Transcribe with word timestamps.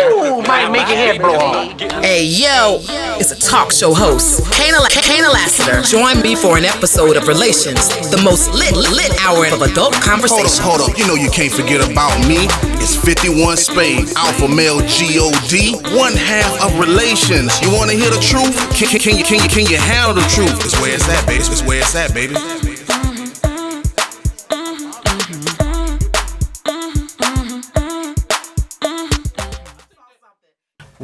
Ooh, 0.00 0.40
might 0.48 0.70
make 0.70 0.88
your 0.88 0.96
head 0.96 1.20
blow 1.20 1.36
off. 1.36 1.78
Hey 2.00 2.24
yo, 2.24 2.80
it's 3.20 3.30
a 3.30 3.38
talk 3.38 3.70
show 3.70 3.92
host, 3.92 4.40
Kaynah, 4.48 4.80
Kaynah 4.88 5.30
Lassiter. 5.30 5.82
Join 5.82 6.22
me 6.22 6.34
for 6.34 6.56
an 6.56 6.64
episode 6.64 7.18
of 7.18 7.28
Relations, 7.28 7.88
the 8.10 8.18
most 8.24 8.48
lit, 8.54 8.72
lit 8.74 9.12
hour 9.20 9.44
of 9.52 9.60
adult 9.60 9.92
Hold 9.92 10.02
conversation. 10.02 10.64
up, 10.64 10.80
hold 10.80 10.90
up. 10.90 10.96
You 10.98 11.06
know 11.06 11.14
you 11.14 11.28
can't 11.28 11.52
forget 11.52 11.84
about 11.84 12.16
me. 12.26 12.48
It's 12.80 12.96
51 12.96 13.58
Spade, 13.58 14.08
Alpha 14.16 14.48
Male 14.48 14.80
G-O-D, 14.88 15.76
one 15.94 16.14
half 16.16 16.48
of 16.64 16.72
relations. 16.80 17.60
You 17.60 17.70
wanna 17.70 17.92
hear 17.92 18.08
the 18.08 18.22
truth? 18.24 18.56
Can, 18.72 18.88
can, 18.88 18.98
can 18.98 19.18
you, 19.18 19.24
can 19.24 19.44
you, 19.44 19.48
can 19.52 19.66
you 19.68 19.76
handle 19.76 20.14
the 20.14 20.26
truth? 20.32 20.56
It's 20.64 20.80
where 20.80 20.94
it's 20.94 21.06
at, 21.06 21.26
baby. 21.28 21.44
It's 21.44 21.62
where 21.62 21.80
it's 21.80 21.94
at, 21.94 22.14
baby. 22.14 22.71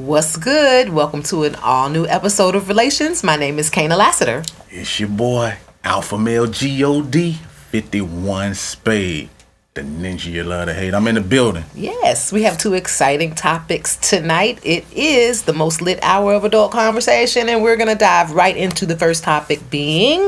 What's 0.09 0.39
good? 0.39 0.89
Welcome 0.89 1.23
to 1.25 1.45
an 1.45 1.55
all 1.57 1.91
new 1.91 2.07
episode 2.07 2.55
of 2.55 2.69
Relations. 2.69 3.23
My 3.23 3.37
name 3.37 3.59
is 3.59 3.69
Kaynah 3.69 3.99
Lassiter. 3.99 4.43
It's 4.71 4.99
your 4.99 5.11
boy, 5.11 5.59
Alpha 5.85 6.17
Male 6.17 6.47
G-O-D, 6.47 7.33
51 7.33 8.55
Spade. 8.55 9.29
The 9.75 9.83
ninja 9.83 10.33
you 10.33 10.45
love 10.45 10.69
to 10.69 10.73
hate. 10.73 10.95
I'm 10.95 11.07
in 11.09 11.17
the 11.17 11.21
building. 11.21 11.67
Yes, 11.75 12.33
we 12.33 12.45
have 12.45 12.57
two 12.57 12.73
exciting 12.73 13.35
topics 13.35 13.97
tonight. 13.97 14.61
It 14.63 14.87
is 14.97 15.43
the 15.43 15.53
most 15.53 15.83
lit 15.83 15.99
hour 16.03 16.33
of 16.33 16.43
adult 16.43 16.73
conversation, 16.73 17.51
and 17.51 17.63
we're 17.63 17.77
going 17.77 17.91
to 17.91 17.95
dive 17.95 18.33
right 18.33 18.57
into 18.57 18.87
the 18.87 18.97
first 18.97 19.25
topic 19.25 19.69
being 19.69 20.27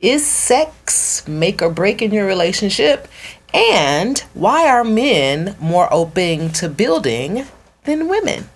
Is 0.00 0.26
sex 0.26 1.22
make 1.28 1.62
or 1.62 1.70
break 1.70 2.02
in 2.02 2.12
your 2.12 2.26
relationship? 2.26 3.06
And 3.54 4.18
why 4.34 4.68
are 4.68 4.82
men 4.82 5.54
more 5.60 5.86
open 5.94 6.50
to 6.54 6.68
building 6.68 7.46
than 7.84 8.08
women? 8.08 8.48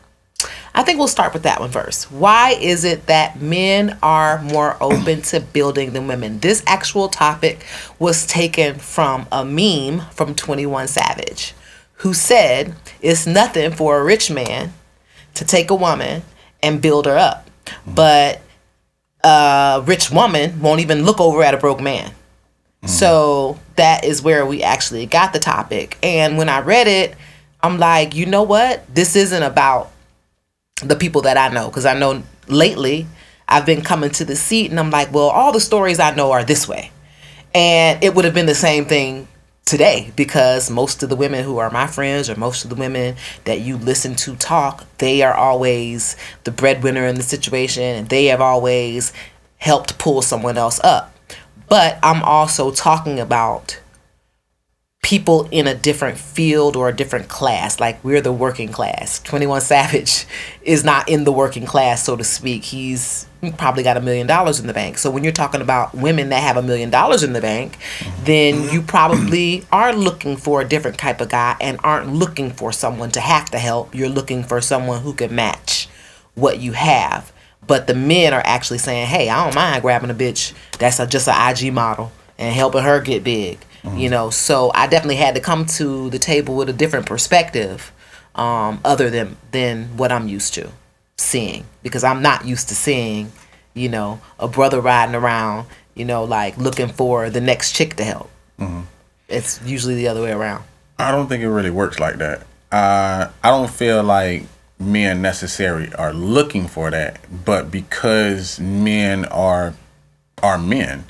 I 0.75 0.83
think 0.83 0.99
we'll 0.99 1.09
start 1.09 1.33
with 1.33 1.43
that 1.43 1.61
one 1.61 1.71
first. 1.71 2.11
Why 2.13 2.51
is 2.53 2.85
it 2.85 3.07
that 3.07 3.41
men 3.41 3.99
are 4.03 4.41
more 4.43 4.77
open 4.81 5.23
to 5.23 5.41
building 5.41 5.93
than 5.93 6.07
women? 6.07 6.39
This 6.41 6.63
actual 6.67 7.09
topic 7.09 7.65
was 7.99 8.27
taken 8.27 8.77
from 8.77 9.27
a 9.33 9.45
meme 9.45 10.09
from 10.11 10.35
21 10.35 10.89
Savage, 10.89 11.55
who 11.95 12.15
said, 12.15 12.75
It's 13.01 13.27
nothing 13.27 13.73
for 13.73 13.99
a 13.99 14.05
rich 14.05 14.31
man 14.31 14.73
to 15.35 15.45
take 15.45 15.71
a 15.71 15.75
woman 15.75 16.23
and 16.63 16.83
build 16.83 17.07
her 17.07 17.17
up. 17.17 17.51
But 17.87 18.41
a 19.25 19.83
rich 19.85 20.11
woman 20.11 20.61
won't 20.61 20.81
even 20.81 21.05
look 21.05 21.21
over 21.21 21.43
at 21.43 21.55
a 21.55 21.59
broke 21.59 21.81
man. 21.81 22.13
So 22.87 23.59
that 23.77 24.05
is 24.05 24.23
where 24.23 24.47
we 24.47 24.63
actually 24.63 25.07
got 25.07 25.33
the 25.33 25.39
topic. 25.39 25.99
And 26.03 26.39
when 26.39 26.49
I 26.49 26.61
read 26.61 26.87
it, 26.87 27.17
I'm 27.61 27.79
like, 27.79 28.15
you 28.15 28.27
know 28.27 28.45
what? 28.45 28.83
This 28.95 29.17
isn't 29.17 29.43
about 29.43 29.91
the 30.85 30.97
people 30.97 31.23
that 31.23 31.37
I 31.37 31.49
know 31.53 31.69
because 31.69 31.87
I 31.87 31.99
know 31.99 32.23
lately 32.49 33.07
I've 33.49 33.67
been 33.67 33.83
coming 33.83 34.11
to 34.11 34.25
the 34.25 34.37
seat 34.37 34.71
and 34.71 34.79
I'm 34.79 34.91
like, 34.91 35.13
well, 35.13 35.29
all 35.29 35.53
the 35.53 35.61
stories 35.61 35.99
I 35.99 36.15
know 36.15 36.33
are 36.33 36.45
this 36.45 36.69
way. 36.69 36.91
And 37.55 38.03
it 38.05 38.15
would 38.15 38.27
have 38.27 38.35
been 38.35 38.47
the 38.47 38.55
same 38.55 38.85
thing 38.85 39.27
today 39.65 40.13
because 40.17 40.71
most 40.71 41.03
of 41.03 41.09
the 41.09 41.17
women 41.17 41.45
who 41.45 41.59
are 41.59 41.71
my 41.71 41.87
friends 41.87 42.29
or 42.29 42.37
most 42.37 42.65
of 42.65 42.71
the 42.71 42.77
women 42.77 43.17
that 43.45 43.61
you 43.61 43.77
listen 43.79 44.15
to 44.17 44.37
talk, 44.37 44.85
they 44.99 45.23
are 45.23 45.35
always 45.35 46.17
the 46.45 46.51
breadwinner 46.51 47.07
in 47.07 47.17
the 47.17 47.23
situation 47.23 47.83
and 47.83 48.09
they 48.11 48.27
have 48.27 48.41
always 48.41 49.13
helped 49.57 49.99
pull 49.99 50.21
someone 50.21 50.59
else 50.59 50.79
up. 50.85 51.15
But 51.69 51.99
I'm 52.03 52.23
also 52.23 52.71
talking 52.71 53.19
about 53.19 53.81
people 55.09 55.49
in 55.51 55.67
a 55.67 55.75
different 55.75 56.19
field 56.19 56.77
or 56.77 56.91
a 56.91 56.93
different 56.95 57.29
class. 57.29 57.81
Like 57.81 58.05
we're 58.05 58.21
the 58.21 58.31
working 58.31 58.69
class. 58.69 59.21
21 59.21 59.63
Savage 59.63 60.27
is 60.63 60.85
not 60.85 61.09
in 61.09 61.25
the 61.25 61.33
working 61.33 61.65
class, 61.65 62.05
so 62.05 62.15
to 62.15 62.23
speak. 62.23 62.63
He's 62.63 63.27
probably 63.57 63.83
got 63.83 63.97
a 63.97 64.03
million 64.03 64.27
dollars 64.27 64.61
in 64.61 64.67
the 64.67 64.75
bank. 64.75 64.99
So 64.99 65.11
when 65.11 65.25
you're 65.25 65.33
talking 65.33 65.63
about 65.63 65.95
women 65.95 66.29
that 66.29 66.43
have 66.43 66.59
a 66.59 66.63
million 66.63 66.91
dollars 66.91 67.23
in 67.23 67.33
the 67.33 67.41
bank, 67.41 67.79
then 68.25 68.69
you 68.71 68.83
probably 68.83 69.65
are 69.73 69.95
looking 69.95 70.37
for 70.37 70.61
a 70.61 70.69
different 70.69 70.99
type 70.99 71.23
of 71.23 71.31
guy 71.31 71.57
and 71.59 71.81
aren't 71.83 72.13
looking 72.13 72.51
for 72.51 72.71
someone 72.71 73.11
to 73.13 73.21
have 73.21 73.49
to 73.53 73.59
help. 73.59 73.95
You're 73.95 74.11
looking 74.11 74.45
for 74.45 74.61
someone 74.61 75.01
who 75.01 75.15
can 75.15 75.35
match 75.35 75.89
what 76.35 76.61
you 76.61 76.73
have. 76.73 77.33
But 77.67 77.87
the 77.87 77.95
men 77.95 78.35
are 78.35 78.43
actually 78.45 78.79
saying, 78.79 79.07
"Hey, 79.07 79.31
I 79.31 79.43
don't 79.43 79.55
mind 79.55 79.81
grabbing 79.81 80.11
a 80.11 80.15
bitch 80.15 80.53
that's 80.79 81.01
a, 81.01 81.07
just 81.07 81.29
an 81.29 81.51
IG 81.51 81.73
model 81.73 82.13
and 82.37 82.55
helping 82.55 82.83
her 82.83 83.01
get 83.01 83.25
big." 83.25 83.59
You 83.97 84.11
know, 84.11 84.31
so 84.31 84.71
I 84.75 84.87
definitely 84.87 85.17
had 85.17 85.35
to 85.37 85.41
come 85.41 85.65
to 85.67 86.11
the 86.11 86.19
table 86.19 86.57
with 86.57 86.69
a 86.69 86.73
different 86.73 87.07
perspective, 87.07 87.93
um, 88.35 88.81
other 88.85 89.09
than 89.09 89.37
than 89.53 89.97
what 89.97 90.11
I'm 90.13 90.29
used 90.29 90.55
to 90.55 90.71
seeing, 91.17 91.65
because 91.83 92.05
I'm 92.05 92.21
not 92.21 92.45
used 92.45 92.69
to 92.69 92.75
seeing, 92.75 93.33
you 93.75 93.89
know, 93.89 94.21
a 94.39 94.49
brother 94.49 94.81
riding 94.81 95.15
around, 95.15 95.67
you 95.95 96.05
know, 96.05 96.25
like 96.25 96.57
looking 96.59 96.89
for 96.89 97.31
the 97.31 97.41
next 97.41 97.75
chick 97.75 97.97
to 97.97 98.05
help. 98.05 98.31
It's 99.29 99.61
usually 99.65 99.95
the 99.95 100.09
other 100.09 100.23
way 100.23 100.33
around. 100.33 100.65
I 100.99 101.13
don't 101.13 101.29
think 101.29 101.43
it 101.43 101.51
really 101.51 101.71
works 101.71 101.99
like 102.01 102.17
that. 102.19 102.47
Uh, 102.73 103.31
I 103.43 103.51
don't 103.51 103.71
feel 103.71 104.03
like 104.03 104.45
men 104.79 105.23
necessarily 105.23 105.93
are 105.95 106.13
looking 106.13 106.67
for 106.67 106.91
that, 106.91 107.21
but 107.45 107.71
because 107.71 108.59
men 108.61 109.25
are 109.27 109.75
are 110.43 110.59
men, 110.59 111.05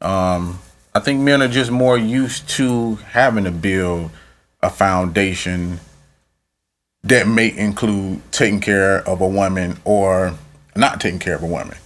um, 0.00 0.58
I 0.96 0.98
think 0.98 1.20
men 1.20 1.42
are 1.42 1.48
just 1.48 1.70
more 1.70 1.98
used 1.98 2.48
to 2.56 2.94
having 2.94 3.44
to 3.44 3.50
build 3.50 4.10
a 4.62 4.70
foundation 4.70 5.78
that 7.02 7.28
may 7.28 7.54
include 7.54 8.22
taking 8.32 8.62
care 8.62 9.06
of 9.06 9.20
a 9.20 9.28
woman 9.28 9.76
or 9.84 10.38
not 10.74 10.98
taking 10.98 11.18
care 11.18 11.34
of 11.34 11.42
a 11.42 11.46
woman. 11.46 11.76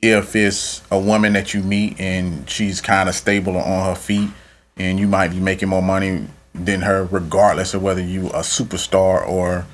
If 0.00 0.36
it's 0.36 0.80
a 0.92 0.98
woman 1.00 1.32
that 1.32 1.52
you 1.52 1.64
meet 1.64 1.98
and 2.00 2.48
she's 2.48 2.80
kind 2.80 3.08
of 3.08 3.16
stable 3.16 3.56
on 3.56 3.84
her 3.84 3.96
feet 3.96 4.30
and 4.76 5.00
you 5.00 5.08
might 5.08 5.32
be 5.32 5.40
making 5.40 5.68
more 5.68 5.82
money 5.82 6.28
than 6.54 6.82
her, 6.82 7.02
regardless 7.10 7.74
of 7.74 7.82
whether 7.82 8.00
you 8.00 8.28
a 8.28 8.42
superstar 8.42 9.26
or, 9.26 9.66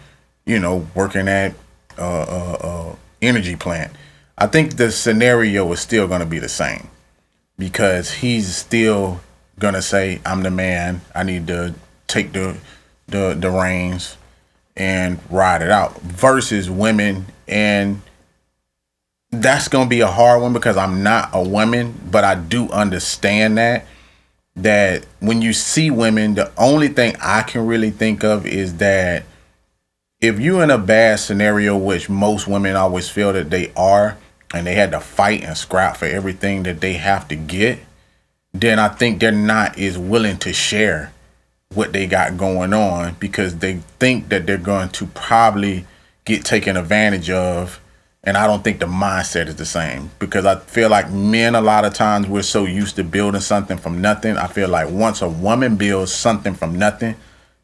you 0.46 0.58
know, 0.58 0.86
working 0.94 1.28
at 1.28 1.52
a, 1.98 2.02
a, 2.02 2.56
a 2.66 2.96
energy 3.20 3.54
plant, 3.54 3.92
I 4.38 4.46
think 4.46 4.78
the 4.78 4.90
scenario 4.90 5.70
is 5.72 5.80
still 5.80 6.08
going 6.08 6.20
to 6.20 6.26
be 6.26 6.38
the 6.38 6.48
same 6.48 6.88
because 7.58 8.12
he's 8.12 8.54
still 8.54 9.20
gonna 9.58 9.82
say, 9.82 10.20
"I'm 10.24 10.42
the 10.42 10.50
man. 10.50 11.00
I 11.14 11.22
need 11.24 11.46
to 11.48 11.74
take 12.06 12.32
the 12.32 12.56
the 13.08 13.36
the 13.38 13.50
reins 13.50 14.16
and 14.76 15.18
ride 15.30 15.62
it 15.62 15.70
out." 15.70 16.00
Versus 16.00 16.70
women, 16.70 17.26
and 17.46 18.00
that's 19.30 19.68
gonna 19.68 19.88
be 19.88 20.00
a 20.00 20.06
hard 20.06 20.40
one 20.40 20.52
because 20.52 20.76
I'm 20.76 21.02
not 21.02 21.30
a 21.32 21.42
woman, 21.42 22.00
but 22.10 22.24
I 22.24 22.34
do 22.34 22.70
understand 22.70 23.58
that 23.58 23.84
that 24.56 25.04
when 25.20 25.40
you 25.40 25.52
see 25.52 25.90
women, 25.90 26.34
the 26.34 26.50
only 26.56 26.88
thing 26.88 27.14
I 27.22 27.42
can 27.42 27.66
really 27.66 27.90
think 27.90 28.24
of 28.24 28.46
is 28.46 28.74
that 28.78 29.24
if 30.20 30.40
you're 30.40 30.64
in 30.64 30.70
a 30.70 30.78
bad 30.78 31.20
scenario, 31.20 31.76
which 31.76 32.08
most 32.08 32.48
women 32.48 32.74
always 32.74 33.08
feel 33.08 33.32
that 33.32 33.50
they 33.50 33.72
are, 33.76 34.16
and 34.54 34.66
they 34.66 34.74
had 34.74 34.92
to 34.92 35.00
fight 35.00 35.42
and 35.42 35.56
scrap 35.56 35.96
for 35.96 36.06
everything 36.06 36.62
that 36.64 36.80
they 36.80 36.94
have 36.94 37.28
to 37.28 37.36
get, 37.36 37.78
then 38.52 38.78
I 38.78 38.88
think 38.88 39.20
they're 39.20 39.32
not 39.32 39.78
as 39.78 39.98
willing 39.98 40.38
to 40.38 40.52
share 40.52 41.12
what 41.74 41.92
they 41.92 42.06
got 42.06 42.36
going 42.38 42.72
on 42.72 43.14
because 43.20 43.58
they 43.58 43.74
think 43.98 44.30
that 44.30 44.46
they're 44.46 44.56
going 44.56 44.88
to 44.90 45.06
probably 45.06 45.84
get 46.24 46.44
taken 46.44 46.76
advantage 46.76 47.30
of. 47.30 47.80
And 48.24 48.36
I 48.36 48.46
don't 48.46 48.64
think 48.64 48.80
the 48.80 48.86
mindset 48.86 49.46
is 49.46 49.56
the 49.56 49.66
same 49.66 50.10
because 50.18 50.44
I 50.44 50.56
feel 50.56 50.90
like 50.90 51.10
men, 51.10 51.54
a 51.54 51.60
lot 51.60 51.84
of 51.84 51.94
times, 51.94 52.26
we're 52.26 52.42
so 52.42 52.64
used 52.64 52.96
to 52.96 53.04
building 53.04 53.40
something 53.40 53.78
from 53.78 54.00
nothing. 54.00 54.36
I 54.36 54.48
feel 54.48 54.68
like 54.68 54.90
once 54.90 55.22
a 55.22 55.28
woman 55.28 55.76
builds 55.76 56.12
something 56.12 56.54
from 56.54 56.76
nothing, 56.76 57.14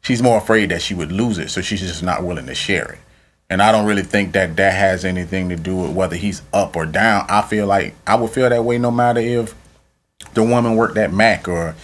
she's 0.01 0.21
more 0.21 0.37
afraid 0.37 0.69
that 0.69 0.81
she 0.81 0.93
would 0.93 1.11
lose 1.11 1.37
it. 1.39 1.49
So 1.49 1.61
she's 1.61 1.81
just 1.81 2.03
not 2.03 2.23
willing 2.23 2.45
to 2.45 2.55
share 2.55 2.93
it. 2.93 2.99
And 3.49 3.61
I 3.61 3.71
don't 3.71 3.85
really 3.85 4.03
think 4.03 4.33
that 4.33 4.55
that 4.55 4.73
has 4.73 5.05
anything 5.05 5.49
to 5.49 5.55
do 5.55 5.75
with 5.75 5.91
whether 5.91 6.15
he's 6.15 6.41
up 6.51 6.75
or 6.75 6.85
down. 6.85 7.25
I 7.29 7.41
feel 7.43 7.67
like 7.67 7.93
I 8.07 8.15
would 8.15 8.31
feel 8.31 8.49
that 8.49 8.63
way 8.63 8.77
no 8.77 8.91
matter 8.91 9.19
if 9.19 9.53
the 10.33 10.43
woman 10.43 10.75
worked 10.75 10.97
at 10.97 11.13
Mac 11.13 11.47
or, 11.47 11.75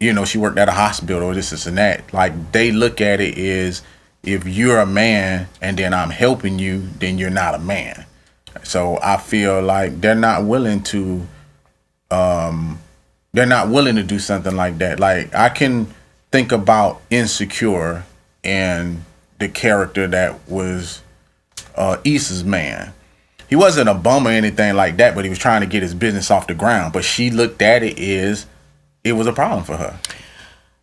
you 0.00 0.12
know, 0.12 0.24
she 0.24 0.38
worked 0.38 0.58
at 0.58 0.68
a 0.68 0.72
hospital 0.72 1.22
or 1.22 1.34
this, 1.34 1.50
this, 1.50 1.66
and 1.66 1.78
that. 1.78 2.12
Like 2.12 2.52
they 2.52 2.72
look 2.72 3.00
at 3.00 3.20
it 3.20 3.38
is 3.38 3.82
if 4.24 4.46
you're 4.46 4.78
a 4.78 4.86
man 4.86 5.48
and 5.62 5.78
then 5.78 5.94
I'm 5.94 6.10
helping 6.10 6.58
you, 6.58 6.88
then 6.98 7.18
you're 7.18 7.30
not 7.30 7.54
a 7.54 7.58
man. 7.58 8.04
So 8.64 8.98
I 9.00 9.16
feel 9.16 9.62
like 9.62 10.00
they're 10.00 10.16
not 10.16 10.44
willing 10.44 10.82
to, 10.84 11.26
um, 12.10 12.80
they're 13.32 13.46
not 13.46 13.68
willing 13.68 13.94
to 13.94 14.02
do 14.02 14.18
something 14.18 14.56
like 14.56 14.78
that. 14.78 14.98
Like 14.98 15.32
I 15.34 15.50
can 15.50 15.86
think 16.32 16.50
about 16.50 17.00
Insecure 17.10 18.04
and 18.42 19.04
the 19.38 19.48
character 19.48 20.06
that 20.06 20.48
was 20.48 21.02
uh, 21.76 21.98
Issa's 22.04 22.44
man. 22.44 22.92
He 23.48 23.54
wasn't 23.54 23.88
a 23.88 23.94
bum 23.94 24.26
or 24.26 24.30
anything 24.30 24.74
like 24.74 24.96
that, 24.96 25.14
but 25.14 25.24
he 25.24 25.30
was 25.30 25.38
trying 25.38 25.60
to 25.60 25.66
get 25.66 25.82
his 25.82 25.94
business 25.94 26.30
off 26.30 26.46
the 26.46 26.54
ground. 26.54 26.92
But 26.92 27.04
she 27.04 27.30
looked 27.30 27.62
at 27.62 27.82
it 27.82 27.98
as 27.98 28.46
it 29.04 29.12
was 29.12 29.26
a 29.26 29.32
problem 29.32 29.62
for 29.62 29.76
her. 29.76 29.98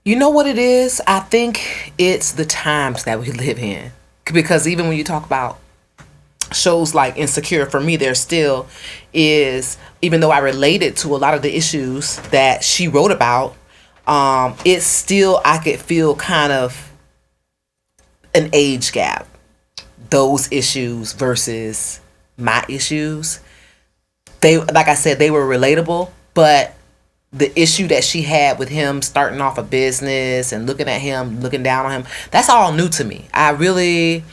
You 0.06 0.16
know 0.18 0.30
what 0.30 0.48
it 0.48 0.57
is? 0.57 1.01
I 1.07 1.19
think 1.19 1.94
it's 1.98 2.34
the 2.34 2.45
times 2.45 3.04
that 3.04 3.19
we 3.19 3.31
live 3.31 3.57
in. 3.57 3.92
because 4.34 4.68
even 4.68 4.88
when 4.88 4.98
you 4.98 5.04
talk 5.04 5.25
about 5.25 5.60
shows 6.51 6.94
like 6.94 7.18
Insecure, 7.18 7.66
for 7.66 7.80
me, 7.80 7.95
there 7.95 8.16
still 8.16 8.68
is, 9.13 9.78
even 10.01 10.22
though 10.22 10.31
I 10.31 10.40
related 10.40 10.95
to 10.98 11.16
a 11.16 11.18
lot 11.18 11.34
of 11.34 11.42
the 11.42 11.56
issues 11.56 12.18
that 12.30 12.63
she 12.63 12.88
wrote 12.88 13.12
about, 13.12 13.56
um, 14.07 14.56
it's 14.66 14.86
still, 14.86 15.42
I 15.45 15.57
could 15.57 15.80
feel 15.80 16.16
kind 16.16 16.51
of 16.51 16.92
an 18.34 18.50
age 18.54 18.92
gap. 18.92 19.28
Those 20.13 20.51
issues 20.51 21.13
versus 21.13 22.00
my 22.38 22.63
issues. 22.69 23.39
They, 24.42 24.60
like 24.60 24.88
I 24.88 24.94
said, 24.94 25.18
they 25.18 25.31
were 25.31 25.44
relatable, 25.44 26.12
but 26.36 26.75
the 27.31 27.60
issue 27.60 27.88
that 27.88 28.04
she 28.04 28.21
had 28.21 28.60
with 28.60 28.69
him 28.69 29.01
starting 29.01 29.42
off 29.42 29.57
a 29.57 29.63
business 29.63 30.51
and 30.51 30.68
looking 30.68 30.88
at 30.88 31.01
him, 31.01 31.42
looking 31.42 31.63
down 31.63 31.88
on 31.88 31.92
him, 31.92 32.04
that's 32.30 32.48
all 32.48 32.71
new 32.74 32.89
to 32.89 33.04
me. 33.04 33.27
I 33.33 33.50
really 33.50 34.24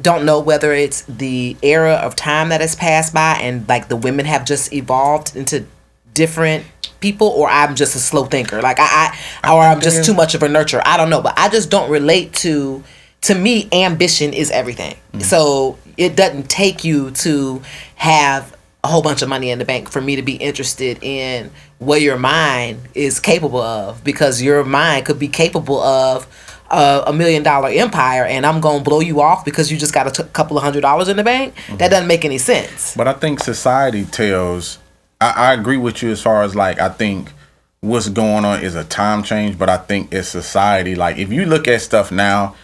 don't 0.00 0.24
know 0.24 0.38
whether 0.38 0.72
it's 0.72 1.02
the 1.02 1.56
era 1.60 1.94
of 1.94 2.14
time 2.14 2.50
that 2.50 2.60
has 2.60 2.76
passed 2.76 3.12
by 3.12 3.36
and 3.40 3.68
like 3.68 3.88
the 3.88 3.96
women 3.96 4.26
have 4.26 4.44
just 4.44 4.72
evolved 4.72 5.34
into 5.34 5.66
different 6.14 6.64
people 7.00 7.26
or 7.26 7.48
I'm 7.48 7.74
just 7.74 7.96
a 7.96 7.98
slow 7.98 8.26
thinker. 8.26 8.62
Like 8.62 8.78
I, 8.78 9.18
I 9.42 9.52
or 9.52 9.62
I'm 9.62 9.80
just 9.80 10.04
too 10.04 10.14
much 10.14 10.36
of 10.36 10.44
a 10.44 10.46
nurturer. 10.46 10.82
I 10.84 10.96
don't 10.96 11.10
know, 11.10 11.20
but 11.20 11.36
I 11.36 11.48
just 11.48 11.68
don't 11.68 11.90
relate 11.90 12.32
to 12.34 12.84
to 13.22 13.34
me 13.34 13.68
ambition 13.72 14.32
is 14.32 14.50
everything. 14.50 14.96
So 15.20 15.78
it 15.96 16.16
doesn't 16.16 16.48
take 16.48 16.84
you 16.84 17.10
to 17.10 17.62
have 17.96 18.56
a 18.82 18.88
whole 18.88 19.02
bunch 19.02 19.20
of 19.20 19.28
money 19.28 19.50
in 19.50 19.58
the 19.58 19.64
bank 19.64 19.90
for 19.90 20.00
me 20.00 20.16
to 20.16 20.22
be 20.22 20.36
interested 20.36 21.02
in 21.02 21.50
what 21.78 22.00
your 22.00 22.18
mind 22.18 22.80
is 22.94 23.20
capable 23.20 23.60
of 23.60 24.02
because 24.02 24.40
your 24.40 24.64
mind 24.64 25.04
could 25.04 25.18
be 25.18 25.28
capable 25.28 25.80
of 25.80 26.26
uh, 26.70 27.04
a 27.06 27.12
million 27.12 27.42
dollar 27.42 27.68
empire 27.68 28.24
and 28.24 28.46
I'm 28.46 28.60
going 28.60 28.78
to 28.78 28.84
blow 28.84 29.00
you 29.00 29.20
off 29.20 29.44
because 29.44 29.70
you 29.70 29.76
just 29.76 29.92
got 29.92 30.06
a 30.06 30.22
t- 30.22 30.28
couple 30.32 30.56
of 30.56 30.62
hundred 30.62 30.80
dollars 30.80 31.08
in 31.08 31.16
the 31.16 31.24
bank. 31.24 31.54
That 31.76 31.90
doesn't 31.90 32.06
make 32.06 32.24
any 32.24 32.38
sense. 32.38 32.94
But 32.96 33.08
I 33.08 33.12
think 33.12 33.40
society 33.40 34.04
tells. 34.04 34.78
I, 35.20 35.50
I 35.50 35.52
agree 35.52 35.76
with 35.76 36.02
you 36.02 36.10
as 36.10 36.22
far 36.22 36.42
as 36.42 36.54
like 36.54 36.80
I 36.80 36.88
think 36.88 37.32
what's 37.80 38.08
going 38.08 38.44
on 38.44 38.62
is 38.62 38.74
a 38.74 38.84
time 38.84 39.22
change, 39.22 39.58
but 39.58 39.68
I 39.68 39.76
think 39.76 40.14
it's 40.14 40.28
society. 40.28 40.94
Like 40.94 41.18
if 41.18 41.30
you 41.32 41.44
look 41.44 41.66
at 41.68 41.82
stuff 41.82 42.12
now, 42.12 42.54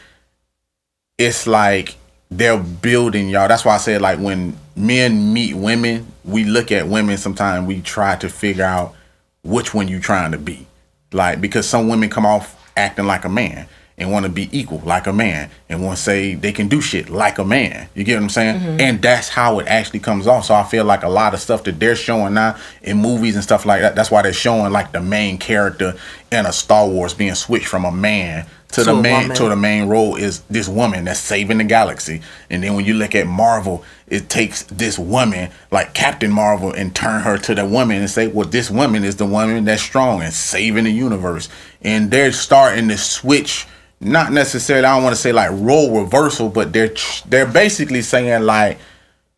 it's 1.19 1.47
like 1.47 1.97
they're 2.31 2.59
building 2.59 3.29
y'all. 3.29 3.49
That's 3.49 3.65
why 3.65 3.75
I 3.75 3.79
said 3.79 4.01
like 4.01 4.19
when 4.19 4.57
men 4.75 5.33
meet 5.33 5.55
women, 5.55 6.07
we 6.25 6.45
look 6.45 6.73
at 6.73 6.89
women 6.89 7.17
sometimes 7.17 7.67
we 7.67 7.81
try 7.81 8.17
to 8.17 8.29
figure 8.29 8.65
out 8.65 8.95
which 9.43 9.73
one 9.73 9.89
you 9.89 10.01
trying 10.01 10.33
to 10.33 10.39
be. 10.39 10.67
Like 11.13 11.41
because 11.41 11.69
some 11.69 11.89
women 11.89 12.11
come 12.11 12.27
off 12.27 12.71
acting 12.77 13.07
like 13.07 13.25
a 13.25 13.29
man 13.29 13.69
and 13.99 14.13
want 14.13 14.27
to 14.27 14.31
be 14.31 14.49
equal 14.57 14.79
like 14.81 15.07
a 15.07 15.13
man 15.13 15.51
and 15.69 15.83
want 15.83 15.97
to 15.97 16.03
say 16.03 16.35
they 16.35 16.53
can 16.53 16.69
do 16.69 16.81
shit 16.81 17.09
like 17.09 17.39
a 17.39 17.45
man. 17.45 17.89
You 17.95 18.05
get 18.05 18.17
what 18.17 18.25
I'm 18.25 18.29
saying? 18.29 18.61
Mm-hmm. 18.61 18.81
And 18.81 19.03
that's 19.03 19.29
how 19.29 19.59
it 19.61 19.67
actually 19.67 20.01
comes 20.01 20.27
off. 20.27 20.45
So 20.45 20.55
I 20.55 20.65
feel 20.65 20.85
like 20.85 21.03
a 21.03 21.09
lot 21.09 21.33
of 21.33 21.41
stuff 21.41 21.65
that 21.65 21.81
they're 21.81 21.97
showing 21.97 22.35
now 22.35 22.57
in 22.83 22.99
movies 22.99 23.37
and 23.37 23.45
stuff 23.45 23.65
like 23.65 23.81
that, 23.81 23.95
that's 23.95 24.11
why 24.11 24.23
they're 24.23 24.35
showing 24.35 24.73
like 24.73 24.93
the 24.93 25.01
main 25.01 25.39
character 25.39 25.95
in 26.31 26.45
a 26.45 26.53
Star 26.53 26.87
Wars 26.87 27.15
being 27.15 27.35
switched 27.35 27.69
from 27.69 27.87
a 27.87 27.93
man 27.93 28.47
to, 28.69 28.83
To 28.83 28.85
the 28.85 28.95
main 28.95 29.23
woman. 29.23 29.37
to 29.37 29.49
the 29.49 29.57
main 29.57 29.89
role 29.89 30.17
is 30.17 30.41
this 30.51 30.69
woman 30.69 31.05
that's 31.05 31.21
saving 31.21 31.59
the 31.59 31.65
galaxy. 31.65 32.21
And 32.51 32.63
then 32.63 32.75
when 32.75 32.85
you 32.85 32.95
look 32.95 33.15
at 33.15 33.27
Marvel, 33.27 33.85
it 34.07 34.29
takes 34.29 34.65
this 34.65 34.99
woman 34.99 35.51
like 35.71 35.95
Captain 35.95 36.31
Marvel 36.31 36.73
and 36.73 36.95
turn 36.95 37.23
her 37.23 37.39
to 37.39 37.55
the 37.55 37.65
woman 37.65 37.99
and 37.99 38.11
say, 38.11 38.27
well, 38.27 38.47
this 38.49 38.71
woman 38.71 39.05
is 39.05 39.17
the 39.17 39.27
woman 39.27 39.65
that's 39.65 39.83
strong 39.83 40.23
and 40.23 40.33
saving 40.33 40.85
the 40.85 40.93
universe. 40.93 41.49
And 41.83 42.11
they're 42.11 42.33
starting 42.33 42.89
to 42.89 42.99
switch. 42.99 43.67
Not 44.01 44.33
necessarily, 44.33 44.85
I 44.85 44.95
don't 44.95 45.05
want 45.05 45.17
to 45.17 45.21
say 45.23 45.33
like 45.33 45.51
role 45.53 46.03
reversal, 46.03 46.49
but 46.51 46.73
they're 46.73 46.95
they're 47.27 47.47
basically 47.47 48.03
saying 48.03 48.43
like 48.43 48.79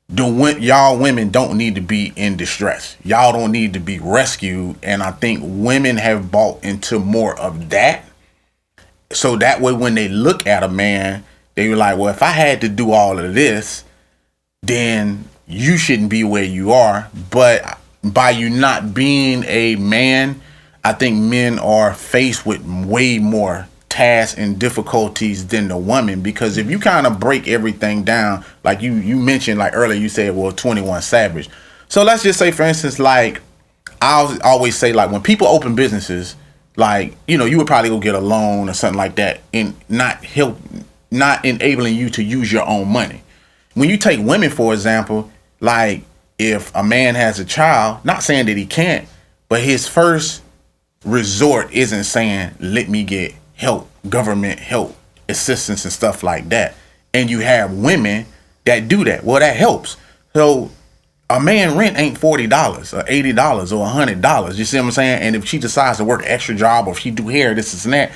the 0.09 0.27
y'all 0.59 0.99
women 0.99 1.31
don't 1.31 1.57
need 1.57 1.75
to 1.75 1.81
be 1.81 2.13
in 2.17 2.37
distress. 2.37 2.97
Y'all 3.05 3.33
don't 3.33 3.53
need 3.53 3.75
to 3.75 3.79
be 3.79 3.99
rescued. 3.99 4.77
And 4.83 5.03
I 5.03 5.13
think 5.13 5.41
women 5.45 5.97
have 5.99 6.31
bought 6.31 6.65
into 6.65 6.99
more 6.99 7.39
of 7.39 7.69
that 7.71 8.05
so 9.13 9.37
that 9.37 9.61
way 9.61 9.73
when 9.73 9.95
they 9.95 10.09
look 10.09 10.47
at 10.47 10.63
a 10.63 10.69
man 10.69 11.25
they 11.55 11.69
were 11.69 11.77
like 11.77 11.97
well 11.97 12.09
if 12.09 12.23
i 12.23 12.31
had 12.31 12.61
to 12.61 12.69
do 12.69 12.93
all 12.93 13.19
of 13.19 13.35
this 13.35 13.85
then 14.63 15.29
you 15.49 15.77
shouldn't 15.77 16.11
be 16.11 16.25
where 16.25 16.45
you 16.45 16.73
are. 16.73 17.09
But 17.31 17.79
by 18.05 18.31
you 18.31 18.49
not 18.49 18.95
being 18.95 19.43
a 19.45 19.75
man 19.75 20.41
i 20.85 20.93
think 20.93 21.17
men 21.17 21.59
are 21.59 21.93
faced 21.93 22.47
with 22.47 22.65
way 22.87 23.19
more 23.19 23.67
tasks 23.89 24.39
and 24.39 24.59
difficulties 24.59 25.49
than 25.49 25.67
the 25.67 25.77
woman. 25.77 26.23
Because 26.23 26.57
if 26.59 26.71
you 26.71 26.79
kind 26.79 27.07
of 27.07 27.19
break 27.19 27.49
everything 27.49 28.05
down 28.05 28.45
like 28.63 28.81
you 28.81 28.95
you 28.95 29.17
mentioned 29.17 29.59
like 29.59 29.75
earlier 29.75 29.99
you 29.99 30.09
said 30.09 30.37
well 30.37 30.53
21 30.53 31.03
savage. 31.03 31.51
So 31.89 32.05
let's 32.05 32.23
just 32.23 32.39
say 32.39 32.53
for 32.53 32.63
instance 32.63 32.99
like 32.99 33.41
I 34.01 34.39
always 34.45 34.77
say 34.77 34.93
like 34.93 35.11
when 35.11 35.23
people 35.23 35.49
open 35.49 35.75
businesses, 35.75 36.37
like 36.79 37.17
you 37.27 37.37
know, 37.37 37.45
you 37.45 37.59
would 37.59 37.67
probably 37.67 37.91
go 37.91 37.99
get 37.99 38.15
a 38.15 38.21
loan 38.21 38.71
or 38.71 38.73
something 38.73 38.97
like 38.97 39.17
that, 39.17 39.41
and 39.53 39.75
not 39.89 40.25
help, 40.25 40.57
not 41.11 41.45
enabling 41.45 41.97
you 41.97 42.09
to 42.11 42.23
use 42.23 42.51
your 42.51 42.67
own 42.67 42.89
money. 42.89 43.23
When 43.75 43.91
you 43.91 43.99
take 43.99 44.21
women 44.21 44.49
for 44.49 44.73
example, 44.73 45.31
like 45.61 46.05
if 46.39 46.75
a 46.77 46.85
man 46.85 47.17
has 47.17 47.41
a 47.41 47.45
child, 47.45 48.05
not 48.05 48.23
saying 48.23 48.47
that 48.47 48.57
he 48.57 48.65
can't, 48.65 49.09
but 49.49 49.61
his 49.61 49.89
first 49.89 50.43
resort 51.05 51.73
isn't 51.73 52.05
saying 52.05 52.55
let 52.61 52.89
me 52.89 53.03
get 53.03 53.35
help, 53.55 53.91
government 54.09 54.61
help, 54.61 54.97
assistance 55.29 55.85
and 55.85 55.93
stuff 55.93 56.23
like 56.23 56.49
that. 56.51 56.77
And 57.13 57.29
you 57.29 57.41
have 57.41 57.73
women 57.73 58.27
that 58.67 58.87
do 58.87 59.03
that. 59.05 59.25
Well, 59.25 59.41
that 59.41 59.57
helps. 59.57 59.97
So 60.33 60.71
a 61.31 61.41
man 61.41 61.77
rent 61.77 61.99
ain't 61.99 62.19
forty 62.19 62.47
dollars 62.47 62.95
or 62.95 63.05
eighty 63.07 63.33
dollars 63.33 63.73
or 63.73 63.87
hundred 63.87 64.21
dollars. 64.23 64.59
You 64.59 64.65
see 64.65 64.79
what 64.79 64.87
I'm 64.87 64.91
saying? 64.93 65.23
And 65.23 65.37
if 65.37 65.45
she 65.47 65.59
decides 65.59 65.99
to 65.99 66.05
work 66.05 66.23
an 66.23 66.29
extra 66.29 66.55
job 66.55 66.87
or 66.87 66.93
if 66.93 66.99
she 66.99 67.11
do 67.11 67.29
hair, 67.29 67.55
this, 67.55 67.73
this 67.73 67.85
and 67.85 67.95
that, 67.95 68.13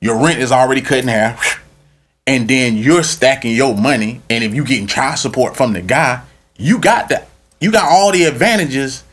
your 0.00 0.22
rent 0.22 0.38
is 0.38 0.52
already 0.52 0.80
cut 0.80 0.98
in 0.98 1.08
half. 1.08 1.60
And 2.26 2.48
then 2.48 2.78
you're 2.78 3.02
stacking 3.02 3.54
your 3.54 3.76
money. 3.76 4.22
And 4.30 4.42
if 4.42 4.54
you 4.54 4.64
getting 4.64 4.86
child 4.86 5.18
support 5.18 5.58
from 5.58 5.74
the 5.74 5.82
guy, 5.82 6.22
you 6.56 6.78
got 6.78 7.10
that. 7.10 7.28
You 7.60 7.70
got 7.70 7.86
all 7.92 8.12
the 8.12 8.24
advantages 8.24 9.04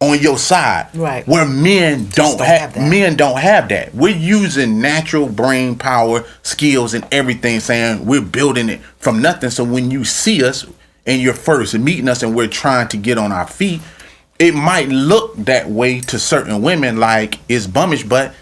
on 0.00 0.18
your 0.18 0.36
side. 0.36 0.88
Right. 0.94 1.26
Where 1.26 1.46
men 1.46 2.08
don't, 2.10 2.36
don't 2.36 2.46
have, 2.46 2.60
have 2.60 2.74
that. 2.74 2.90
men 2.90 3.16
don't 3.16 3.38
have 3.38 3.70
that. 3.70 3.94
We're 3.94 4.14
using 4.14 4.82
natural 4.82 5.28
brain 5.28 5.76
power, 5.76 6.24
skills, 6.42 6.92
and 6.92 7.06
everything, 7.10 7.60
saying 7.60 8.04
we're 8.04 8.20
building 8.20 8.68
it 8.68 8.80
from 8.98 9.22
nothing. 9.22 9.48
So 9.48 9.64
when 9.64 9.90
you 9.90 10.04
see 10.04 10.44
us 10.44 10.66
and 11.06 11.20
you're 11.20 11.34
first 11.34 11.76
meeting 11.78 12.08
us 12.08 12.22
and 12.22 12.34
we're 12.34 12.48
trying 12.48 12.88
to 12.88 12.96
get 12.96 13.18
on 13.18 13.32
our 13.32 13.46
feet, 13.46 13.80
it 14.38 14.54
might 14.54 14.88
look 14.88 15.36
that 15.36 15.68
way 15.68 16.00
to 16.00 16.18
certain 16.18 16.62
women 16.62 16.98
like 16.98 17.38
it's 17.48 17.66
bummish, 17.66 18.08
but 18.08 18.34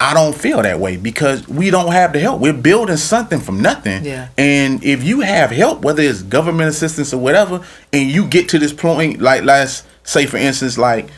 I 0.00 0.12
don't 0.12 0.34
feel 0.34 0.60
that 0.62 0.80
way 0.80 0.96
because 0.96 1.46
we 1.48 1.70
don't 1.70 1.92
have 1.92 2.12
the 2.12 2.20
help. 2.20 2.40
We're 2.40 2.52
building 2.52 2.96
something 2.96 3.40
from 3.40 3.62
nothing. 3.62 4.04
Yeah. 4.04 4.28
And 4.36 4.82
if 4.84 5.04
you 5.04 5.20
have 5.20 5.50
help, 5.50 5.82
whether 5.82 6.02
it's 6.02 6.22
government 6.22 6.68
assistance 6.68 7.14
or 7.14 7.18
whatever, 7.18 7.64
and 7.92 8.10
you 8.10 8.26
get 8.26 8.48
to 8.50 8.58
this 8.58 8.72
point, 8.72 9.20
like 9.20 9.44
let's 9.44 9.84
say 10.02 10.26
for 10.26 10.36
instance, 10.36 10.76
like 10.76 11.08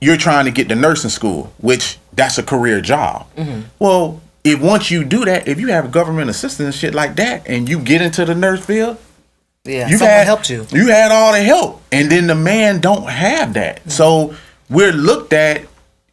you're 0.00 0.16
trying 0.16 0.46
to 0.46 0.50
get 0.50 0.68
to 0.70 0.74
nursing 0.74 1.10
school, 1.10 1.52
which 1.58 1.98
that's 2.12 2.38
a 2.38 2.42
career 2.42 2.80
job. 2.80 3.26
Mm-hmm. 3.36 3.62
Well, 3.78 4.20
if 4.42 4.60
once 4.60 4.90
you 4.90 5.04
do 5.04 5.24
that, 5.24 5.48
if 5.48 5.60
you 5.60 5.68
have 5.68 5.90
government 5.92 6.30
assistance 6.30 6.66
and 6.66 6.74
shit 6.74 6.94
like 6.94 7.16
that, 7.16 7.48
and 7.48 7.68
you 7.68 7.78
get 7.78 8.02
into 8.02 8.24
the 8.24 8.34
nurse 8.34 8.64
field, 8.64 8.98
Yeah, 9.64 9.88
you 9.88 9.98
had 9.98 10.26
helped 10.26 10.50
you. 10.50 10.66
You 10.70 10.88
had 10.88 11.10
all 11.10 11.32
the 11.32 11.42
help, 11.42 11.82
and 11.90 12.10
then 12.10 12.26
the 12.26 12.34
man 12.34 12.80
don't 12.80 13.08
have 13.08 13.54
that. 13.54 13.82
Mm. 13.84 13.90
So 13.90 14.36
we're 14.68 14.92
looked 14.92 15.32
at 15.32 15.62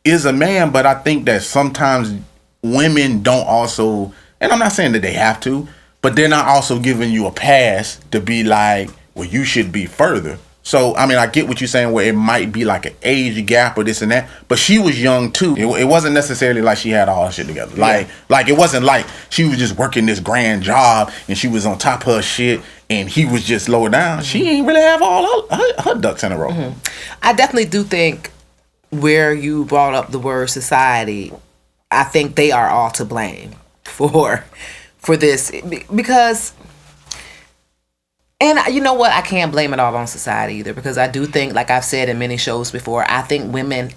is 0.04 0.26
a 0.26 0.34
man, 0.34 0.72
but 0.72 0.86
I 0.86 0.96
think 0.96 1.26
that 1.26 1.44
sometimes 1.44 2.20
women 2.64 3.22
don't 3.24 3.46
also, 3.46 4.14
and 4.40 4.52
I'm 4.52 4.60
not 4.60 4.72
saying 4.72 4.94
that 4.94 5.02
they 5.02 5.14
have 5.14 5.40
to, 5.42 5.68
but 6.02 6.16
they're 6.16 6.30
not 6.30 6.48
also 6.48 6.80
giving 6.80 7.12
you 7.12 7.28
a 7.28 7.32
pass 7.32 8.00
to 8.12 8.20
be 8.20 8.44
like, 8.44 8.90
well, 9.14 9.28
you 9.28 9.44
should 9.44 9.72
be 9.72 9.86
further. 9.86 10.40
So 10.64 10.96
I 10.96 11.08
mean, 11.08 11.18
I 11.18 11.28
get 11.28 11.48
what 11.48 11.60
you're 11.60 11.68
saying, 11.68 11.92
where 11.92 12.08
it 12.08 12.14
might 12.14 12.52
be 12.52 12.66
like 12.66 12.86
an 12.86 12.94
age 13.02 13.44
gap 13.46 13.78
or 13.78 13.84
this 13.84 14.02
and 14.02 14.12
that, 14.12 14.30
but 14.48 14.60
she 14.60 14.78
was 14.78 15.02
young 15.02 15.32
too. 15.32 15.56
It, 15.56 15.66
it 15.82 15.86
wasn't 15.86 16.14
necessarily 16.14 16.62
like 16.62 16.78
she 16.78 16.90
had 16.90 17.10
all 17.10 17.26
her 17.26 17.32
shit 17.32 17.48
together. 17.48 17.76
Like, 17.76 18.10
like 18.30 18.48
it 18.48 18.58
wasn't 18.58 18.86
like 18.86 19.06
she 19.30 19.44
was 19.44 19.58
just 19.58 19.76
working 19.78 20.06
this 20.06 20.20
grand 20.20 20.62
job 20.62 21.12
and 21.28 21.38
she 21.38 21.48
was 21.48 21.66
on 21.66 21.78
top 21.78 22.02
of 22.02 22.16
her 22.16 22.22
shit, 22.22 22.62
and 22.90 23.10
he 23.10 23.26
was 23.26 23.44
just 23.44 23.70
lower 23.70 23.90
down. 23.90 24.22
She 24.22 24.40
mm-hmm. 24.40 24.48
ain't 24.48 24.68
really 24.68 24.82
have 24.82 25.02
all 25.02 25.48
her, 25.48 25.56
her, 25.56 25.82
her 25.82 25.96
ducks 25.96 26.24
in 26.24 26.32
a 26.32 26.38
row. 26.38 26.50
Mm-hmm. 26.50 26.80
I 27.24 27.34
definitely 27.34 27.70
do 27.70 27.84
think 27.84 28.32
where 28.92 29.34
you 29.34 29.66
brought 29.66 29.96
up 29.96 30.12
the 30.12 30.20
word 30.20 30.50
society, 30.50 31.32
I 31.90 32.04
think 32.04 32.36
they 32.36 32.52
are 32.52 32.70
all 32.70 32.92
to 32.92 33.06
blame 33.06 33.54
for 33.84 34.46
for 34.98 35.18
this 35.18 35.52
because 35.94 36.54
and 38.42 38.74
you 38.74 38.82
know 38.82 38.96
what 38.96 39.12
I 39.12 39.22
can't 39.22 39.52
blame 39.52 39.74
it 39.74 39.80
all 39.80 39.96
on 39.96 40.08
society 40.08 40.56
either 40.56 40.74
because 40.74 40.98
I 40.98 41.08
do 41.08 41.26
think 41.26 41.54
like 41.54 41.70
I've 41.70 41.86
said 41.86 42.10
in 42.10 42.20
many 42.20 42.38
shows 42.38 42.72
before 42.72 43.06
I 43.10 43.22
think 43.22 43.54
women 43.54 43.92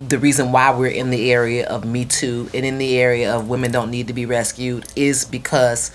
the 0.00 0.18
reason 0.18 0.52
why 0.52 0.76
we're 0.76 0.88
in 0.88 1.10
the 1.10 1.32
area 1.32 1.66
of 1.66 1.84
me 1.84 2.04
too 2.04 2.50
and 2.52 2.66
in 2.66 2.78
the 2.78 2.98
area 2.98 3.34
of 3.34 3.48
women 3.48 3.70
don't 3.70 3.90
need 3.90 4.08
to 4.08 4.12
be 4.12 4.26
rescued 4.26 4.84
is 4.94 5.24
because 5.24 5.90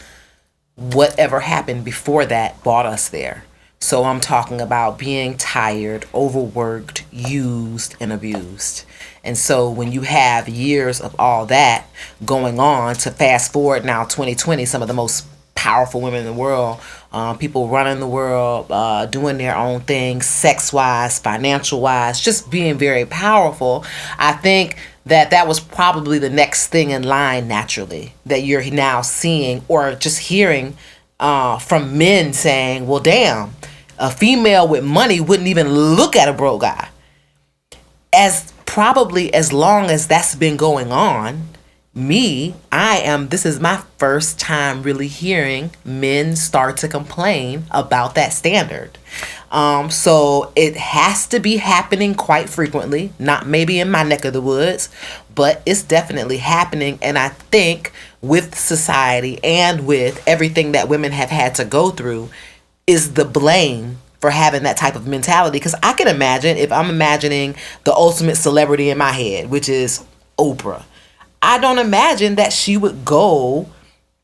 whatever 0.76 1.42
happened 1.42 1.86
before 1.86 2.26
that 2.26 2.62
brought 2.64 2.86
us 2.86 3.10
there. 3.10 3.44
So 3.80 4.06
I'm 4.06 4.22
talking 4.22 4.62
about 4.62 4.98
being 4.98 5.38
tired, 5.38 6.06
overworked, 6.14 7.06
used, 7.12 7.96
and 8.00 8.14
abused. 8.14 8.86
And 9.26 9.38
so 9.38 9.70
when 9.70 9.92
you 9.92 10.02
have 10.02 10.48
years 10.48 11.02
of 11.02 11.16
all 11.20 11.46
that 11.48 11.86
going 12.26 12.60
on 12.60 12.96
to 12.96 13.12
fast 13.12 13.52
forward 13.52 13.84
now 13.84 14.06
2020, 14.06 14.66
some 14.66 14.82
of 14.82 14.88
the 14.88 14.94
most 14.94 15.28
powerful 15.56 16.02
women 16.02 16.22
in 16.22 16.26
the 16.26 16.34
world, 16.34 16.80
uh, 17.14 17.36
people 17.36 17.68
running 17.68 18.00
the 18.00 18.08
world, 18.08 18.68
uh, 18.72 19.06
doing 19.06 19.38
their 19.38 19.56
own 19.56 19.82
thing, 19.82 20.22
sex 20.22 20.74
wise, 20.74 21.20
financial 21.20 21.80
wise, 21.80 22.20
just 22.20 22.50
being 22.50 22.78
very 22.78 23.06
powerful. 23.06 23.86
I 24.18 24.34
think 24.34 24.78
that 25.06 25.30
that 25.30 25.48
was 25.48 25.60
probably 25.60 26.18
the 26.18 26.30
next 26.30 26.68
thing 26.68 26.90
in 26.90 27.04
line 27.04 27.48
naturally 27.48 28.14
that 28.26 28.44
you're 28.44 28.64
now 28.72 29.02
seeing 29.02 29.64
or 29.68 29.94
just 29.94 30.20
hearing 30.20 30.76
uh, 31.20 31.60
from 31.60 31.98
men 31.98 32.34
saying, 32.34 32.88
well, 32.88 33.02
damn, 33.02 33.52
a 34.00 34.10
female 34.10 34.68
with 34.68 34.84
money 34.84 35.22
wouldn't 35.22 35.48
even 35.48 35.70
look 35.70 36.16
at 36.16 36.28
a 36.28 36.34
broke 36.34 36.62
guy. 36.62 36.90
As 38.12 38.52
probably 38.66 39.34
as 39.34 39.54
long 39.54 39.86
as 39.86 40.08
that's 40.08 40.36
been 40.36 40.58
going 40.58 40.92
on, 40.92 41.53
me, 41.96 42.56
I 42.72 42.98
am, 43.00 43.30
this 43.30 43.46
is 43.46 43.60
my 43.60 43.84
first 43.98 44.40
time 44.40 44.82
really 44.82 45.08
hearing 45.08 45.72
men 45.86 46.36
start 46.36 46.78
to 46.78 46.88
complain 46.88 47.66
about 47.70 48.16
that 48.16 48.34
standard. 48.34 48.98
Um, 49.52 49.92
so 49.92 50.52
it 50.56 50.76
has 50.76 51.28
to 51.28 51.40
be 51.40 51.58
happening 51.58 52.16
quite 52.16 52.50
frequently, 52.50 53.14
not 53.20 53.46
maybe 53.46 53.80
in 53.80 53.92
my 53.92 54.02
neck 54.02 54.26
of 54.26 54.34
the 54.34 54.42
woods, 54.42 54.90
but 55.36 55.62
it's 55.68 55.84
definitely 55.84 56.38
happening. 56.38 56.98
And 57.04 57.20
I 57.20 57.30
think 57.30 57.92
with 58.22 58.58
society 58.58 59.40
and 59.44 59.86
with 59.86 60.24
everything 60.28 60.72
that 60.72 60.90
women 60.90 61.12
have 61.12 61.30
had 61.30 61.54
to 61.56 61.66
go 61.66 61.92
through, 61.92 62.30
is 62.88 63.14
the 63.14 63.24
blame 63.24 64.00
for 64.20 64.30
having 64.30 64.64
that 64.64 64.78
type 64.78 64.96
of 64.96 65.08
mentality. 65.08 65.58
Because 65.58 65.76
I 65.84 65.94
can 65.94 66.08
imagine 66.08 66.58
if 66.58 66.72
I'm 66.72 66.90
imagining 66.90 67.56
the 67.84 67.94
ultimate 67.94 68.36
celebrity 68.36 68.90
in 68.90 68.98
my 68.98 69.12
head, 69.12 69.50
which 69.50 69.70
is 69.70 70.04
Oprah 70.38 70.84
I 71.44 71.58
don't 71.60 71.78
imagine 71.78 72.36
that 72.36 72.54
she 72.54 72.78
would 72.78 73.04
go 73.04 73.68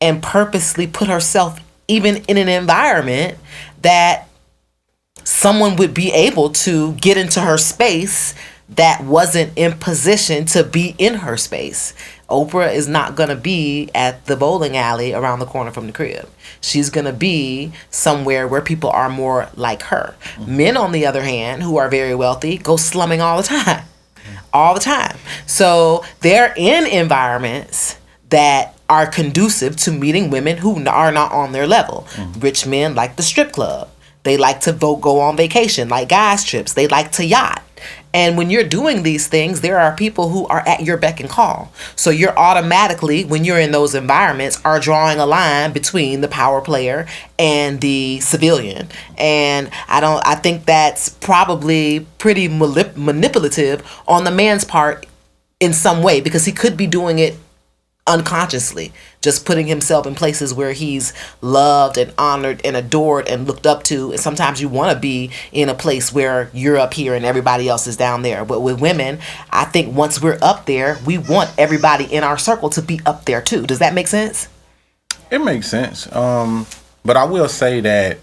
and 0.00 0.22
purposely 0.22 0.86
put 0.86 1.08
herself 1.08 1.60
even 1.86 2.16
in 2.24 2.38
an 2.38 2.48
environment 2.48 3.36
that 3.82 4.26
someone 5.22 5.76
would 5.76 5.92
be 5.92 6.10
able 6.12 6.48
to 6.50 6.94
get 6.94 7.18
into 7.18 7.42
her 7.42 7.58
space 7.58 8.34
that 8.70 9.04
wasn't 9.04 9.52
in 9.54 9.72
position 9.72 10.46
to 10.46 10.64
be 10.64 10.94
in 10.96 11.14
her 11.14 11.36
space. 11.36 11.92
Oprah 12.30 12.72
is 12.72 12.88
not 12.88 13.16
going 13.16 13.28
to 13.28 13.36
be 13.36 13.90
at 13.94 14.24
the 14.24 14.36
bowling 14.36 14.76
alley 14.76 15.12
around 15.12 15.40
the 15.40 15.46
corner 15.46 15.72
from 15.72 15.88
the 15.88 15.92
crib. 15.92 16.26
She's 16.62 16.88
going 16.88 17.04
to 17.04 17.12
be 17.12 17.72
somewhere 17.90 18.48
where 18.48 18.62
people 18.62 18.88
are 18.88 19.10
more 19.10 19.50
like 19.56 19.82
her. 19.82 20.14
Mm-hmm. 20.36 20.56
Men, 20.56 20.76
on 20.78 20.92
the 20.92 21.04
other 21.04 21.22
hand, 21.22 21.62
who 21.62 21.76
are 21.76 21.90
very 21.90 22.14
wealthy, 22.14 22.56
go 22.56 22.76
slumming 22.78 23.20
all 23.20 23.42
the 23.42 23.48
time 23.48 23.84
all 24.52 24.74
the 24.74 24.80
time. 24.80 25.16
So 25.46 26.04
they're 26.20 26.54
in 26.56 26.86
environments 26.86 27.96
that 28.30 28.78
are 28.88 29.06
conducive 29.06 29.76
to 29.76 29.92
meeting 29.92 30.30
women 30.30 30.56
who 30.58 30.84
are 30.86 31.12
not 31.12 31.32
on 31.32 31.52
their 31.52 31.66
level. 31.66 32.06
Mm-hmm. 32.10 32.40
Rich 32.40 32.66
men 32.66 32.94
like 32.94 33.16
the 33.16 33.22
strip 33.22 33.52
club. 33.52 33.88
They 34.22 34.36
like 34.36 34.60
to 34.62 34.72
vote, 34.72 34.96
go 34.96 35.20
on 35.20 35.36
vacation, 35.36 35.88
like 35.88 36.08
guys 36.08 36.44
trips. 36.44 36.74
They 36.74 36.86
like 36.88 37.12
to 37.12 37.24
yacht. 37.24 37.62
And 38.12 38.36
when 38.36 38.50
you're 38.50 38.64
doing 38.64 39.02
these 39.02 39.28
things, 39.28 39.60
there 39.60 39.78
are 39.78 39.94
people 39.94 40.30
who 40.30 40.46
are 40.48 40.66
at 40.66 40.82
your 40.82 40.96
beck 40.96 41.20
and 41.20 41.28
call. 41.28 41.72
So 41.94 42.10
you're 42.10 42.36
automatically, 42.36 43.24
when 43.24 43.44
you're 43.44 43.60
in 43.60 43.70
those 43.70 43.94
environments, 43.94 44.60
are 44.64 44.80
drawing 44.80 45.18
a 45.18 45.26
line 45.26 45.72
between 45.72 46.20
the 46.20 46.28
power 46.28 46.60
player 46.60 47.06
and 47.38 47.80
the 47.80 48.20
civilian. 48.20 48.88
And 49.16 49.70
I 49.88 50.00
don't. 50.00 50.26
I 50.26 50.34
think 50.34 50.64
that's 50.64 51.08
probably 51.08 52.06
pretty 52.18 52.48
manip- 52.48 52.96
manipulative 52.96 53.82
on 54.08 54.24
the 54.24 54.30
man's 54.30 54.64
part 54.64 55.06
in 55.60 55.72
some 55.72 56.02
way 56.02 56.20
because 56.20 56.46
he 56.46 56.52
could 56.52 56.76
be 56.76 56.86
doing 56.86 57.18
it 57.18 57.36
unconsciously 58.10 58.92
just 59.22 59.44
putting 59.44 59.66
himself 59.66 60.06
in 60.06 60.14
places 60.14 60.54
where 60.54 60.72
he's 60.72 61.12
loved 61.42 61.98
and 61.98 62.12
honored 62.16 62.60
and 62.64 62.74
adored 62.74 63.28
and 63.28 63.46
looked 63.46 63.66
up 63.66 63.82
to. 63.84 64.12
And 64.12 64.20
sometimes 64.20 64.62
you 64.62 64.68
want 64.68 64.92
to 64.92 64.98
be 64.98 65.30
in 65.52 65.68
a 65.68 65.74
place 65.74 66.12
where 66.12 66.50
you're 66.54 66.78
up 66.78 66.94
here 66.94 67.14
and 67.14 67.24
everybody 67.24 67.68
else 67.68 67.86
is 67.86 67.96
down 67.96 68.22
there. 68.22 68.44
But 68.44 68.60
with 68.60 68.80
women 68.80 69.18
i 69.50 69.64
think 69.64 69.94
once 69.94 70.22
we're 70.22 70.38
up 70.42 70.66
there 70.66 70.98
we 71.06 71.18
want 71.18 71.50
everybody 71.58 72.04
in 72.04 72.24
our 72.24 72.38
circle 72.38 72.70
to 72.70 72.82
be 72.82 73.00
up 73.06 73.24
there 73.24 73.40
too. 73.40 73.66
Does 73.66 73.78
that 73.78 73.94
make 73.94 74.08
sense? 74.08 74.48
It 75.30 75.38
makes 75.40 75.68
sense. 75.68 76.10
Um 76.14 76.66
but 77.04 77.16
i 77.16 77.24
will 77.24 77.48
say 77.48 77.80
that 77.80 78.18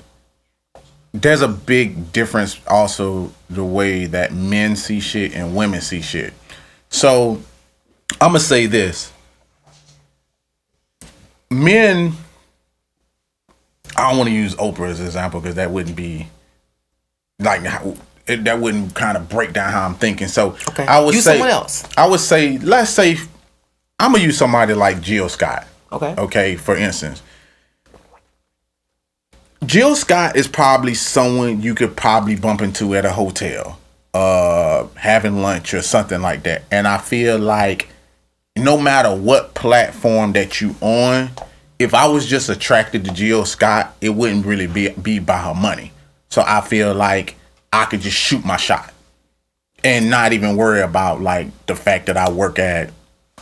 there's 1.14 1.42
a 1.42 1.48
big 1.48 2.12
difference 2.12 2.60
also 2.68 3.32
the 3.50 3.64
way 3.64 4.06
that 4.06 4.34
men 4.34 4.76
see 4.76 5.00
shit 5.00 5.34
and 5.34 5.56
women 5.56 5.82
see 5.82 6.02
shit. 6.02 6.34
So 6.90 7.42
i'm 8.22 8.30
gonna 8.30 8.40
say 8.40 8.66
this 8.66 9.12
men 11.50 12.14
I 13.96 14.10
don't 14.10 14.18
want 14.18 14.30
to 14.30 14.36
use 14.36 14.56
Oprah 14.56 14.90
as 14.90 15.00
an 15.00 15.06
example 15.06 15.40
because 15.40 15.56
that 15.56 15.72
wouldn't 15.72 15.96
be 15.96 16.28
like 17.40 17.62
it, 18.28 18.44
that 18.44 18.60
wouldn't 18.60 18.94
kind 18.94 19.18
of 19.18 19.30
break 19.30 19.54
down 19.54 19.72
how 19.72 19.86
I'm 19.86 19.96
thinking. 19.96 20.28
So 20.28 20.58
okay. 20.70 20.86
I 20.86 21.00
would 21.00 21.16
use 21.16 21.24
say 21.24 21.34
someone 21.34 21.50
else. 21.50 21.84
I 21.98 22.08
would 22.08 22.20
say 22.20 22.58
let's 22.60 22.92
say 22.92 23.18
I'm 24.00 24.12
gonna 24.12 24.24
use 24.24 24.38
somebody 24.38 24.74
like 24.74 25.02
Jill 25.02 25.30
Scott. 25.30 25.68
Okay. 25.92 26.14
Okay. 26.18 26.56
For 26.56 26.76
instance, 26.76 27.24
Jill 29.66 29.96
Scott 29.96 30.36
is 30.36 30.48
probably 30.48 30.94
someone 30.94 31.62
you 31.62 31.74
could 31.74 31.96
probably 31.96 32.36
bump 32.36 32.62
into 32.62 32.94
at 32.96 33.06
a 33.06 33.12
hotel, 33.12 33.80
uh, 34.14 34.88
having 34.96 35.42
lunch 35.42 35.74
or 35.74 35.82
something 35.82 36.22
like 36.22 36.44
that. 36.44 36.64
And 36.70 36.88
I 36.88 36.98
feel 36.98 37.40
like 37.40 37.90
no 38.60 38.78
matter 38.78 39.16
what 39.16 39.54
platform 39.54 40.34
that 40.34 40.62
you 40.62 40.76
on, 40.82 41.30
if 41.80 41.94
I 41.94 42.08
was 42.08 42.26
just 42.26 42.50
attracted 42.50 43.06
to 43.06 43.12
Jill 43.12 43.46
Scott, 43.46 43.96
it 44.02 44.10
wouldn't 44.10 44.46
really 44.46 44.68
be 44.68 44.90
be 44.90 45.20
by 45.20 45.38
her 45.38 45.54
money. 45.54 45.92
So 46.30 46.44
I 46.46 46.62
feel 46.62 46.94
like 46.94 47.36
I 47.72 47.86
could 47.86 48.02
just 48.02 48.18
shoot 48.18 48.44
my 48.44 48.58
shot 48.58 48.94
and 49.84 50.10
not 50.10 50.34
even 50.34 50.56
worry 50.56 50.82
about 50.82 51.22
like 51.22 51.48
the 51.68 51.76
fact 51.76 52.08
that 52.08 52.18
I 52.18 52.30
work 52.30 52.60
at 52.60 52.92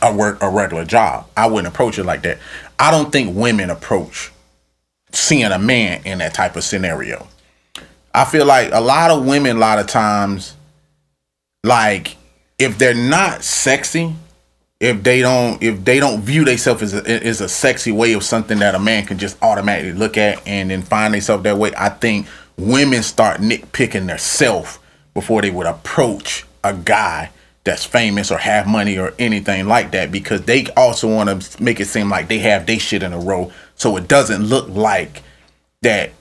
I 0.02 0.12
work 0.12 0.42
a 0.42 0.50
regular 0.50 0.84
job. 0.84 1.26
I 1.36 1.46
wouldn't 1.46 1.72
approach 1.72 1.98
it 1.98 2.04
like 2.04 2.22
that. 2.22 2.38
I 2.78 2.90
don't 2.90 3.10
think 3.10 3.34
women 3.34 3.70
approach 3.70 4.30
seeing 5.12 5.50
a 5.50 5.58
man 5.58 6.02
in 6.04 6.18
that 6.18 6.34
type 6.34 6.56
of 6.56 6.64
scenario. 6.64 7.26
I 8.14 8.24
feel 8.24 8.44
like 8.44 8.70
a 8.72 8.80
lot 8.80 9.10
of 9.10 9.26
women 9.26 9.56
a 9.56 9.60
lot 9.60 9.78
of 9.78 9.86
times 9.86 10.54
like 11.64 12.16
if 12.58 12.78
they're 12.78 12.94
not 12.94 13.42
sexy, 13.42 14.14
if 14.78 15.02
they 15.02 15.22
don't 15.22 15.62
if 15.62 15.84
they 15.84 15.98
don't 15.98 16.20
view 16.20 16.44
themselves 16.44 16.82
as 16.82 16.94
a, 16.94 17.26
as 17.26 17.40
a 17.40 17.48
sexy 17.48 17.92
way 17.92 18.12
of 18.12 18.22
something 18.22 18.58
that 18.58 18.74
a 18.74 18.78
man 18.78 19.06
can 19.06 19.18
just 19.18 19.36
automatically 19.42 19.92
look 19.92 20.18
at 20.18 20.46
and 20.46 20.70
then 20.70 20.82
find 20.82 21.14
themselves 21.14 21.42
that 21.44 21.56
way, 21.56 21.72
I 21.76 21.88
think 21.88 22.26
women 22.58 23.02
start 23.02 23.40
nitpicking 23.40 24.06
their 24.06 24.18
self 24.18 24.78
before 25.14 25.42
they 25.42 25.50
would 25.50 25.66
approach 25.66 26.44
a 26.62 26.74
guy 26.74 27.30
that's 27.64 27.84
famous 27.84 28.30
or 28.30 28.38
have 28.38 28.66
money 28.66 28.96
or 28.96 29.12
anything 29.18 29.66
like 29.66 29.90
that 29.90 30.12
because 30.12 30.42
they 30.42 30.66
also 30.76 31.12
want 31.12 31.42
to 31.42 31.62
make 31.62 31.80
it 31.80 31.86
seem 31.86 32.08
like 32.08 32.28
they 32.28 32.38
have 32.38 32.66
their 32.66 32.78
shit 32.78 33.02
in 33.02 33.12
a 33.12 33.18
row. 33.18 33.50
So 33.74 33.96
it 33.96 34.06
doesn't 34.06 34.44
look 34.44 34.68
like 34.68 35.22
that 35.82 36.12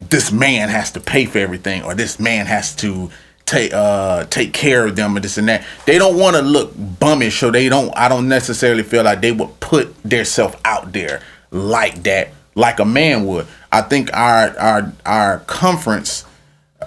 this 0.00 0.30
man 0.30 0.68
has 0.68 0.92
to 0.92 1.00
pay 1.00 1.24
for 1.24 1.38
everything 1.38 1.82
or 1.82 1.94
this 1.94 2.20
man 2.20 2.46
has 2.46 2.74
to 2.76 3.10
take 3.52 3.72
uh 3.74 4.24
take 4.24 4.52
care 4.52 4.86
of 4.86 4.96
them 4.96 5.16
and 5.16 5.24
this 5.24 5.38
and 5.38 5.48
that. 5.48 5.64
They 5.86 5.98
don't 5.98 6.16
want 6.18 6.36
to 6.36 6.42
look 6.42 6.74
bummish, 6.74 7.38
so 7.38 7.50
they 7.50 7.68
don't. 7.68 7.92
I 7.96 8.08
don't 8.08 8.28
necessarily 8.28 8.82
feel 8.82 9.04
like 9.04 9.20
they 9.20 9.32
would 9.32 9.60
put 9.60 9.94
their 10.02 10.24
self 10.24 10.60
out 10.64 10.92
there 10.92 11.22
like 11.50 12.02
that, 12.04 12.30
like 12.54 12.80
a 12.80 12.84
man 12.84 13.26
would. 13.26 13.46
I 13.70 13.82
think 13.82 14.12
our 14.12 14.56
our 14.58 14.92
our 15.04 15.38
conference, 15.40 16.24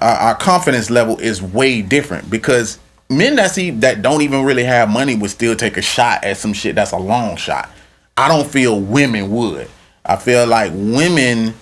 uh, 0.01 0.17
our 0.19 0.35
confidence 0.35 0.89
level 0.89 1.19
is 1.19 1.41
way 1.41 1.81
different 1.81 2.29
because 2.29 2.79
men 3.09 3.35
that 3.35 3.51
see 3.51 3.69
that 3.71 4.01
don't 4.01 4.21
even 4.21 4.43
really 4.43 4.63
have 4.63 4.89
money 4.89 5.15
would 5.15 5.31
still 5.31 5.55
take 5.55 5.77
a 5.77 5.81
shot 5.81 6.23
at 6.23 6.37
some 6.37 6.53
shit 6.53 6.75
that's 6.75 6.91
a 6.91 6.97
long 6.97 7.35
shot. 7.37 7.69
I 8.17 8.27
don't 8.27 8.47
feel 8.47 8.79
women 8.79 9.29
would. 9.31 9.69
I 10.05 10.15
feel 10.15 10.47
like 10.47 10.71
women, 10.73 11.53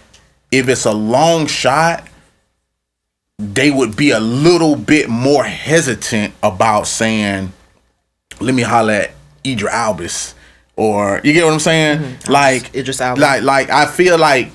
if 0.51 0.69
it's 0.69 0.85
a 0.85 0.93
long 0.93 1.47
shot, 1.47 2.07
they 3.39 3.71
would 3.71 3.95
be 3.95 4.11
a 4.11 4.19
little 4.19 4.75
bit 4.75 5.09
more 5.09 5.43
hesitant 5.43 6.33
about 6.41 6.87
saying, 6.87 7.51
"Let 8.39 8.53
me 8.55 8.61
holler 8.61 8.93
at 8.93 9.11
Idris 9.45 9.73
Albus," 9.73 10.35
or 10.75 11.21
you 11.23 11.33
get 11.33 11.45
what 11.45 11.53
I'm 11.53 11.59
saying? 11.59 11.99
Mm-hmm. 11.99 12.31
Like 12.31 12.75
Idris 12.75 13.01
Elba. 13.01 13.19
Like, 13.19 13.43
like 13.43 13.69
I 13.69 13.85
feel 13.85 14.17
like 14.17 14.49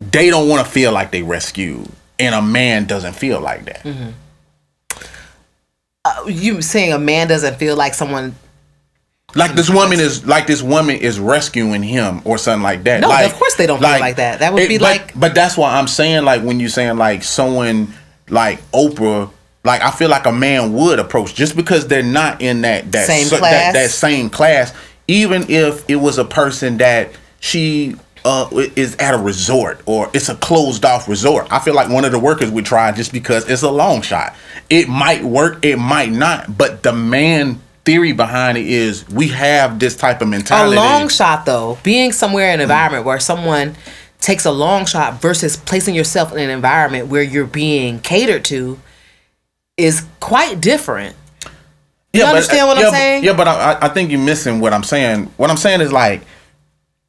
they 0.00 0.30
don't 0.30 0.48
want 0.48 0.66
to 0.66 0.70
feel 0.70 0.92
like 0.92 1.10
they 1.10 1.22
rescued, 1.22 1.88
and 2.18 2.34
a 2.34 2.42
man 2.42 2.86
doesn't 2.86 3.14
feel 3.14 3.40
like 3.40 3.64
that. 3.66 3.82
Mm-hmm. 3.82 4.10
Uh, 6.04 6.26
you 6.26 6.60
saying 6.60 6.92
a 6.92 6.98
man 6.98 7.28
doesn't 7.28 7.56
feel 7.56 7.76
like 7.76 7.94
someone 7.94 8.34
Like 9.36 9.54
this 9.54 9.68
woman 9.70 9.98
is 10.00 10.26
like 10.26 10.46
this 10.46 10.62
woman 10.62 10.96
is 10.96 11.18
rescuing 11.18 11.82
him 11.82 12.22
or 12.24 12.38
something 12.38 12.62
like 12.62 12.84
that. 12.84 13.00
No, 13.00 13.08
like, 13.08 13.26
of 13.26 13.34
course 13.34 13.54
they 13.56 13.66
don't 13.66 13.80
feel 13.80 13.88
like 13.88 14.16
that. 14.16 14.38
That 14.40 14.52
would 14.52 14.68
be 14.68 14.78
but, 14.78 14.84
like- 14.84 15.18
But 15.18 15.34
that's 15.34 15.56
why 15.56 15.76
I'm 15.76 15.88
saying 15.88 16.24
like 16.24 16.42
when 16.42 16.60
you 16.60 16.68
saying 16.68 16.96
like 16.96 17.22
someone 17.24 17.92
like 18.28 18.60
Oprah, 18.72 19.30
like 19.64 19.82
I 19.82 19.90
feel 19.90 20.08
like 20.08 20.26
a 20.26 20.32
man 20.32 20.72
would 20.74 20.98
approach 20.98 21.34
just 21.34 21.56
because 21.56 21.88
they're 21.88 22.02
not 22.02 22.40
in 22.42 22.62
that 22.62 22.92
that 22.92 23.06
Same 23.06 23.26
so- 23.26 23.38
class? 23.38 23.72
that, 23.72 23.72
that 23.74 23.90
same 23.90 24.30
class. 24.30 24.72
Even 25.08 25.50
if 25.50 25.88
it 25.90 25.96
was 25.96 26.16
a 26.18 26.24
person 26.24 26.78
that 26.78 27.10
she 27.40 27.96
uh, 28.24 28.48
is 28.74 28.96
at 28.96 29.12
a 29.12 29.18
resort 29.18 29.82
or 29.84 30.10
it's 30.14 30.30
a 30.30 30.34
closed 30.36 30.84
off 30.84 31.08
resort, 31.08 31.46
I 31.52 31.58
feel 31.58 31.74
like 31.74 31.90
one 31.90 32.06
of 32.06 32.12
the 32.12 32.18
workers 32.18 32.50
would 32.50 32.64
try 32.64 32.90
just 32.92 33.12
because 33.12 33.46
it's 33.50 33.60
a 33.62 33.70
long 33.70 34.00
shot. 34.00 34.34
It 34.70 34.88
might 34.88 35.22
work, 35.22 35.62
it 35.62 35.76
might 35.78 36.10
not, 36.10 36.56
but 36.56 36.82
the 36.82 36.94
man 36.94 37.60
theory 37.84 38.12
behind 38.12 38.56
it 38.58 38.66
is 38.66 39.08
we 39.10 39.28
have 39.28 39.78
this 39.78 39.94
type 39.96 40.22
of 40.22 40.28
mentality. 40.28 40.76
a 40.76 40.80
long 40.80 41.08
shot 41.08 41.44
though 41.44 41.78
being 41.82 42.12
somewhere 42.12 42.48
in 42.48 42.54
an 42.54 42.60
environment 42.62 43.04
where 43.04 43.20
someone 43.20 43.74
takes 44.20 44.44
a 44.46 44.50
long 44.50 44.86
shot 44.86 45.20
versus 45.20 45.56
placing 45.56 45.94
yourself 45.94 46.32
in 46.32 46.38
an 46.38 46.50
environment 46.50 47.08
where 47.08 47.22
you're 47.22 47.46
being 47.46 48.00
catered 48.00 48.44
to 48.44 48.78
is 49.76 50.06
quite 50.20 50.60
different 50.60 51.14
Yeah, 52.14 52.26
understand 52.30 52.66
what 52.68 52.78
I'm 52.78 52.84
yeah, 52.84 52.90
but- 52.90 52.96
saying? 52.96 53.24
Yeah, 53.24 53.32
but 53.36 53.48
I, 53.48 53.78
I 53.82 53.88
think 53.88 54.10
you're 54.10 54.20
missing 54.20 54.60
what 54.60 54.72
I'm 54.72 54.84
saying. 54.84 55.24
What 55.36 55.50
I'm 55.50 55.56
saying 55.58 55.80
is 55.82 55.92
like, 55.92 56.22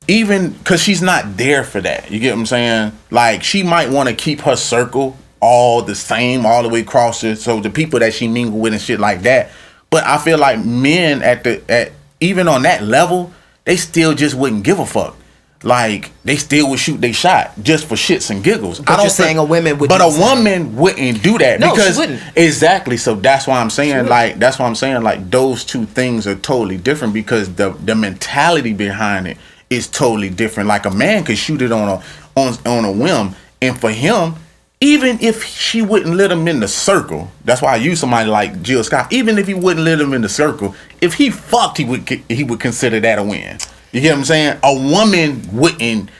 even 0.07 0.51
because 0.51 0.81
she's 0.81 1.01
not 1.01 1.37
there 1.37 1.63
for 1.63 1.79
that. 1.81 2.11
You 2.11 2.19
get 2.19 2.33
what 2.33 2.39
I'm 2.41 2.45
saying? 2.47 2.91
Like, 3.11 3.43
she 3.43 3.63
might 3.63 3.89
want 3.89 4.09
to 4.09 4.15
keep 4.15 4.41
her 4.41 4.55
circle 4.55 5.15
all 5.39 5.81
the 5.83 5.95
same, 5.95 6.45
all 6.45 6.63
the 6.63 6.69
way 6.69 6.81
across 6.81 7.23
it. 7.23 7.37
So 7.37 7.59
the 7.59 7.69
people 7.69 7.99
that 7.99 8.13
she 8.13 8.27
mingle 8.27 8.59
with 8.59 8.73
and 8.73 8.81
shit 8.81 8.99
like 8.99 9.21
that. 9.21 9.51
But 9.95 10.03
I 10.03 10.17
feel 10.17 10.37
like 10.37 10.59
men 10.65 11.21
at 11.21 11.45
the 11.45 11.63
at 11.71 11.93
even 12.19 12.49
on 12.49 12.63
that 12.63 12.83
level, 12.83 13.31
they 13.63 13.77
still 13.77 14.13
just 14.13 14.35
wouldn't 14.35 14.63
give 14.65 14.77
a 14.77 14.85
fuck. 14.85 15.15
Like 15.63 16.11
they 16.25 16.35
still 16.35 16.69
would 16.69 16.79
shoot 16.79 16.99
they 16.99 17.13
shot 17.13 17.53
just 17.63 17.85
for 17.85 17.95
shits 17.95 18.29
and 18.29 18.43
giggles. 18.43 18.81
But 18.81 18.99
you're 18.99 19.09
saying 19.09 19.37
a 19.37 19.43
woman 19.45 19.77
would 19.77 19.87
but 19.87 19.99
do 19.99 20.03
a 20.03 20.19
woman 20.19 20.75
wouldn't 20.75 21.23
do 21.23 21.37
that 21.37 21.61
No, 21.61 21.69
she 21.69 21.75
because 21.75 21.97
wouldn't. 21.97 22.21
Exactly. 22.35 22.97
So 22.97 23.15
that's 23.15 23.47
why 23.47 23.61
I'm 23.61 23.69
saying 23.69 24.07
like 24.07 24.37
that's 24.37 24.59
why 24.59 24.65
I'm 24.65 24.75
saying 24.75 25.01
like 25.01 25.31
those 25.31 25.63
two 25.63 25.85
things 25.85 26.27
are 26.27 26.35
totally 26.35 26.75
different 26.75 27.13
because 27.13 27.55
the 27.55 27.69
the 27.69 27.95
mentality 27.95 28.73
behind 28.73 29.29
it 29.29 29.37
is 29.69 29.87
totally 29.87 30.29
different. 30.29 30.67
Like 30.67 30.85
a 30.85 30.91
man 30.91 31.23
could 31.23 31.37
shoot 31.37 31.61
it 31.61 31.71
on 31.71 31.87
a 31.87 32.03
on 32.35 32.53
on 32.65 32.83
a 32.83 32.91
whim, 32.91 33.33
and 33.61 33.79
for 33.79 33.91
him, 33.91 34.35
even 34.85 35.19
if 35.19 35.43
she 35.43 35.81
wouldn't 35.81 36.15
let 36.15 36.31
him 36.31 36.47
in 36.47 36.59
the 36.59 36.67
circle, 36.67 37.31
that's 37.43 37.59
why 37.59 37.73
I 37.73 37.77
use 37.77 37.99
somebody 37.99 38.29
like 38.29 38.61
Jill 38.61 38.83
Scott. 38.83 39.11
Even 39.11 39.39
if 39.39 39.47
he 39.47 39.55
wouldn't 39.55 39.83
let 39.83 39.99
him 39.99 40.13
in 40.13 40.21
the 40.21 40.29
circle, 40.29 40.75
if 41.01 41.15
he 41.15 41.31
fucked, 41.31 41.79
he 41.79 41.85
would 41.85 42.07
he 42.29 42.43
would 42.43 42.59
consider 42.59 42.99
that 42.99 43.17
a 43.17 43.23
win. 43.23 43.57
You 43.91 44.01
get 44.01 44.11
what 44.11 44.19
I'm 44.19 44.25
saying? 44.25 44.59
A 44.61 44.73
woman 44.73 45.49
wouldn't 45.51 46.11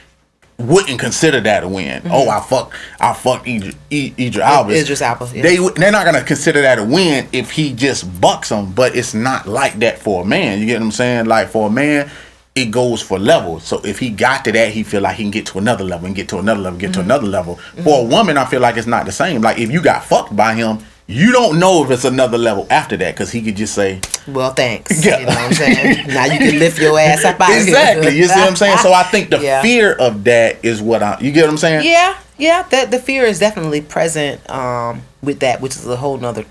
wouldn't 0.58 0.98
consider 0.98 1.40
that 1.42 1.62
a 1.62 1.68
win. 1.68 2.02
Mm-hmm. 2.02 2.10
Oh, 2.10 2.28
I 2.28 2.40
fuck, 2.40 2.72
I 2.98 3.12
fuck 3.12 3.46
Idris, 3.46 3.76
Idris 3.92 4.38
Elba. 4.38 4.72
Idris 4.72 5.00
yeah. 5.00 5.42
They 5.42 5.56
they're 5.76 5.92
not 5.92 6.04
gonna 6.04 6.24
consider 6.24 6.62
that 6.62 6.80
a 6.80 6.84
win 6.84 7.28
if 7.32 7.52
he 7.52 7.72
just 7.72 8.20
bucks 8.20 8.48
them. 8.48 8.72
But 8.72 8.96
it's 8.96 9.14
not 9.14 9.46
like 9.46 9.78
that 9.78 10.00
for 10.00 10.22
a 10.22 10.24
man. 10.24 10.58
You 10.58 10.66
get 10.66 10.80
what 10.80 10.86
I'm 10.86 10.92
saying? 10.92 11.26
Like 11.26 11.48
for 11.48 11.68
a 11.68 11.70
man, 11.70 12.10
it 12.56 12.70
goes 12.70 13.02
for 13.02 13.18
levels. 13.18 13.64
So 13.64 13.80
if 13.84 13.98
he 13.98 14.10
got 14.10 14.44
to 14.46 14.52
that, 14.52 14.72
he 14.72 14.82
feel 14.82 15.02
like 15.02 15.16
he 15.16 15.24
can 15.24 15.30
get 15.30 15.46
to 15.46 15.58
another 15.58 15.84
level 15.84 16.06
and 16.06 16.16
get 16.16 16.28
to 16.30 16.38
another 16.38 16.60
level, 16.60 16.78
get 16.80 16.94
to 16.94 17.00
another 17.00 17.26
level. 17.26 17.56
For 17.84 18.00
a 18.00 18.04
woman, 18.04 18.38
I 18.38 18.46
feel 18.46 18.60
like 18.60 18.76
it's 18.76 18.86
not 18.86 19.04
the 19.06 19.12
same. 19.12 19.42
Like 19.42 19.58
if 19.58 19.70
you 19.70 19.80
got 19.82 20.04
fucked 20.04 20.34
by 20.34 20.54
him. 20.54 20.78
You 21.08 21.30
don't 21.30 21.60
know 21.60 21.84
if 21.84 21.90
it's 21.92 22.04
another 22.04 22.36
level 22.36 22.66
after 22.68 22.96
that 22.96 23.14
because 23.14 23.30
he 23.30 23.40
could 23.40 23.54
just 23.54 23.76
say, 23.76 24.00
well 24.26 24.50
thanks 24.52 25.04
Yeah. 25.06 25.20
you 25.20 25.26
know 25.26 25.34
what 25.34 25.38
i'm 25.38 25.52
saying 25.52 26.06
now 26.08 26.24
you 26.24 26.36
can 26.36 26.58
lift 26.58 26.80
your 26.80 26.98
ass 26.98 27.24
up 27.24 27.40
out 27.40 27.48
of 27.48 27.54
here. 27.54 27.62
exactly. 27.62 28.18
You 28.18 28.26
see 28.26 28.34
what 28.40 28.48
I'm 28.50 28.56
saying? 28.56 28.78
So 28.78 28.92
I 28.92 29.04
think 29.04 29.30
the 29.30 29.38
Yeah. 29.40 29.62
fear 29.62 29.92
of 29.92 30.24
that 30.24 30.64
is 30.64 30.82
what 30.82 31.04
I. 31.04 31.16
You 31.20 31.30
get 31.30 31.42
what 31.42 31.50
I'm 31.50 31.58
saying? 31.58 31.86
Yeah, 31.86 32.18
yeah. 32.38 32.62
That 32.70 32.90
the 32.90 32.98
fear 32.98 33.22
is 33.22 33.38
definitely 33.38 33.82
present 33.82 34.50
um, 34.50 35.02
with 35.22 35.38
that, 35.38 35.60
which 35.60 35.76
is 35.76 35.86
a 35.86 35.94
whole 35.94 36.16
nother 36.18 36.44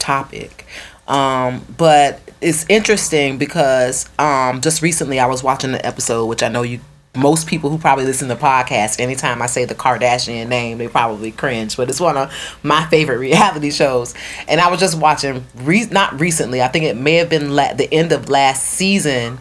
topic. 0.00 0.66
Um, 1.10 1.66
but 1.76 2.20
it's 2.40 2.64
interesting 2.68 3.36
because 3.36 4.08
um, 4.18 4.60
just 4.60 4.80
recently 4.80 5.18
I 5.18 5.26
was 5.26 5.42
watching 5.42 5.72
the 5.72 5.84
episode, 5.84 6.26
which 6.26 6.42
I 6.42 6.48
know 6.48 6.62
you 6.62 6.80
most 7.16 7.48
people 7.48 7.70
who 7.70 7.76
probably 7.76 8.04
listen 8.04 8.28
to 8.28 8.36
podcasts, 8.36 9.00
anytime 9.00 9.42
I 9.42 9.46
say 9.46 9.64
the 9.64 9.74
Kardashian 9.74 10.46
name, 10.46 10.78
they 10.78 10.86
probably 10.86 11.32
cringe. 11.32 11.76
But 11.76 11.90
it's 11.90 11.98
one 11.98 12.16
of 12.16 12.32
my 12.62 12.86
favorite 12.86 13.18
reality 13.30 13.72
shows, 13.72 14.14
and 14.46 14.60
I 14.60 14.70
was 14.70 14.78
just 14.80 14.98
watching. 14.98 15.44
Re- 15.56 15.88
not 15.90 16.18
recently, 16.20 16.62
I 16.62 16.68
think 16.68 16.84
it 16.84 16.96
may 16.96 17.14
have 17.16 17.28
been 17.28 17.56
la- 17.56 17.74
the 17.74 17.92
end 17.92 18.12
of 18.12 18.28
last 18.28 18.64
season. 18.64 19.38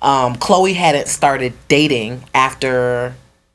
Um, 0.00 0.36
Khloé 0.36 0.74
hadn't 0.74 1.08
started 1.08 1.52
dating 1.68 2.22
after 2.32 3.14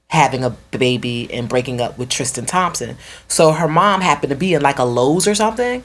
having 0.10 0.44
a 0.44 0.52
baby 0.72 1.28
and 1.34 1.50
breaking 1.50 1.82
up 1.82 1.98
with 1.98 2.10
Tristan 2.10 2.46
Thompson. 2.46 2.98
So 3.28 3.52
her 3.52 3.68
mom 3.68 4.02
happened 4.02 4.30
to 4.30 4.36
be 4.36 4.54
in 4.54 4.62
like 4.62 4.78
a 4.78 4.84
Lowe's 4.84 5.28
or 5.28 5.34
something, 5.34 5.84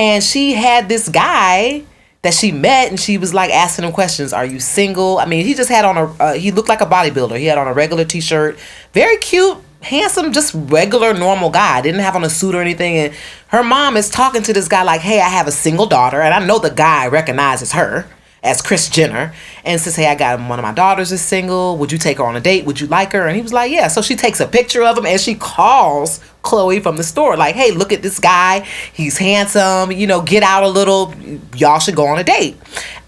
and 0.00 0.24
she 0.24 0.54
had 0.54 0.88
this 0.88 1.10
guy 1.10 1.82
that 2.22 2.32
she 2.32 2.52
met, 2.52 2.88
and 2.88 2.98
she 2.98 3.18
was 3.18 3.34
like 3.34 3.50
asking 3.50 3.84
him 3.84 3.92
questions. 3.92 4.32
Are 4.32 4.46
you 4.46 4.58
single? 4.58 5.18
I 5.18 5.26
mean, 5.26 5.44
he 5.44 5.52
just 5.52 5.68
had 5.68 5.84
on 5.84 5.98
a 5.98 6.04
uh, 6.18 6.32
he 6.32 6.50
looked 6.52 6.70
like 6.70 6.80
a 6.80 6.86
bodybuilder. 6.86 7.38
He 7.38 7.44
had 7.44 7.58
on 7.58 7.68
a 7.68 7.74
regular 7.74 8.06
t-shirt, 8.06 8.58
very 8.94 9.18
cute. 9.18 9.58
Handsome, 9.82 10.32
just 10.32 10.52
regular, 10.54 11.14
normal 11.14 11.48
guy. 11.48 11.80
Didn't 11.80 12.00
have 12.00 12.14
on 12.14 12.22
a 12.22 12.28
suit 12.28 12.54
or 12.54 12.60
anything. 12.60 12.96
And 12.96 13.14
her 13.48 13.62
mom 13.62 13.96
is 13.96 14.10
talking 14.10 14.42
to 14.42 14.52
this 14.52 14.68
guy 14.68 14.82
like, 14.82 15.00
"Hey, 15.02 15.20
I 15.20 15.28
have 15.28 15.46
a 15.46 15.52
single 15.52 15.86
daughter," 15.86 16.20
and 16.20 16.34
I 16.34 16.44
know 16.44 16.58
the 16.58 16.70
guy 16.70 17.06
recognizes 17.06 17.72
her 17.72 18.06
as 18.42 18.62
Kris 18.62 18.88
Jenner 18.88 19.34
and 19.64 19.80
says, 19.80 19.96
Hey, 19.96 20.06
I 20.06 20.14
got 20.14 20.38
one 20.40 20.58
of 20.58 20.62
my 20.62 20.72
daughters 20.72 21.12
is 21.12 21.20
single. 21.20 21.76
Would 21.76 21.92
you 21.92 21.98
take 21.98 22.18
her 22.18 22.24
on 22.24 22.36
a 22.36 22.40
date? 22.40 22.64
Would 22.64 22.80
you 22.80 22.86
like 22.86 23.12
her? 23.12 23.26
And 23.26 23.36
he 23.36 23.42
was 23.42 23.52
like, 23.52 23.70
Yeah. 23.70 23.88
So 23.88 24.02
she 24.02 24.16
takes 24.16 24.40
a 24.40 24.46
picture 24.46 24.82
of 24.82 24.96
him 24.96 25.06
and 25.06 25.20
she 25.20 25.34
calls 25.34 26.20
Khloé 26.42 26.82
from 26.82 26.96
the 26.96 27.04
store, 27.04 27.36
like, 27.36 27.54
Hey, 27.54 27.70
look 27.70 27.92
at 27.92 28.02
this 28.02 28.18
guy. 28.18 28.60
He's 28.92 29.18
handsome. 29.18 29.92
You 29.92 30.06
know, 30.06 30.22
get 30.22 30.42
out 30.42 30.62
a 30.62 30.68
little. 30.68 31.14
Y'all 31.54 31.78
should 31.80 31.96
go 31.96 32.06
on 32.06 32.18
a 32.18 32.24
date. 32.24 32.56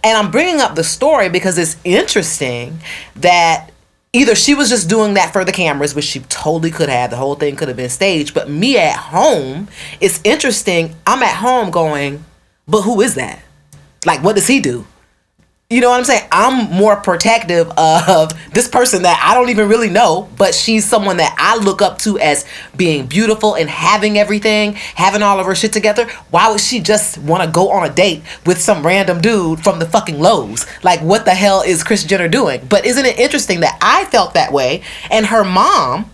And 0.04 0.18
I'm 0.18 0.30
bringing 0.30 0.60
up 0.60 0.74
the 0.74 0.84
story 0.84 1.28
because 1.28 1.56
it's 1.56 1.76
interesting 1.84 2.78
that 3.16 3.70
either 4.12 4.34
she 4.34 4.54
was 4.54 4.68
just 4.68 4.88
doing 4.88 5.14
that 5.14 5.32
for 5.32 5.44
the 5.44 5.52
cameras, 5.52 5.94
which 5.94 6.04
she 6.04 6.20
totally 6.20 6.70
could 6.70 6.90
have. 6.90 7.10
The 7.10 7.16
whole 7.16 7.36
thing 7.36 7.56
could 7.56 7.68
have 7.68 7.76
been 7.76 7.88
staged. 7.88 8.34
But 8.34 8.50
me 8.50 8.76
at 8.76 8.96
home, 8.96 9.68
it's 10.00 10.20
interesting. 10.24 10.94
I'm 11.06 11.22
at 11.22 11.36
home 11.36 11.70
going, 11.70 12.24
But 12.68 12.82
who 12.82 13.00
is 13.00 13.14
that? 13.14 13.40
Like, 14.04 14.22
what 14.22 14.34
does 14.34 14.48
he 14.48 14.60
do? 14.60 14.84
You 15.72 15.80
know 15.80 15.88
what 15.88 16.00
I'm 16.00 16.04
saying? 16.04 16.28
I'm 16.30 16.70
more 16.70 16.96
protective 16.96 17.70
of 17.78 18.32
this 18.52 18.68
person 18.68 19.04
that 19.04 19.18
I 19.24 19.32
don't 19.32 19.48
even 19.48 19.70
really 19.70 19.88
know, 19.88 20.28
but 20.36 20.54
she's 20.54 20.84
someone 20.84 21.16
that 21.16 21.34
I 21.38 21.56
look 21.56 21.80
up 21.80 21.96
to 22.00 22.18
as 22.18 22.44
being 22.76 23.06
beautiful 23.06 23.54
and 23.54 23.70
having 23.70 24.18
everything, 24.18 24.74
having 24.74 25.22
all 25.22 25.40
of 25.40 25.46
her 25.46 25.54
shit 25.54 25.72
together. 25.72 26.06
Why 26.30 26.50
would 26.50 26.60
she 26.60 26.80
just 26.80 27.16
want 27.16 27.42
to 27.42 27.50
go 27.50 27.70
on 27.70 27.88
a 27.88 27.94
date 27.94 28.22
with 28.44 28.60
some 28.60 28.84
random 28.84 29.22
dude 29.22 29.60
from 29.60 29.78
the 29.78 29.86
fucking 29.86 30.20
Lowe's? 30.20 30.66
Like, 30.82 31.00
what 31.00 31.24
the 31.24 31.34
hell 31.34 31.62
is 31.62 31.82
Kris 31.82 32.04
Jenner 32.04 32.28
doing? 32.28 32.66
But 32.68 32.84
isn't 32.84 33.06
it 33.06 33.18
interesting 33.18 33.60
that 33.60 33.78
I 33.80 34.04
felt 34.10 34.34
that 34.34 34.52
way 34.52 34.82
and 35.10 35.24
her 35.24 35.42
mom 35.42 36.10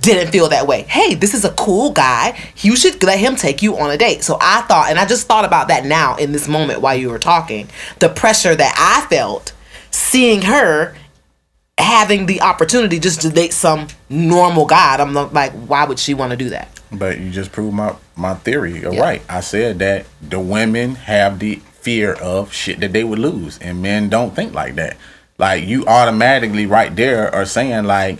didn't 0.00 0.32
feel 0.32 0.48
that 0.48 0.66
way. 0.66 0.82
Hey, 0.82 1.14
this 1.14 1.34
is 1.34 1.44
a 1.44 1.52
cool 1.52 1.92
guy. 1.92 2.38
You 2.58 2.76
should 2.76 3.02
let 3.02 3.18
him 3.18 3.36
take 3.36 3.62
you 3.62 3.78
on 3.78 3.90
a 3.90 3.96
date. 3.96 4.22
So 4.22 4.36
I 4.40 4.62
thought, 4.62 4.90
and 4.90 4.98
I 4.98 5.06
just 5.06 5.26
thought 5.26 5.44
about 5.44 5.68
that 5.68 5.84
now 5.84 6.16
in 6.16 6.32
this 6.32 6.48
moment 6.48 6.80
while 6.80 6.94
you 6.94 7.10
were 7.10 7.18
talking, 7.18 7.68
the 8.00 8.08
pressure 8.08 8.54
that 8.54 8.74
I 8.76 9.06
felt 9.08 9.52
seeing 9.90 10.42
her 10.42 10.94
having 11.78 12.26
the 12.26 12.40
opportunity 12.40 12.98
just 12.98 13.20
to 13.22 13.30
date 13.30 13.52
some 13.52 13.88
normal 14.08 14.66
guy. 14.66 14.96
I'm 14.96 15.14
like, 15.14 15.52
why 15.52 15.84
would 15.84 15.98
she 15.98 16.14
want 16.14 16.30
to 16.30 16.36
do 16.36 16.50
that? 16.50 16.68
But 16.92 17.18
you 17.18 17.30
just 17.30 17.52
proved 17.52 17.74
my 17.74 17.96
my 18.14 18.34
theory. 18.34 18.80
You're 18.80 18.92
right. 18.92 19.22
I 19.28 19.40
said 19.40 19.80
that 19.80 20.06
the 20.22 20.38
women 20.38 20.94
have 20.94 21.40
the 21.40 21.56
fear 21.56 22.14
of 22.14 22.52
shit 22.52 22.80
that 22.80 22.92
they 22.92 23.02
would 23.02 23.18
lose, 23.18 23.58
and 23.58 23.82
men 23.82 24.08
don't 24.08 24.34
think 24.34 24.54
like 24.54 24.76
that. 24.76 24.96
Like 25.36 25.64
you 25.64 25.84
automatically 25.86 26.66
right 26.66 26.94
there 26.94 27.34
are 27.34 27.44
saying 27.44 27.84
like 27.84 28.18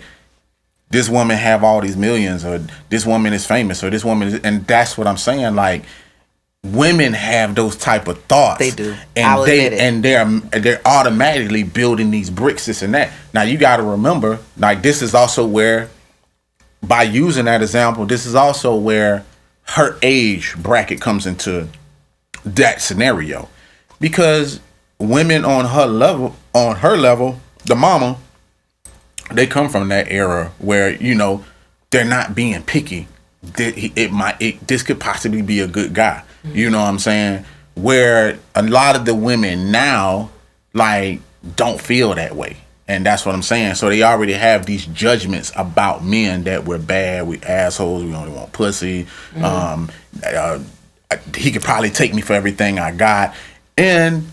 this 0.95 1.09
woman 1.09 1.37
have 1.37 1.65
all 1.65 1.81
these 1.81 1.97
millions, 1.97 2.45
or 2.45 2.63
this 2.89 3.05
woman 3.05 3.33
is 3.33 3.45
famous, 3.45 3.83
or 3.83 3.91
this 3.91 4.05
woman 4.05 4.29
is, 4.29 4.35
and 4.43 4.65
that's 4.67 4.97
what 4.97 5.09
I'm 5.09 5.17
saying. 5.17 5.57
Like 5.57 5.85
women 6.63 7.13
have 7.13 7.57
those 7.57 7.77
type 7.77 8.07
of 8.07 8.23
thoughts. 8.25 8.61
They 8.61 8.71
do. 8.71 8.95
and 9.17 9.27
I'll 9.27 9.45
they 9.45 9.77
and 9.79 10.05
they're 10.05 10.25
they're 10.25 10.81
automatically 10.87 11.65
building 11.65 12.13
these 12.13 12.31
bricks, 12.31 12.67
this 12.67 12.83
and 12.83 12.95
that. 12.95 13.13
Now 13.33 13.43
you 13.43 13.59
got 13.59 13.79
to 13.79 13.83
remember, 13.83 14.39
like 14.57 14.83
this 14.83 15.03
is 15.03 15.15
also 15.15 15.45
where 15.45 15.91
by 16.81 17.03
using 17.03 17.47
that 17.47 17.61
example, 17.61 18.07
this 18.07 18.25
is 18.25 18.37
also 18.37 18.77
where 18.77 19.25
her 19.63 19.99
age 20.01 20.55
bracket 20.57 21.01
comes 21.01 21.27
into 21.27 21.69
that 22.45 22.81
scenario. 22.81 23.49
Because 23.99 24.61
women 25.01 25.45
on 25.45 25.65
her 25.65 25.87
level, 25.87 26.37
on 26.55 26.77
her 26.77 26.97
level, 26.97 27.41
the 27.65 27.75
mama, 27.75 28.17
they 29.33 29.47
come 29.47 29.69
from 29.69 29.89
that 29.89 30.11
era 30.11 30.53
where, 30.59 30.91
you 30.91 31.15
know, 31.15 31.45
they're 31.91 32.05
not 32.05 32.35
being 32.35 32.63
picky. 32.63 33.09
It 33.57 34.11
might 34.11 34.41
it, 34.41 34.67
this 34.67 34.83
could 34.83 34.99
possibly 34.99 35.43
be 35.43 35.61
a 35.61 35.67
good 35.67 35.95
guy. 35.95 36.23
You 36.45 36.71
know 36.71 36.81
what 36.81 36.89
I'm 36.89 36.99
saying? 36.99 37.45
Where 37.75 38.39
a 38.55 38.63
lot 38.63 38.97
of 38.97 39.05
the 39.05 39.15
women 39.15 39.71
now 39.71 40.31
like 40.73 41.21
don't 41.57 41.81
feel 41.81 42.15
that 42.15 42.37
way. 42.37 42.59
And 42.87 43.07
that's 43.07 43.25
what 43.25 43.35
I'm 43.35 43.43
saying. 43.43 43.77
So 43.77 43.89
they 43.89 44.03
already 44.03 44.35
have 44.35 44.67
these 44.67 44.85
judgments 44.87 45.53
about 45.57 46.05
men 46.05 46.45
that 46.45 46.67
we're 46.67 46.79
bad, 46.79 47.27
we 47.27 47.41
assholes, 47.41 48.05
we 48.05 48.15
only 48.15 48.33
want 48.33 48.53
pussy. 48.53 49.07
Um, 49.37 49.91
uh, 50.27 50.59
he 51.35 51.51
could 51.51 51.63
probably 51.63 51.91
take 51.91 52.13
me 52.13 52.21
for 52.21 52.35
everything 52.35 52.79
I 52.79 52.93
got. 52.93 53.35
And 53.79 54.27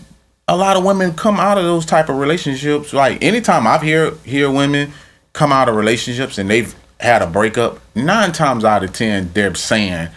a 0.52 0.56
lot 0.56 0.76
of 0.76 0.84
women 0.84 1.14
come 1.14 1.40
out 1.40 1.56
of 1.56 1.64
those 1.64 1.86
type 1.86 2.08
of 2.10 2.16
relationships. 2.16 2.92
Like 2.92 3.22
anytime 3.24 3.66
I've 3.66 3.82
hear 3.82 4.12
hear 4.24 4.50
women 4.50 4.92
come 5.32 5.50
out 5.50 5.68
of 5.68 5.76
relationships 5.76 6.36
and 6.36 6.50
they've 6.50 6.74
had 7.00 7.22
a 7.22 7.26
breakup, 7.26 7.80
nine 7.94 8.32
times 8.32 8.64
out 8.64 8.84
of 8.84 8.92
ten 8.92 9.30
they're 9.32 9.54
saying 9.54 10.08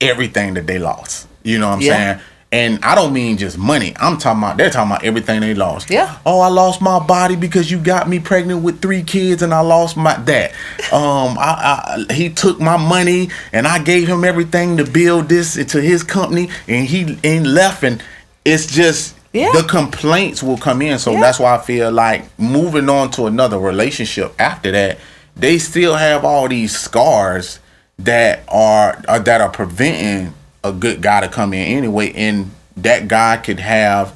everything 0.00 0.54
that 0.54 0.66
they 0.66 0.78
lost. 0.78 1.28
You 1.44 1.58
know 1.58 1.68
what 1.68 1.76
I'm 1.76 1.80
Yeah. 1.82 1.92
saying? 1.96 2.20
And 2.50 2.78
I 2.82 2.94
don't 2.94 3.12
mean 3.12 3.36
just 3.36 3.58
money. 3.58 3.94
I'm 4.00 4.16
talking 4.16 4.42
about 4.42 4.56
they're 4.56 4.70
talking 4.70 4.90
about 4.90 5.04
everything 5.04 5.40
they 5.42 5.52
lost. 5.54 5.90
Yeah. 5.90 6.16
Oh, 6.24 6.40
I 6.40 6.48
lost 6.48 6.80
my 6.80 6.98
body 6.98 7.36
because 7.36 7.70
you 7.70 7.76
got 7.78 8.08
me 8.08 8.18
pregnant 8.20 8.62
with 8.62 8.80
three 8.80 9.02
kids, 9.02 9.42
and 9.42 9.52
I 9.52 9.60
lost 9.60 9.98
my 9.98 10.14
that. 10.20 10.52
Um, 10.90 11.36
I, 11.38 12.06
I 12.08 12.12
he 12.14 12.30
took 12.30 12.58
my 12.58 12.78
money, 12.78 13.28
and 13.52 13.66
I 13.68 13.78
gave 13.80 14.08
him 14.08 14.24
everything 14.24 14.78
to 14.78 14.84
build 14.84 15.28
this 15.28 15.58
into 15.58 15.80
his 15.82 16.02
company, 16.02 16.48
and 16.66 16.86
he 16.86 17.18
and 17.22 17.52
left, 17.54 17.82
and 17.84 18.02
it's 18.46 18.66
just 18.66 19.14
Yeah. 19.32 19.52
the 19.52 19.62
complaints 19.62 20.42
will 20.42 20.56
come 20.56 20.80
in. 20.82 20.98
So 20.98 21.12
Yeah. 21.12 21.20
that's 21.20 21.38
why 21.38 21.54
I 21.54 21.58
feel 21.58 21.90
like 21.92 22.24
moving 22.38 22.88
on 22.88 23.10
to 23.12 23.26
another 23.26 23.58
relationship 23.58 24.32
after 24.38 24.70
that, 24.72 24.98
they 25.36 25.58
still 25.58 25.94
have 25.96 26.24
all 26.24 26.48
these 26.48 26.76
scars 26.76 27.58
that 27.98 28.40
are, 28.48 29.02
are 29.08 29.18
that 29.20 29.40
are 29.40 29.48
preventing 29.50 30.32
a 30.64 30.72
good 30.72 31.00
guy 31.02 31.20
to 31.20 31.28
come 31.28 31.52
in 31.52 31.76
anyway, 31.78 32.12
and 32.14 32.50
that 32.76 33.08
guy 33.08 33.36
could 33.36 33.60
have 33.60 34.14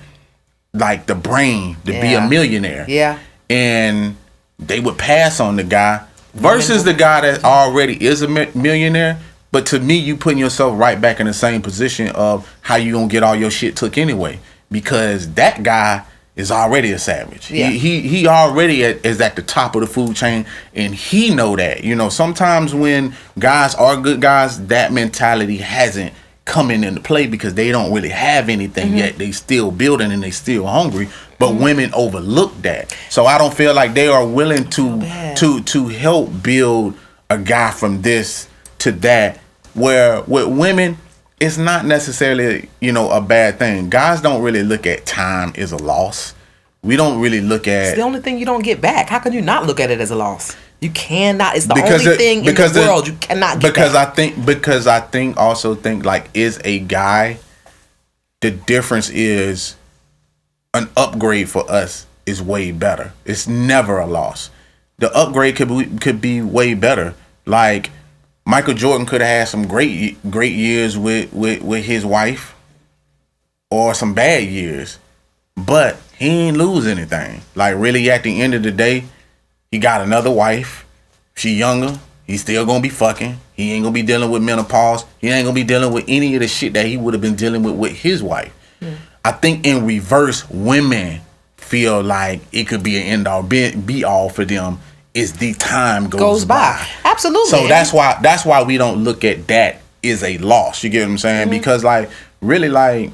like 0.74 1.06
the 1.06 1.14
brain 1.14 1.76
to 1.84 1.92
be 1.92 2.14
a 2.14 2.26
millionaire. 2.26 2.86
Yeah. 2.88 3.18
And 3.50 4.16
they 4.58 4.80
would 4.80 4.96
pass 4.98 5.40
on 5.40 5.56
the 5.56 5.64
guy 5.64 6.00
versus 6.34 6.84
the 6.84 6.94
guy 6.94 7.20
that 7.22 7.44
already 7.44 8.02
is 8.04 8.22
a 8.22 8.28
millionaire. 8.28 9.18
But 9.50 9.66
to 9.66 9.80
me, 9.80 9.96
you 9.96 10.16
putting 10.16 10.38
yourself 10.38 10.78
right 10.78 10.98
back 10.98 11.20
in 11.20 11.26
the 11.26 11.34
same 11.34 11.60
position 11.60 12.08
of 12.08 12.50
how 12.62 12.76
you 12.76 12.92
gonna 12.92 13.06
get 13.08 13.22
all 13.22 13.36
your 13.36 13.50
shit 13.50 13.76
took 13.76 13.98
anyway, 13.98 14.38
because 14.72 15.32
that 15.34 15.62
guy 15.62 16.04
is 16.34 16.50
already 16.50 16.92
a 16.92 16.98
savage. 16.98 17.50
Yeah. 17.50 17.68
He, 17.68 17.78
he 17.78 18.08
he 18.08 18.26
already 18.26 18.84
at, 18.84 19.04
is 19.04 19.20
at 19.20 19.36
the 19.36 19.42
top 19.42 19.74
of 19.74 19.82
the 19.82 19.86
food 19.86 20.16
chain, 20.16 20.46
and 20.74 20.94
he 20.94 21.34
know 21.34 21.54
that. 21.56 21.84
You 21.84 21.94
know, 21.94 22.08
sometimes 22.08 22.74
when 22.74 23.14
guys 23.38 23.74
are 23.74 23.96
good 24.00 24.20
guys, 24.22 24.66
that 24.68 24.92
mentality 24.92 25.58
hasn't 25.58 26.14
coming 26.46 26.82
into 26.82 27.00
play 27.00 27.26
because 27.28 27.54
they 27.54 27.70
don't 27.70 27.92
really 27.92 28.08
have 28.08 28.48
anything 28.48 28.88
Mm-hmm. 28.88 28.96
yet. 28.96 29.18
They 29.18 29.30
still 29.30 29.70
building 29.70 30.10
and 30.10 30.22
they 30.22 30.30
still 30.32 30.66
hungry. 30.66 31.08
But 31.38 31.54
women 31.56 31.92
overlook 31.94 32.60
that. 32.62 32.96
So 33.10 33.26
I 33.26 33.36
don't 33.38 33.52
feel 33.54 33.74
like 33.74 33.94
they 33.94 34.08
are 34.08 34.26
willing 34.26 34.68
to 34.70 34.96
bad. 34.98 35.36
to 35.36 35.60
to 35.62 35.88
help 35.88 36.42
build 36.42 36.94
a 37.30 37.36
guy 37.38 37.70
from 37.72 38.02
this 38.02 38.48
to 38.78 38.92
that. 38.92 39.38
Where 39.74 40.22
with 40.22 40.48
women, 40.48 40.98
it's 41.42 41.58
not 41.58 41.84
necessarily, 41.84 42.68
you 42.80 42.92
know, 42.92 43.10
a 43.10 43.20
bad 43.20 43.58
thing. 43.58 43.90
Guys 43.90 44.20
don't 44.20 44.42
really 44.42 44.62
look 44.62 44.86
at 44.86 45.04
time 45.04 45.52
as 45.56 45.72
a 45.72 45.76
loss. 45.76 46.34
We 46.84 46.94
don't 46.94 47.20
really 47.20 47.40
look 47.40 47.66
It's 47.66 47.90
at 47.90 47.96
the 47.96 48.02
only 48.02 48.20
thing 48.20 48.38
you 48.38 48.46
don't 48.46 48.62
get 48.62 48.80
back. 48.80 49.08
How 49.08 49.18
can 49.18 49.32
you 49.32 49.42
not 49.42 49.66
look 49.66 49.80
at 49.80 49.90
it 49.90 50.00
as 50.00 50.12
a 50.12 50.14
loss? 50.14 50.56
You 50.80 50.90
cannot. 50.90 51.56
It's 51.56 51.66
the 51.66 51.74
only 51.74 52.12
it- 52.12 52.16
thing 52.16 52.44
in 52.44 52.54
the 52.54 52.84
world 52.86 53.08
you 53.08 53.14
cannot 53.14 53.58
get 53.58 53.72
because 53.72 53.92
back. 53.92 54.08
I 54.08 54.14
think 54.14 54.46
because 54.46 54.86
I 54.86 55.00
think 55.00 55.36
also 55.36 55.74
think 55.74 56.04
like 56.04 56.28
is 56.32 56.60
a 56.64 56.78
guy 56.78 57.38
the 58.40 58.52
difference 58.52 59.10
is 59.10 59.76
an 60.74 60.88
upgrade 60.96 61.48
for 61.48 61.68
us 61.70 62.06
is 62.24 62.40
way 62.40 62.70
better. 62.70 63.12
It's 63.24 63.48
never 63.48 63.98
a 63.98 64.06
loss. 64.06 64.50
The 64.98 65.12
upgrade 65.12 65.56
could 65.56 65.68
be 65.68 65.86
could 65.98 66.20
be 66.20 66.40
way 66.40 66.74
better. 66.74 67.14
Like 67.46 67.90
Michael 68.44 68.74
Jordan 68.74 69.06
could 69.06 69.20
have 69.20 69.30
had 69.30 69.48
some 69.48 69.66
great 69.66 70.18
great 70.30 70.52
years 70.52 70.98
with 70.98 71.32
with 71.32 71.62
with 71.62 71.84
his 71.84 72.04
wife 72.04 72.54
or 73.70 73.94
some 73.94 74.14
bad 74.14 74.44
years. 74.44 74.98
But 75.56 75.96
he 76.18 76.28
ain't 76.28 76.56
lose 76.56 76.86
anything. 76.86 77.42
Like 77.54 77.76
really 77.76 78.10
at 78.10 78.22
the 78.22 78.40
end 78.40 78.54
of 78.54 78.62
the 78.62 78.72
day, 78.72 79.04
he 79.70 79.78
got 79.78 80.00
another 80.00 80.30
wife. 80.30 80.84
She 81.34 81.54
younger. 81.54 81.98
He's 82.26 82.42
still 82.42 82.66
gonna 82.66 82.80
be 82.80 82.88
fucking. 82.88 83.38
He 83.54 83.72
ain't 83.72 83.84
gonna 83.84 83.94
be 83.94 84.02
dealing 84.02 84.30
with 84.30 84.42
menopause. 84.42 85.04
He 85.18 85.28
ain't 85.28 85.44
gonna 85.44 85.54
be 85.54 85.64
dealing 85.64 85.92
with 85.92 86.04
any 86.08 86.34
of 86.34 86.40
the 86.40 86.48
shit 86.48 86.72
that 86.74 86.86
he 86.86 86.96
would 86.96 87.14
have 87.14 87.20
been 87.20 87.36
dealing 87.36 87.62
with 87.62 87.76
with 87.76 87.92
his 87.92 88.22
wife. 88.22 88.52
Hmm. 88.80 88.94
I 89.24 89.32
think 89.32 89.64
in 89.66 89.86
reverse, 89.86 90.48
women 90.50 91.20
feel 91.56 92.02
like 92.02 92.40
it 92.50 92.64
could 92.64 92.82
be 92.82 92.96
an 92.96 93.04
end 93.04 93.28
all 93.28 93.42
be, 93.42 93.74
be 93.74 94.04
all 94.04 94.28
for 94.28 94.44
them 94.44 94.78
is 95.14 95.34
the 95.34 95.54
time 95.54 96.08
goes, 96.08 96.20
Goes 96.20 96.44
by. 96.44 96.54
by. 96.54 96.88
Absolutely. 97.10 97.50
So 97.50 97.68
that's 97.68 97.92
why 97.92 98.18
that's 98.22 98.44
why 98.44 98.62
we 98.62 98.78
don't 98.78 99.04
look 99.04 99.24
at 99.24 99.46
that 99.48 99.80
as 100.02 100.22
a 100.22 100.38
loss. 100.38 100.82
You 100.82 100.90
get 100.90 101.00
what 101.00 101.10
I'm 101.12 101.18
saying? 101.18 101.48
Mm-hmm. 101.48 101.58
Because 101.58 101.84
like 101.84 102.10
really 102.40 102.68
like, 102.68 103.10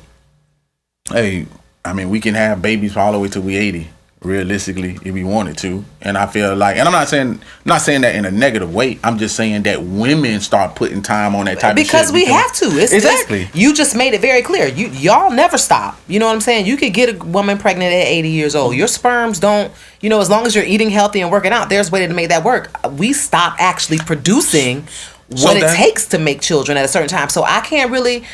hey, 1.11 1.47
I 1.85 1.93
mean 1.93 2.11
we 2.11 2.21
can 2.21 2.35
have 2.35 2.63
babies 2.63 2.97
all 2.97 3.13
the 3.13 3.19
way 3.19 3.29
till 3.29 3.43
we 3.43 3.57
80 3.57 3.89
realistically 4.23 4.99
if 5.05 5.15
we 5.15 5.23
wanted 5.23 5.57
to 5.57 5.85
and 6.01 6.19
i 6.19 6.27
feel 6.27 6.57
like 6.57 6.77
and 6.77 6.89
i'm 6.89 6.93
not 6.93 7.07
saying 7.09 7.29
I'm 7.29 7.41
not 7.65 7.83
saying 7.83 8.01
that 8.01 8.17
in 8.17 8.25
a 8.25 8.33
negative 8.33 8.75
way 8.75 8.99
i'm 9.05 9.17
just 9.17 9.37
saying 9.37 9.63
that 9.63 9.83
women 9.83 10.41
start 10.41 10.75
putting 10.75 11.03
time 11.03 11.37
on 11.37 11.45
that 11.45 11.61
type 11.61 11.77
because 11.77 12.11
of 12.11 12.17
shit 12.17 12.27
we 12.27 12.33
have 12.33 12.53
to. 12.55 12.65
It's 12.67 12.93
exactly 12.93 13.45
Just, 13.45 13.57
you 13.57 13.75
just 13.75 13.97
made 13.97 14.15
it 14.15 14.21
very 14.21 14.43
clear. 14.43 14.67
You 14.67 14.89
y'all 14.89 15.31
never 15.31 15.57
stop. 15.57 15.99
You 16.09 16.19
know 16.19 16.27
what 16.27 16.35
I'm 16.35 16.41
saying? 16.41 16.67
You 16.67 16.77
could 16.77 16.93
get 16.93 17.15
a 17.15 17.25
woman 17.25 17.59
pregnant 17.59 17.93
at 17.93 18.07
80 18.07 18.29
years 18.29 18.55
old. 18.55 18.75
Your 18.75 18.89
sperms 18.89 19.39
don't. 19.39 19.73
You 20.01 20.11
know, 20.11 20.21
as 20.21 20.29
long 20.31 20.47
as 20.47 20.55
you're 20.55 20.65
eating 20.65 20.91
healthy 20.91 21.21
and 21.21 21.31
working 21.31 21.53
out, 21.53 21.69
there's 21.69 21.89
a 21.89 21.93
way 21.93 22.07
to 22.07 22.13
make 22.13 22.29
that 22.29 22.45
work. 22.45 22.71
We 22.99 23.13
stop 23.13 23.57
actually 23.59 23.99
producing 23.99 24.83
what 25.29 25.39
So 25.39 25.57
it 25.57 25.77
takes 25.77 26.07
to 26.09 26.19
make 26.19 26.41
children 26.41 26.77
at 26.79 26.85
a 26.85 26.89
certain 26.89 27.09
time. 27.09 27.29
So 27.29 27.45
I 27.45 27.61
can't 27.61 27.91
really. 27.91 28.25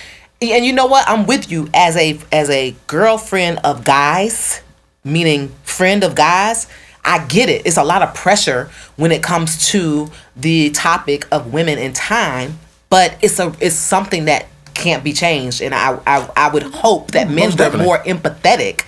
And 0.40 0.64
you 0.64 0.72
know 0.72 0.86
what? 0.86 1.08
I'm 1.08 1.26
with 1.26 1.50
you 1.50 1.68
as 1.74 1.96
a 1.96 2.18
as 2.32 2.50
a 2.50 2.74
girlfriend 2.86 3.60
of 3.64 3.84
guys, 3.84 4.62
meaning 5.04 5.48
friend 5.64 6.02
of 6.02 6.14
guys. 6.14 6.66
I 7.04 7.24
get 7.26 7.50
it. 7.50 7.66
It's 7.66 7.76
a 7.76 7.84
lot 7.84 8.00
of 8.02 8.14
pressure 8.14 8.70
when 8.96 9.12
it 9.12 9.22
comes 9.22 9.68
to 9.70 10.10
the 10.36 10.70
topic 10.70 11.26
of 11.30 11.52
women 11.52 11.78
in 11.78 11.92
time, 11.92 12.58
but 12.88 13.16
it's 13.20 13.38
a 13.38 13.52
it's 13.60 13.74
something 13.74 14.24
that 14.24 14.46
can't 14.72 15.04
be 15.04 15.12
changed. 15.12 15.60
And 15.60 15.74
I 15.74 15.98
I, 16.06 16.30
I 16.34 16.48
would 16.50 16.62
hope 16.62 17.10
that 17.10 17.26
men 17.28 17.50
Most 17.50 17.52
were 17.52 17.56
definitely. 17.58 17.86
more 17.86 17.98
empathetic 17.98 18.86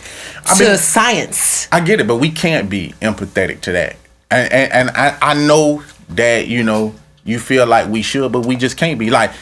I 0.50 0.57
to 0.57 0.64
mean- 0.70 0.79
science. 0.79 1.68
I 1.70 1.81
get 1.81 2.00
it, 2.00 2.07
but 2.07 2.16
we 2.16 2.31
can't 2.31 2.70
be 2.70 2.94
empathetic 3.02 3.61
to 3.62 3.72
that. 3.72 3.96
And 4.31 4.50
and, 4.52 4.72
and 4.72 4.90
I, 4.96 5.18
I 5.20 5.35
know 5.35 5.83
that, 6.11 6.48
you 6.48 6.62
know, 6.62 6.94
you 7.24 7.38
feel 7.38 7.66
like 7.66 7.88
we 7.90 8.00
should, 8.00 8.33
but 8.33 8.46
we 8.46 8.57
just 8.57 8.76
can't 8.79 8.98
be. 8.98 9.11
Like 9.11 9.33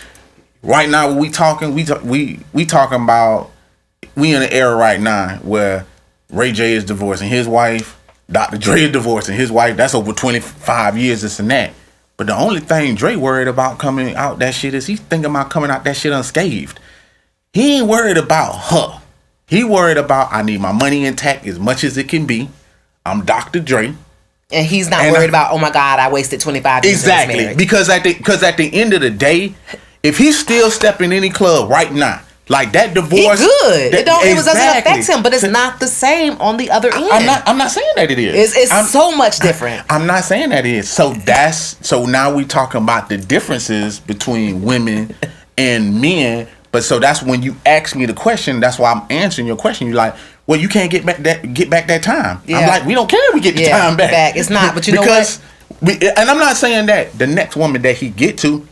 right 0.63 0.89
now 0.89 1.13
we 1.17 1.31
talking, 1.31 1.75
we 1.75 1.85
ta- 1.85 2.01
we 2.03 2.41
we 2.53 2.65
talking 2.67 3.03
about 3.05 3.53
we 4.17 4.35
in 4.35 4.43
an 4.43 4.49
era 4.51 4.75
right 4.75 5.01
now 5.01 5.37
where 5.43 5.87
Ray 6.31 6.53
J 6.53 6.73
is 6.73 6.85
divorcing 6.85 7.29
his 7.29 7.47
wife, 7.47 7.99
Dr. 8.31 8.57
Dre 8.59 8.83
is 8.85 8.93
divorcing 8.93 9.37
his 9.37 9.53
wife. 9.53 9.77
That's 9.77 9.95
over 9.95 10.13
25 10.13 10.97
years, 10.97 11.23
this 11.23 11.39
and 11.39 11.51
that. 11.51 11.73
But 12.17 12.29
the 12.29 12.35
only 12.37 12.61
thing 12.61 12.95
Dre 12.95 13.17
worried 13.17 13.49
about 13.49 13.79
coming 13.79 14.15
out 14.15 14.39
that 14.39 14.55
shit 14.55 14.73
is 14.75 14.87
he 14.87 14.97
thinking 14.97 15.31
about 15.31 15.51
coming 15.51 15.71
out 15.71 15.85
that 15.85 15.97
shit 15.97 16.13
unscathed. 16.13 16.79
He 17.53 17.79
ain't 17.79 17.89
worried 17.89 18.17
about 18.17 18.53
her. 18.71 19.01
He 19.47 19.63
worried 19.63 19.99
about 19.99 20.33
I 20.33 20.43
need 20.43 20.61
my 20.61 20.73
money 20.73 21.05
intact 21.05 21.47
as 21.47 21.59
much 21.59 21.85
as 21.85 21.99
it 21.99 22.09
can 22.09 22.25
be. 22.27 22.49
I'm 23.05 23.25
Dr. 23.25 23.61
Dre. 23.61 23.95
And 24.51 24.67
he's 24.67 24.89
not 24.89 25.03
And 25.03 25.13
worried 25.13 25.25
I- 25.27 25.29
about, 25.29 25.53
oh 25.53 25.59
my 25.59 25.71
God, 25.71 25.99
I 25.99 26.11
wasted 26.11 26.41
25 26.41 26.85
years 26.85 26.97
Exactly. 27.01 27.55
Because 27.55 27.89
at 27.91 28.05
the 28.05 28.15
because 28.15 28.43
at 28.43 28.57
the 28.57 28.73
end 28.75 28.95
of 28.95 29.01
the 29.03 29.11
day, 29.11 29.55
if 30.03 30.17
he's 30.17 30.39
still 30.39 30.71
stepping 30.71 31.13
any 31.13 31.29
club 31.31 31.69
right 31.71 31.93
now, 31.93 32.21
like 32.49 32.73
that 32.73 32.89
He 32.89 32.95
divorce, 32.95 33.41
good. 33.41 33.93
that- 33.93 34.01
it 34.01 34.07
don't. 34.07 34.25
It 34.25 34.35
doesn't 34.35 34.79
affect 34.79 35.09
him, 35.09 35.23
but 35.23 35.33
it's 35.33 35.45
not 35.45 35.81
the 35.81 35.87
same 35.87 36.35
on 36.41 36.57
the 36.57 36.71
other 36.71 36.93
end. 36.95 37.05
I'm 37.11 37.25
not. 37.27 37.43
I'm 37.47 37.57
not 37.57 37.71
saying 37.71 37.89
that 37.97 38.11
it 38.11 38.19
is. 38.19 38.35
It's, 38.35 38.57
it's 38.65 38.73
I'm, 38.73 38.85
so 38.85 39.17
much 39.17 39.39
different. 39.39 39.85
I'm 39.89 40.07
not 40.07 40.25
saying 40.25 40.51
that 40.51 40.67
it 40.67 40.73
is. 40.75 40.89
So 40.89 41.15
that's 41.15 41.87
so 41.87 42.05
now 42.05 42.35
we 42.35 42.45
talking 42.45 42.83
about 42.83 43.09
the 43.09 43.17
differences 43.17 43.99
between 44.01 44.63
women 44.63 45.15
and 45.59 46.01
men. 46.01 46.49
But 46.71 46.83
so 46.85 46.99
that's 46.99 47.23
when 47.23 47.43
you 47.43 47.55
ask 47.65 47.95
me 47.95 48.05
the 48.05 48.13
question. 48.15 48.61
That's 48.61 48.79
why 48.79 48.93
I'm 48.93 49.07
answering 49.09 49.47
your 49.47 49.57
question. 49.57 49.87
You're 49.87 49.97
like, 49.97 50.17
well, 50.47 50.59
you 50.61 50.69
can't 50.69 50.91
get 50.91 51.07
back 51.07 51.19
that 51.19 51.55
get 51.55 51.71
back 51.71 51.87
that 51.87 52.03
time. 52.03 52.43
I'm 52.49 52.67
like, 52.69 52.85
we 52.85 52.95
don't 52.95 53.09
care 53.09 53.27
if 53.29 53.35
we 53.35 53.41
get 53.41 53.55
the 53.55 53.63
Yeah, 53.63 53.79
time 53.79 53.97
back. 53.97 54.11
back. 54.11 54.37
It's 54.37 54.51
not, 54.51 54.75
but 54.75 54.87
you 54.87 54.93
know 54.95 55.01
because 55.03 55.41
we, 55.81 55.95
and 55.95 56.29
I'm 56.31 56.39
not 56.39 56.57
saying 56.57 56.87
that 56.87 57.17
the 57.19 57.27
next 57.27 57.57
woman 57.57 57.81
that 57.83 57.97
he 57.97 58.11
get 58.11 58.37
to 58.39 58.67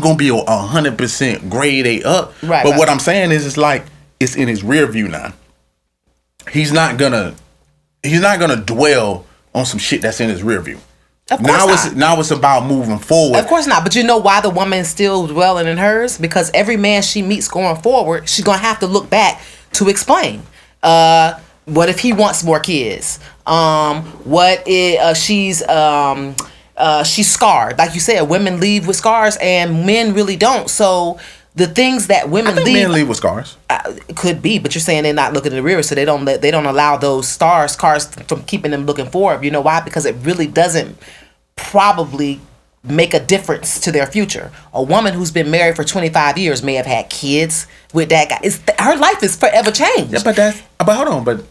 gonna 0.00 0.16
be 0.16 0.28
a 0.28 0.56
hundred 0.58 0.98
percent 0.98 1.48
grade 1.50 1.86
A 1.86 2.02
up. 2.02 2.34
Right, 2.42 2.64
But 2.64 2.70
right. 2.70 2.78
what 2.78 2.88
I'm 2.88 2.98
saying 2.98 3.32
is, 3.32 3.46
it's 3.46 3.56
like 3.56 3.84
it's 4.20 4.36
in 4.36 4.48
his 4.48 4.62
rear 4.62 4.86
view 4.86 5.08
now. 5.08 5.32
He's 6.50 6.72
not 6.72 6.98
gonna 6.98 7.34
he's 8.02 8.20
not 8.20 8.38
gonna 8.38 8.56
dwell 8.56 9.26
on 9.54 9.66
some 9.66 9.78
shit 9.78 10.02
that's 10.02 10.20
in 10.20 10.28
his 10.28 10.42
rear 10.42 10.60
view. 10.60 10.78
Of 11.28 11.40
course 11.40 11.50
now 11.50 11.66
not. 11.66 11.86
it's 11.86 11.94
now 11.94 12.20
it's 12.20 12.30
about 12.30 12.66
moving 12.66 12.98
forward. 12.98 13.38
Of 13.38 13.46
course 13.46 13.66
not. 13.66 13.82
But 13.82 13.96
you 13.96 14.04
know 14.04 14.18
why 14.18 14.40
the 14.40 14.50
woman's 14.50 14.88
still 14.88 15.26
dwelling 15.26 15.66
in 15.66 15.76
hers? 15.76 16.18
Because 16.18 16.50
every 16.54 16.76
man 16.76 17.02
she 17.02 17.20
meets 17.20 17.48
going 17.48 17.76
forward, 17.82 18.28
she's 18.28 18.44
gonna 18.44 18.58
have 18.58 18.78
to 18.80 18.86
look 18.86 19.10
back 19.10 19.42
to 19.72 19.88
explain. 19.88 20.42
Uh 20.82 21.40
what 21.66 21.88
if 21.88 21.98
he 21.98 22.12
wants 22.12 22.44
more 22.44 22.60
kids? 22.60 23.18
Um, 23.44 24.02
what 24.24 24.62
if 24.66 25.00
uh, 25.00 25.14
she's 25.14 25.66
um, 25.68 26.34
uh, 26.76 27.04
she's 27.04 27.30
scarred? 27.30 27.78
Like 27.78 27.94
you 27.94 28.00
said, 28.00 28.22
women 28.22 28.60
leave 28.60 28.86
with 28.86 28.96
scars, 28.96 29.36
and 29.40 29.86
men 29.86 30.14
really 30.14 30.36
don't. 30.36 30.68
So 30.68 31.18
the 31.54 31.66
things 31.66 32.08
that 32.08 32.28
women 32.28 32.54
leave, 32.56 32.74
men 32.74 32.92
leave 32.92 33.08
with 33.08 33.16
scars. 33.16 33.56
uh, 33.70 33.94
could 34.14 34.42
be, 34.42 34.58
but 34.58 34.74
you're 34.74 34.82
saying 34.82 35.04
they're 35.04 35.14
not 35.14 35.32
looking 35.32 35.52
in 35.52 35.56
the 35.56 35.62
rear, 35.62 35.82
so 35.82 35.94
they 35.94 36.04
don't 36.04 36.24
let 36.24 36.42
they 36.42 36.50
don't 36.50 36.66
allow 36.66 36.96
those 36.96 37.26
stars 37.28 37.76
cars 37.76 38.06
from 38.28 38.42
keeping 38.44 38.70
them 38.70 38.84
looking 38.86 39.06
forward. 39.06 39.42
You 39.42 39.50
know 39.50 39.62
why? 39.62 39.80
Because 39.80 40.04
it 40.04 40.14
really 40.20 40.46
doesn't 40.46 40.98
probably 41.56 42.40
make 42.84 43.14
a 43.14 43.20
difference 43.20 43.80
to 43.80 43.90
their 43.90 44.06
future. 44.06 44.52
A 44.72 44.82
woman 44.82 45.14
who's 45.14 45.30
been 45.32 45.50
married 45.50 45.74
for 45.74 45.82
25 45.82 46.38
years 46.38 46.62
may 46.62 46.74
have 46.74 46.86
had 46.86 47.10
kids 47.10 47.66
with 47.92 48.10
that 48.10 48.28
guy. 48.28 48.38
It's, 48.44 48.60
her 48.78 48.96
life 48.96 49.22
is 49.22 49.34
forever 49.34 49.72
changed. 49.72 50.12
Yeah, 50.12 50.20
but 50.22 50.36
that's 50.36 50.62
but 50.78 50.94
hold 50.94 51.08
on, 51.08 51.24
but 51.24 51.42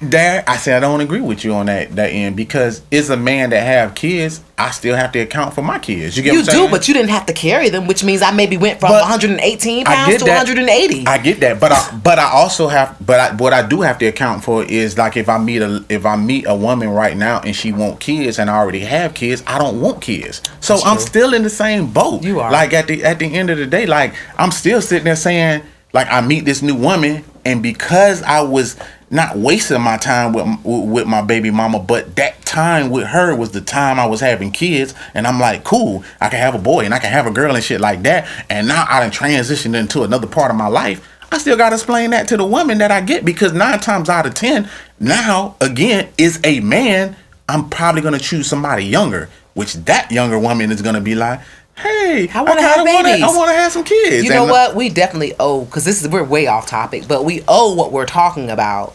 there 0.00 0.42
I 0.46 0.56
say 0.56 0.72
I 0.74 0.80
don't 0.80 1.02
agree 1.02 1.20
with 1.20 1.44
you 1.44 1.52
on 1.52 1.66
that 1.66 1.94
that 1.96 2.08
end 2.08 2.36
because 2.36 2.80
it's 2.90 3.10
a 3.10 3.18
man 3.18 3.50
that 3.50 3.60
have 3.62 3.94
kids. 3.94 4.40
I 4.56 4.70
still 4.70 4.96
have 4.96 5.12
to 5.12 5.18
account 5.18 5.54
for 5.54 5.60
my 5.60 5.78
kids. 5.78 6.16
You 6.16 6.22
get 6.22 6.32
you 6.32 6.38
what 6.40 6.48
I'm 6.48 6.54
do, 6.54 6.58
saying? 6.60 6.70
but 6.70 6.88
you 6.88 6.94
didn't 6.94 7.10
have 7.10 7.26
to 7.26 7.34
carry 7.34 7.68
them, 7.68 7.86
which 7.86 8.02
means 8.02 8.22
I 8.22 8.30
maybe 8.30 8.56
went 8.56 8.80
from 8.80 8.88
But 8.88 9.02
118 9.02 9.86
I 9.86 9.94
pounds 9.94 10.18
to 10.18 10.24
that. 10.24 10.46
180. 10.46 11.06
I 11.06 11.18
get 11.18 11.40
that, 11.40 11.60
but 11.60 11.72
I 11.72 12.00
but 12.02 12.18
I 12.18 12.30
also 12.32 12.68
have 12.68 12.96
but 13.04 13.20
I, 13.20 13.34
what 13.36 13.52
I 13.52 13.66
do 13.66 13.82
have 13.82 13.98
to 13.98 14.06
account 14.06 14.42
for 14.42 14.64
is 14.64 14.96
like 14.96 15.18
if 15.18 15.28
I 15.28 15.36
meet 15.36 15.60
a 15.60 15.84
if 15.90 16.06
I 16.06 16.16
meet 16.16 16.46
a 16.48 16.54
woman 16.54 16.88
right 16.88 17.14
now 17.16 17.40
and 17.40 17.54
she 17.54 17.70
want 17.70 18.00
kids 18.00 18.38
and 18.38 18.48
I 18.48 18.56
already 18.56 18.80
have 18.80 19.12
kids, 19.12 19.42
I 19.46 19.58
don't 19.58 19.82
want 19.82 20.00
kids. 20.00 20.40
So 20.60 20.78
I'm 20.82 20.98
still 20.98 21.34
in 21.34 21.42
the 21.42 21.50
same 21.50 21.92
boat. 21.92 22.24
You 22.24 22.40
are. 22.40 22.50
like 22.50 22.72
at 22.72 22.86
the 22.86 23.04
at 23.04 23.18
the 23.18 23.26
end 23.26 23.50
of 23.50 23.58
the 23.58 23.66
day, 23.66 23.84
like 23.84 24.14
I'm 24.38 24.50
still 24.50 24.80
sitting 24.80 25.04
there 25.04 25.16
saying 25.16 25.62
like 25.92 26.06
I 26.10 26.22
meet 26.22 26.46
this 26.46 26.62
new 26.62 26.74
woman 26.74 27.22
and 27.44 27.62
because 27.62 28.22
I 28.22 28.40
was 28.40 28.76
not 29.10 29.36
wasting 29.36 29.80
my 29.80 29.96
time 29.96 30.32
with 30.32 30.46
with 30.64 31.06
my 31.06 31.22
baby 31.22 31.50
mama, 31.50 31.78
but 31.78 32.16
that 32.16 32.42
time 32.44 32.90
with 32.90 33.06
her 33.06 33.34
was 33.34 33.50
the 33.52 33.60
time 33.60 33.98
I 33.98 34.06
was 34.06 34.20
having 34.20 34.50
kids, 34.50 34.94
and 35.14 35.26
I'm 35.26 35.38
like, 35.38 35.64
cool, 35.64 36.04
I 36.20 36.28
can 36.28 36.40
have 36.40 36.54
a 36.54 36.58
boy 36.58 36.84
and 36.84 36.94
I 36.94 36.98
can 36.98 37.12
have 37.12 37.26
a 37.26 37.30
girl 37.30 37.54
and 37.54 37.64
shit 37.64 37.80
like 37.80 38.02
that, 38.02 38.28
and 38.50 38.66
now 38.66 38.86
I 38.88 39.00
done 39.00 39.10
transitioned 39.10 39.74
into 39.74 40.02
another 40.02 40.26
part 40.26 40.50
of 40.50 40.56
my 40.56 40.68
life. 40.68 41.08
I 41.30 41.38
still 41.38 41.56
gotta 41.56 41.74
explain 41.74 42.10
that 42.10 42.28
to 42.28 42.36
the 42.36 42.46
woman 42.46 42.78
that 42.78 42.90
I 42.90 43.00
get 43.00 43.24
because 43.24 43.52
nine 43.52 43.80
times 43.80 44.08
out 44.08 44.26
of 44.26 44.34
ten, 44.34 44.68
now 45.00 45.56
again 45.60 46.08
is 46.18 46.40
a 46.44 46.60
man. 46.60 47.16
I'm 47.48 47.68
probably 47.68 48.00
gonna 48.00 48.18
choose 48.18 48.46
somebody 48.46 48.84
younger, 48.84 49.28
which 49.54 49.74
that 49.74 50.10
younger 50.10 50.38
woman 50.38 50.70
is 50.72 50.80
gonna 50.80 51.00
be 51.00 51.14
like, 51.14 51.40
hey, 51.76 52.28
I 52.34 52.42
wanna 52.42 52.62
have 52.62 52.76
kinda 52.76 52.92
wanna- 52.92 53.08
babies. 53.08 53.24
I 53.24 53.28
want 53.36 53.50
to 53.50 53.56
have 53.56 53.72
some 53.72 53.84
kids. 53.84 54.24
you 54.24 54.30
know 54.30 54.42
And- 54.42 54.50
what? 54.50 54.74
We 54.76 54.88
definitely 54.88 55.34
owe 55.40 55.62
because 55.62 55.84
this 55.84 56.00
is 56.02 56.08
we're 56.08 56.22
way 56.24 56.46
off 56.46 56.66
topic, 56.66 57.08
but 57.08 57.24
we 57.24 57.42
owe 57.48 57.74
what 57.74 57.92
we're 57.92 58.06
talking 58.06 58.50
about 58.50 58.94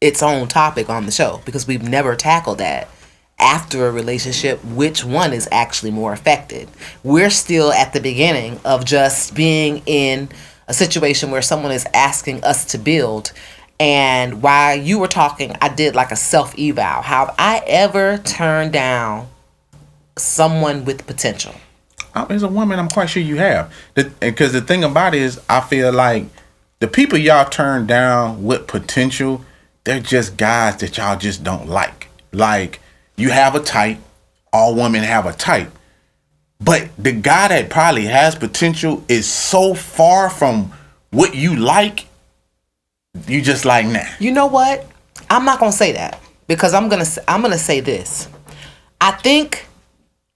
its 0.00 0.22
own 0.22 0.46
topic 0.48 0.88
on 0.90 1.06
the 1.06 1.12
show 1.12 1.40
because 1.44 1.66
we've 1.66 1.82
never 1.82 2.14
tackled 2.14 2.58
that. 2.58 2.88
After 3.38 3.88
a 3.88 3.90
relationship, 3.90 4.64
which 4.64 5.04
one 5.04 5.32
is 5.32 5.48
actually 5.50 5.90
more 5.90 6.12
affected? 6.12 6.68
We're 7.02 7.30
still 7.30 7.72
at 7.72 7.92
the 7.92 8.00
beginning 8.00 8.60
of 8.64 8.84
just 8.84 9.34
being 9.34 9.82
in 9.86 10.28
a 10.68 10.72
situation 10.74 11.30
where 11.32 11.42
someone 11.42 11.72
is 11.72 11.84
asking 11.92 12.44
us 12.44 12.64
to 12.66 12.78
build. 12.78 13.32
And 13.80 14.40
while 14.40 14.76
you 14.76 15.00
were 15.00 15.08
talking, 15.08 15.56
I 15.60 15.68
did 15.68 15.96
like 15.96 16.12
a 16.12 16.16
self 16.16 16.54
eval. 16.56 17.02
Have 17.02 17.34
I 17.38 17.60
ever 17.66 18.18
turned 18.18 18.72
down 18.72 19.26
someone 20.16 20.84
with 20.84 21.04
potential? 21.06 21.54
As 22.14 22.42
a 22.42 22.48
woman, 22.48 22.78
I'm 22.78 22.88
quite 22.88 23.10
sure 23.10 23.22
you 23.22 23.36
have. 23.36 23.72
Because 23.94 24.52
the 24.52 24.60
thing 24.60 24.84
about 24.84 25.14
it 25.14 25.22
is, 25.22 25.40
I 25.48 25.60
feel 25.60 25.92
like 25.92 26.26
the 26.80 26.88
people 26.88 27.18
y'all 27.18 27.48
turn 27.48 27.86
down 27.86 28.44
with 28.44 28.66
potential, 28.66 29.44
they're 29.84 30.00
just 30.00 30.36
guys 30.36 30.76
that 30.76 30.96
y'all 30.96 31.18
just 31.18 31.42
don't 31.42 31.68
like. 31.68 32.08
Like, 32.32 32.80
you 33.16 33.30
have 33.30 33.54
a 33.54 33.60
type, 33.60 33.98
all 34.52 34.74
women 34.74 35.02
have 35.02 35.26
a 35.26 35.32
type. 35.32 35.70
But 36.60 36.88
the 36.96 37.12
guy 37.12 37.48
that 37.48 37.68
probably 37.68 38.04
has 38.04 38.34
potential 38.34 39.04
is 39.08 39.26
so 39.26 39.74
far 39.74 40.30
from 40.30 40.72
what 41.10 41.34
you 41.34 41.56
like, 41.56 42.06
you 43.26 43.42
just 43.42 43.64
like, 43.64 43.86
nah. 43.86 44.04
You 44.18 44.32
know 44.32 44.46
what? 44.46 44.86
I'm 45.30 45.44
not 45.44 45.58
gonna 45.60 45.72
say 45.72 45.92
that 45.92 46.20
because 46.46 46.74
I'm 46.74 46.88
gonna 46.88 47.06
I'm 47.28 47.42
gonna 47.42 47.58
say 47.58 47.80
this. 47.80 48.28
I 49.00 49.12
think 49.12 49.66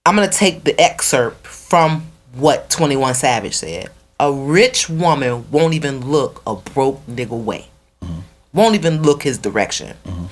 I'm 0.05 0.15
gonna 0.15 0.29
take 0.29 0.63
the 0.63 0.79
excerpt 0.79 1.38
from 1.69 2.07
what 2.33 2.69
21 2.69 3.13
Savage 3.15 3.55
said. 3.55 3.89
A 4.19 4.31
rich 4.31 4.89
woman 4.89 5.49
won't 5.51 5.73
even 5.73 6.05
look 6.09 6.41
a 6.45 6.55
broke 6.55 7.05
nigga 7.07 7.41
way. 7.41 7.67
Mm-hmm. 8.03 8.19
Won't 8.53 8.75
even 8.75 9.01
look 9.01 9.23
his 9.23 9.37
direction. 9.37 9.95
Mm-hmm. 10.03 10.25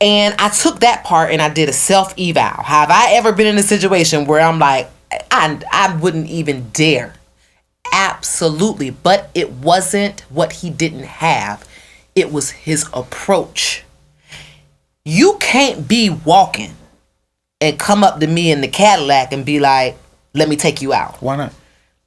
And 0.00 0.34
I 0.38 0.48
took 0.48 0.80
that 0.80 1.04
part 1.04 1.30
and 1.30 1.40
I 1.40 1.48
did 1.48 1.68
a 1.68 1.72
self 1.72 2.14
eval. 2.18 2.64
Have 2.64 2.90
I 2.90 3.12
ever 3.12 3.32
been 3.32 3.46
in 3.46 3.58
a 3.58 3.62
situation 3.62 4.26
where 4.26 4.40
I'm 4.40 4.58
like, 4.58 4.90
I, 5.30 5.60
I 5.70 5.96
wouldn't 5.96 6.28
even 6.28 6.70
dare 6.70 7.14
Absolutely. 7.92 8.90
But 8.90 9.30
it 9.34 9.52
wasn't 9.52 10.20
what 10.30 10.52
he 10.52 10.70
didn't 10.70 11.04
have, 11.04 11.68
it 12.14 12.32
was 12.32 12.50
his 12.50 12.88
approach. 12.92 13.84
You 15.04 15.36
can't 15.40 15.88
be 15.88 16.10
walking 16.10 16.74
and 17.60 17.78
come 17.78 18.04
up 18.04 18.20
to 18.20 18.26
me 18.26 18.50
in 18.50 18.60
the 18.60 18.68
Cadillac 18.68 19.32
and 19.32 19.44
be 19.44 19.60
like, 19.60 19.96
let 20.34 20.48
me 20.48 20.56
take 20.56 20.82
you 20.82 20.92
out. 20.92 21.20
Why 21.22 21.36
not? 21.36 21.52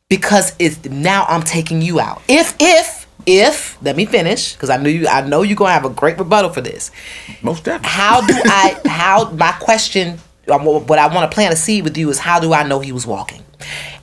Because 0.09 0.55
it's 0.59 0.83
now 0.85 1.25
I'm 1.27 1.41
taking 1.41 1.81
you 1.81 1.99
out. 1.99 2.21
If, 2.27 2.55
if, 2.59 3.07
if, 3.25 3.81
let 3.81 3.95
me 3.95 4.05
finish, 4.05 4.53
because 4.53 4.69
I 4.69 4.77
knew 4.77 4.89
you 4.89 5.07
I 5.07 5.27
know 5.27 5.41
you're 5.41 5.55
gonna 5.55 5.73
have 5.73 5.85
a 5.85 5.89
great 5.89 6.17
rebuttal 6.17 6.51
for 6.51 6.61
this. 6.61 6.91
Most 7.41 7.63
definitely. 7.63 7.89
How 7.89 8.21
do 8.21 8.33
I 8.45 8.79
how 8.85 9.31
my 9.31 9.51
question 9.53 10.19
um, 10.51 10.65
what 10.65 10.99
I 10.99 11.07
want 11.07 11.29
to 11.29 11.33
plant 11.33 11.53
a 11.53 11.57
seed 11.57 11.83
with 11.83 11.97
you 11.97 12.09
is 12.09 12.19
how 12.19 12.39
do 12.39 12.53
I 12.53 12.63
know 12.63 12.79
he 12.79 12.91
was 12.91 13.07
walking? 13.07 13.43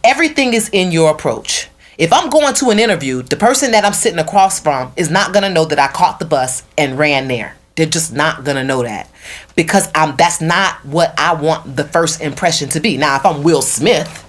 Everything 0.03 0.55
is 0.55 0.69
in 0.71 0.91
your 0.91 1.11
approach. 1.11 1.69
If 1.99 2.13
I'm 2.13 2.31
going 2.31 2.55
to 2.55 2.71
an 2.71 2.81
interview, 2.81 3.23
the 3.23 3.37
person 3.37 3.71
that 3.73 3.85
I'm 3.85 3.93
sitting 3.93 4.19
across 4.19 4.59
from 4.59 4.93
is 4.97 5.11
not 5.11 5.33
gonna 5.33 5.51
know 5.51 5.65
that 5.67 5.79
I 5.79 5.89
caught 5.89 6.19
the 6.19 6.25
bus 6.25 6.65
and 6.77 6.99
ran 6.99 7.29
there. 7.29 7.55
They're 7.77 7.87
just 7.87 8.13
not 8.13 8.45
gonna 8.45 8.65
know 8.65 8.83
that 8.83 9.11
because 9.57 9.89
I'm 9.95 10.17
that's 10.17 10.41
not 10.41 10.85
what 10.85 11.15
I 11.19 11.35
want 11.35 11.77
the 11.77 11.85
first 11.85 12.21
impression 12.21 12.69
to 12.71 12.81
be. 12.81 12.97
Now, 12.97 13.17
if 13.17 13.25
I'm 13.25 13.43
Will 13.43 13.63
Smith, 13.63 14.25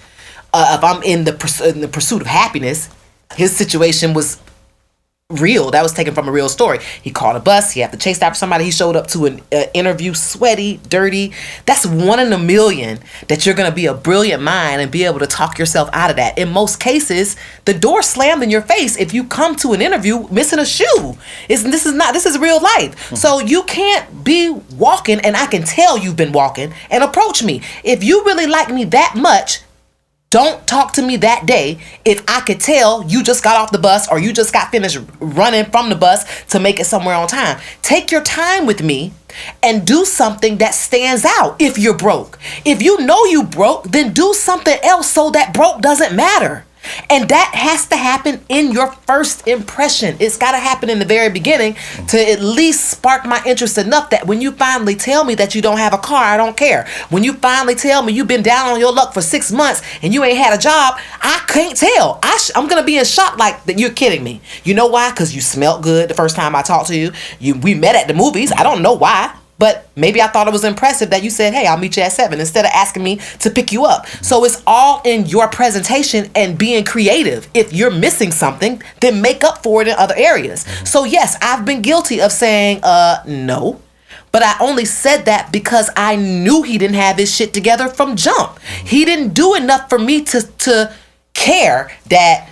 uh, 0.54 0.78
if 0.78 0.84
I'm 0.84 1.04
in 1.04 1.26
the 1.26 1.72
in 1.74 1.82
the 1.82 1.88
pursuit 1.88 2.22
of 2.22 2.28
happiness, 2.28 2.90
his 3.36 3.56
situation 3.56 4.14
was 4.14 4.40
real. 5.40 5.72
That 5.72 5.84
was 5.84 5.94
taken 5.94 6.14
from 6.14 6.28
a 6.28 6.32
real 6.32 6.50
story. 6.50 6.80
He 7.02 7.12
caught 7.12 7.36
a 7.36 7.40
bus. 7.40 7.72
He 7.72 7.82
had 7.82 7.92
to 7.92 7.98
chase 7.98 8.22
after 8.22 8.38
somebody. 8.38 8.66
He 8.66 8.72
showed 8.72 8.96
up 8.96 9.08
to 9.08 9.26
an 9.26 9.42
uh, 9.52 9.66
interview, 9.74 10.14
sweaty, 10.14 10.80
dirty. 10.90 11.34
That's 11.66 11.86
one 11.86 12.20
in 12.20 12.32
a 12.32 12.40
million 12.40 13.00
that 13.28 13.46
you're 13.46 13.56
gonna 13.56 13.72
be 13.72 13.86
a 13.86 13.94
brilliant 13.94 14.42
mind 14.42 14.82
and 14.82 14.92
be 14.92 15.04
able 15.04 15.20
to 15.20 15.28
talk 15.28 15.58
yourself 15.58 15.90
out 15.94 16.10
of 16.10 16.16
that. 16.18 16.38
In 16.38 16.50
most 16.52 16.80
cases, 16.80 17.36
the 17.66 17.74
door 17.74 18.02
slammed 18.02 18.44
in 18.44 18.50
your 18.50 18.62
face 18.62 18.98
if 18.98 19.14
you 19.14 19.24
come 19.24 19.56
to 19.58 19.74
an 19.74 19.82
interview 19.82 20.28
missing 20.30 20.60
a 20.60 20.66
shoe. 20.66 21.18
It's, 21.50 21.64
this 21.64 21.86
is 21.86 21.94
not. 21.94 22.14
This 22.14 22.26
is 22.26 22.38
real 22.38 22.62
life. 22.62 23.14
So 23.16 23.40
you 23.40 23.64
can't 23.64 24.24
be 24.24 24.50
walking, 24.78 25.20
and 25.20 25.36
I 25.36 25.46
can 25.48 25.64
tell 25.64 25.98
you've 25.98 26.18
been 26.18 26.32
walking 26.32 26.74
and 26.90 27.04
approach 27.04 27.44
me. 27.44 27.62
If 27.84 28.04
you 28.04 28.24
really 28.26 28.48
like 28.48 28.70
me 28.70 28.86
that 28.86 29.16
much, 29.16 29.62
don't 30.34 30.66
talk 30.66 30.94
to 30.94 31.04
me 31.04 31.16
that 31.18 31.46
day 31.46 31.78
if 32.04 32.24
I 32.28 32.42
could 32.42 32.60
tell 32.60 33.08
you 33.08 33.22
just 33.22 33.44
got 33.44 33.56
off 33.56 33.72
the 33.72 33.78
bus 33.78 34.10
or 34.12 34.18
you 34.18 34.34
just 34.34 34.52
got 34.52 34.72
finished 34.72 34.98
running 35.20 35.66
from 35.66 35.90
the 35.90 35.96
bus 35.96 36.26
to 36.46 36.60
make 36.60 36.80
it 36.80 36.86
somewhere 36.86 37.14
on 37.14 37.28
time. 37.28 37.62
Take 37.84 38.10
your 38.10 38.24
time 38.24 38.66
with 38.66 38.82
me 38.82 39.14
and 39.62 39.86
do 39.86 40.06
something 40.06 40.58
that 40.58 40.74
stands 40.74 41.24
out 41.24 41.62
if 41.62 41.78
you're 41.78 41.96
broke. 41.96 42.40
If 42.66 42.82
you 42.82 43.00
know 43.06 43.26
you 43.26 43.44
broke, 43.44 43.84
then 43.92 44.12
do 44.12 44.34
something 44.34 44.80
else 44.82 45.08
so 45.08 45.30
that 45.30 45.54
broke 45.54 45.82
doesn't 45.82 46.16
matter. 46.16 46.66
And 47.10 47.30
that 47.30 47.52
has 47.54 47.88
to 47.88 47.96
happen 47.96 48.42
in 48.50 48.72
your 48.72 48.92
first 49.08 49.48
impression. 49.48 50.18
It's 50.20 50.38
got 50.38 50.52
to 50.52 50.58
happen 50.58 50.90
in 50.90 51.00
the 51.00 51.06
very 51.06 51.30
beginning 51.30 51.76
to 52.10 52.32
at 52.32 52.42
least 52.42 52.90
spark 52.90 53.26
my 53.26 53.42
interest 53.46 53.78
enough 53.78 54.10
that 54.10 54.28
when 54.28 54.42
you 54.42 54.52
finally 54.52 54.96
tell 54.96 55.24
me 55.24 55.36
that 55.36 55.56
you 55.56 55.62
don't 55.62 55.78
have 55.78 55.94
a 55.94 55.98
car, 55.98 56.24
I 56.24 56.38
don't 56.38 56.58
care. 56.58 56.88
When 57.10 57.24
you 57.24 57.34
finally 57.34 57.76
tell 57.76 58.04
me 58.04 58.14
you've 58.14 58.28
been 58.28 58.44
down 58.44 58.70
on 58.70 58.80
your 58.80 58.94
luck 58.94 59.14
for 59.14 59.22
six 59.22 59.52
months 59.52 59.82
and 60.02 60.14
you 60.14 60.24
ain't 60.24 60.38
had 60.38 60.58
a 60.58 60.62
job, 60.62 61.00
I 61.22 61.44
can't 61.48 61.78
tell. 61.78 62.20
I 62.24 62.38
sh- 62.38 62.52
I'm 62.56 62.68
gonna 62.68 62.84
be 62.84 62.98
in 62.98 63.06
shock 63.06 63.38
like 63.38 63.64
that. 63.66 63.80
You're 63.80 63.92
kidding 63.92 64.24
me. 64.24 64.42
You 64.64 64.74
know 64.74 64.88
why? 64.88 65.12
Because 65.12 65.34
you 65.36 65.42
smelled 65.42 65.84
good 65.84 66.10
the 66.10 66.14
first 66.14 66.36
time 66.36 66.56
I 66.56 66.62
talked 66.62 66.88
to 66.88 66.98
you. 66.98 67.12
You 67.40 67.56
we 67.56 67.76
met 67.76 67.96
at 67.96 68.08
the 68.08 68.14
movies. 68.14 68.52
I 68.52 68.64
don't 68.64 68.82
know 68.82 68.94
why. 68.94 69.34
But 69.64 69.88
maybe 69.96 70.22
I 70.22 70.28
thought 70.28 70.50
it 70.50 70.52
was 70.52 70.66
impressive 70.66 71.12
that 71.12 71.24
you 71.24 71.30
said, 71.30 71.54
hey, 71.54 71.68
I'll 71.68 71.78
meet 71.78 71.96
you 71.96 72.04
at 72.04 72.12
seven 72.12 72.42
instead 72.42 72.66
of 72.66 72.72
asking 72.74 73.02
me 73.02 73.22
to 73.40 73.50
pick 73.50 73.72
you 73.72 73.86
up. 73.86 74.08
So 74.08 74.44
it's 74.44 74.62
all 74.68 75.02
in 75.06 75.26
your 75.26 75.48
presentation 75.48 76.30
and 76.36 76.58
being 76.58 76.84
creative. 76.84 77.48
If 77.54 77.72
you're 77.72 77.90
missing 77.90 78.34
something, 78.34 78.84
then 79.00 79.22
make 79.22 79.42
up 79.42 79.64
for 79.64 79.82
it 79.82 79.88
in 79.88 79.96
other 79.96 80.16
areas. 80.18 80.66
Mm-hmm. 80.66 80.86
So, 80.86 81.06
yes, 81.06 81.38
I've 81.42 81.64
been 81.64 81.82
guilty 81.82 82.20
of 82.20 82.34
saying, 82.34 82.82
uh, 82.84 83.24
no. 83.26 83.80
But 84.34 84.44
I 84.44 84.58
only 84.60 84.84
said 84.84 85.24
that 85.28 85.54
because 85.54 85.90
I 85.96 86.18
knew 86.18 86.64
he 86.64 86.78
didn't 86.78 86.98
have 86.98 87.16
his 87.16 87.34
shit 87.34 87.54
together 87.54 87.88
from 87.88 88.18
jump. 88.18 88.60
Mm-hmm. 88.60 88.88
He 88.88 89.06
didn't 89.06 89.34
do 89.34 89.56
enough 89.56 89.88
for 89.88 89.98
me 89.98 90.26
to, 90.26 90.42
to 90.42 90.94
care 91.34 91.90
that 92.10 92.50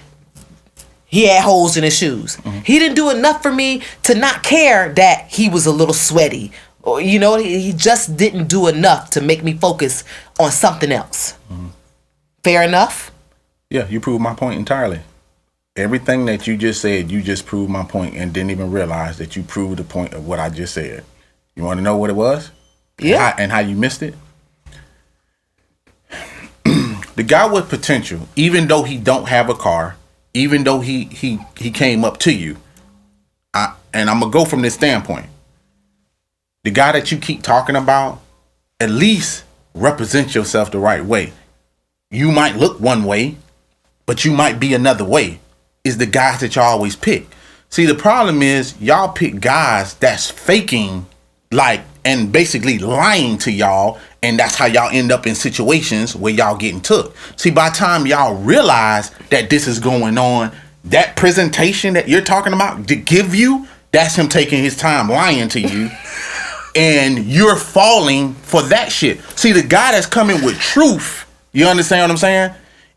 he 1.07 1.27
had 1.27 1.43
holes 1.43 1.75
in 1.75 1.83
his 1.83 1.97
shoes. 1.97 2.37
Mm-hmm. 2.37 2.59
He 2.59 2.79
didn't 2.79 2.95
do 2.95 3.09
enough 3.09 3.41
for 3.41 3.51
me 3.51 3.81
to 4.03 4.15
not 4.15 4.43
care 4.43 4.93
that 4.93 5.27
he 5.27 5.49
was 5.49 5.65
a 5.65 5.71
little 5.73 5.93
sweaty. 5.93 6.53
You 6.85 7.19
know, 7.19 7.37
he, 7.37 7.59
he 7.59 7.73
just 7.73 8.17
didn't 8.17 8.47
do 8.47 8.67
enough 8.67 9.11
to 9.11 9.21
make 9.21 9.43
me 9.43 9.53
focus 9.53 10.03
on 10.39 10.51
something 10.51 10.91
else. 10.91 11.33
Mm-hmm. 11.51 11.67
Fair 12.43 12.63
enough? 12.63 13.11
Yeah, 13.69 13.87
you 13.87 13.99
proved 13.99 14.21
my 14.21 14.33
point 14.33 14.57
entirely. 14.57 15.01
Everything 15.75 16.25
that 16.25 16.47
you 16.47 16.57
just 16.57 16.81
said, 16.81 17.11
you 17.11 17.21
just 17.21 17.45
proved 17.45 17.69
my 17.71 17.83
point 17.83 18.15
and 18.15 18.33
didn't 18.33 18.51
even 18.51 18.71
realize 18.71 19.17
that 19.19 19.35
you 19.35 19.43
proved 19.43 19.77
the 19.77 19.83
point 19.83 20.13
of 20.13 20.27
what 20.27 20.39
I 20.39 20.49
just 20.49 20.73
said. 20.73 21.05
You 21.55 21.63
want 21.63 21.77
to 21.77 21.83
know 21.83 21.97
what 21.97 22.09
it 22.09 22.15
was? 22.15 22.51
Yeah. 22.99 23.15
And 23.15 23.21
how, 23.21 23.43
and 23.43 23.51
how 23.51 23.59
you 23.59 23.75
missed 23.75 24.01
it? 24.03 24.15
the 27.15 27.23
guy 27.23 27.45
with 27.45 27.69
potential, 27.69 28.27
even 28.35 28.67
though 28.67 28.83
he 28.83 28.97
don't 28.97 29.27
have 29.27 29.49
a 29.49 29.55
car, 29.55 29.95
even 30.33 30.63
though 30.63 30.79
he 30.79 31.05
he 31.05 31.39
he 31.57 31.71
came 31.71 32.03
up 32.03 32.17
to 32.19 32.33
you, 32.33 32.57
I 33.53 33.75
and 33.93 34.09
I'm 34.09 34.19
gonna 34.19 34.31
go 34.31 34.45
from 34.45 34.61
this 34.61 34.73
standpoint. 34.73 35.27
The 36.63 36.71
guy 36.71 36.91
that 36.91 37.11
you 37.11 37.17
keep 37.17 37.41
talking 37.41 37.75
about, 37.75 38.21
at 38.79 38.89
least 38.89 39.43
represent 39.73 40.35
yourself 40.35 40.71
the 40.71 40.79
right 40.79 41.03
way. 41.03 41.33
You 42.11 42.31
might 42.31 42.57
look 42.57 42.79
one 42.79 43.03
way, 43.03 43.37
but 44.05 44.25
you 44.25 44.31
might 44.31 44.59
be 44.59 44.73
another 44.73 45.05
way. 45.05 45.39
Is 45.83 45.97
the 45.97 46.05
guys 46.05 46.41
that 46.41 46.55
y'all 46.55 46.65
always 46.65 46.95
pick. 46.95 47.27
See, 47.69 47.87
the 47.87 47.95
problem 47.95 48.43
is 48.43 48.79
y'all 48.79 49.11
pick 49.11 49.39
guys 49.39 49.95
that's 49.95 50.29
faking, 50.29 51.07
like, 51.51 51.81
and 52.05 52.31
basically 52.31 52.77
lying 52.77 53.39
to 53.39 53.51
y'all, 53.51 53.99
and 54.21 54.37
that's 54.37 54.55
how 54.55 54.65
y'all 54.65 54.91
end 54.91 55.11
up 55.11 55.25
in 55.25 55.33
situations 55.33 56.15
where 56.15 56.33
y'all 56.33 56.57
getting 56.57 56.81
took. 56.81 57.15
See, 57.37 57.49
by 57.49 57.69
the 57.69 57.75
time 57.75 58.05
y'all 58.05 58.35
realize 58.35 59.09
that 59.29 59.49
this 59.49 59.67
is 59.67 59.79
going 59.79 60.19
on, 60.19 60.51
that 60.85 61.15
presentation 61.15 61.93
that 61.95 62.07
you're 62.07 62.21
talking 62.21 62.53
about 62.53 62.87
to 62.89 62.95
give 62.95 63.33
you, 63.33 63.67
that's 63.91 64.15
him 64.15 64.27
taking 64.27 64.61
his 64.61 64.77
time 64.77 65.09
lying 65.09 65.49
to 65.49 65.59
you. 65.59 65.89
And 66.75 67.25
you're 67.25 67.55
falling 67.55 68.33
for 68.33 68.61
that 68.63 68.91
shit. 68.91 69.21
See, 69.37 69.51
the 69.51 69.63
guy 69.63 69.91
that's 69.91 70.05
coming 70.05 70.43
with 70.43 70.59
truth, 70.59 71.25
you 71.51 71.65
understand 71.67 72.03
what 72.03 72.11
I'm 72.11 72.17
saying, 72.17 72.53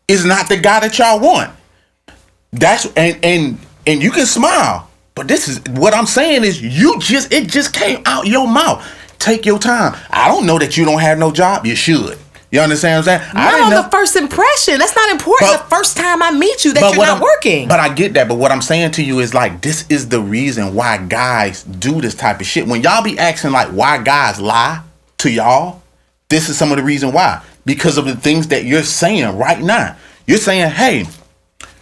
is 0.07 0.25
not 0.25 0.49
the 0.49 0.57
guy 0.57 0.79
that 0.81 0.97
y'all 0.97 1.19
want. 1.19 1.53
That's 2.51 2.85
and 2.95 3.17
and 3.23 3.59
and 3.85 4.01
you 4.01 4.11
can 4.11 4.25
smile, 4.25 4.89
but 5.13 5.27
this 5.27 5.47
is 5.47 5.59
what 5.71 5.93
I'm 5.93 6.05
saying 6.05 6.43
is 6.43 6.61
you 6.61 6.99
just 6.99 7.33
it 7.33 7.49
just 7.49 7.73
came 7.73 8.01
out 8.05 8.27
your 8.27 8.47
mouth. 8.47 8.85
Take 9.19 9.45
your 9.45 9.59
time. 9.59 9.97
I 10.09 10.27
don't 10.27 10.45
know 10.45 10.59
that 10.59 10.77
you 10.77 10.85
don't 10.85 10.99
have 10.99 11.17
no 11.17 11.31
job. 11.31 11.65
You 11.65 11.75
should. 11.75 12.17
You 12.55 12.61
understand 12.61 13.05
what 13.05 13.11
I'm 13.13 13.19
saying? 13.19 13.31
I 13.33 13.43
Not 13.43 13.51
didn't 13.51 13.63
on 13.65 13.69
know- 13.71 13.81
the 13.83 13.89
first 13.89 14.15
impression. 14.15 14.79
That's 14.79 14.95
not 14.95 15.09
important. 15.11 15.51
But- 15.51 15.69
the 15.69 15.75
first 15.75 15.97
time 15.97 16.23
I 16.23 16.31
meet 16.31 16.63
you, 16.63 16.71
that 16.71 16.79
you're 16.79 16.95
not 17.05 17.09
I'm- 17.09 17.19
working. 17.19 17.67
But 17.67 17.81
I 17.81 17.89
get 17.89 18.13
that. 18.13 18.29
But 18.29 18.35
what 18.35 18.49
I'm 18.51 18.61
saying 18.61 18.91
to 18.91 19.03
you 19.03 19.19
is 19.19 19.33
like 19.33 19.59
this 19.61 19.83
is 19.89 20.07
the 20.07 20.21
reason 20.21 20.73
why 20.73 20.97
guys 20.97 21.63
do 21.63 21.99
this 21.99 22.15
type 22.15 22.39
of 22.39 22.47
shit. 22.47 22.65
When 22.65 22.81
y'all 22.81 23.03
be 23.03 23.19
asking 23.19 23.51
like 23.51 23.67
why 23.67 23.97
guys 23.97 24.39
lie 24.39 24.79
to 25.17 25.29
y'all, 25.29 25.81
this 26.29 26.47
is 26.47 26.57
some 26.57 26.71
of 26.71 26.77
the 26.77 26.83
reason 26.83 27.11
why. 27.11 27.41
Because 27.65 27.97
of 27.97 28.05
the 28.05 28.15
things 28.15 28.47
that 28.47 28.63
you're 28.63 28.83
saying 28.83 29.37
right 29.37 29.59
now. 29.59 29.97
You're 30.25 30.37
saying, 30.37 30.71
hey, 30.71 31.07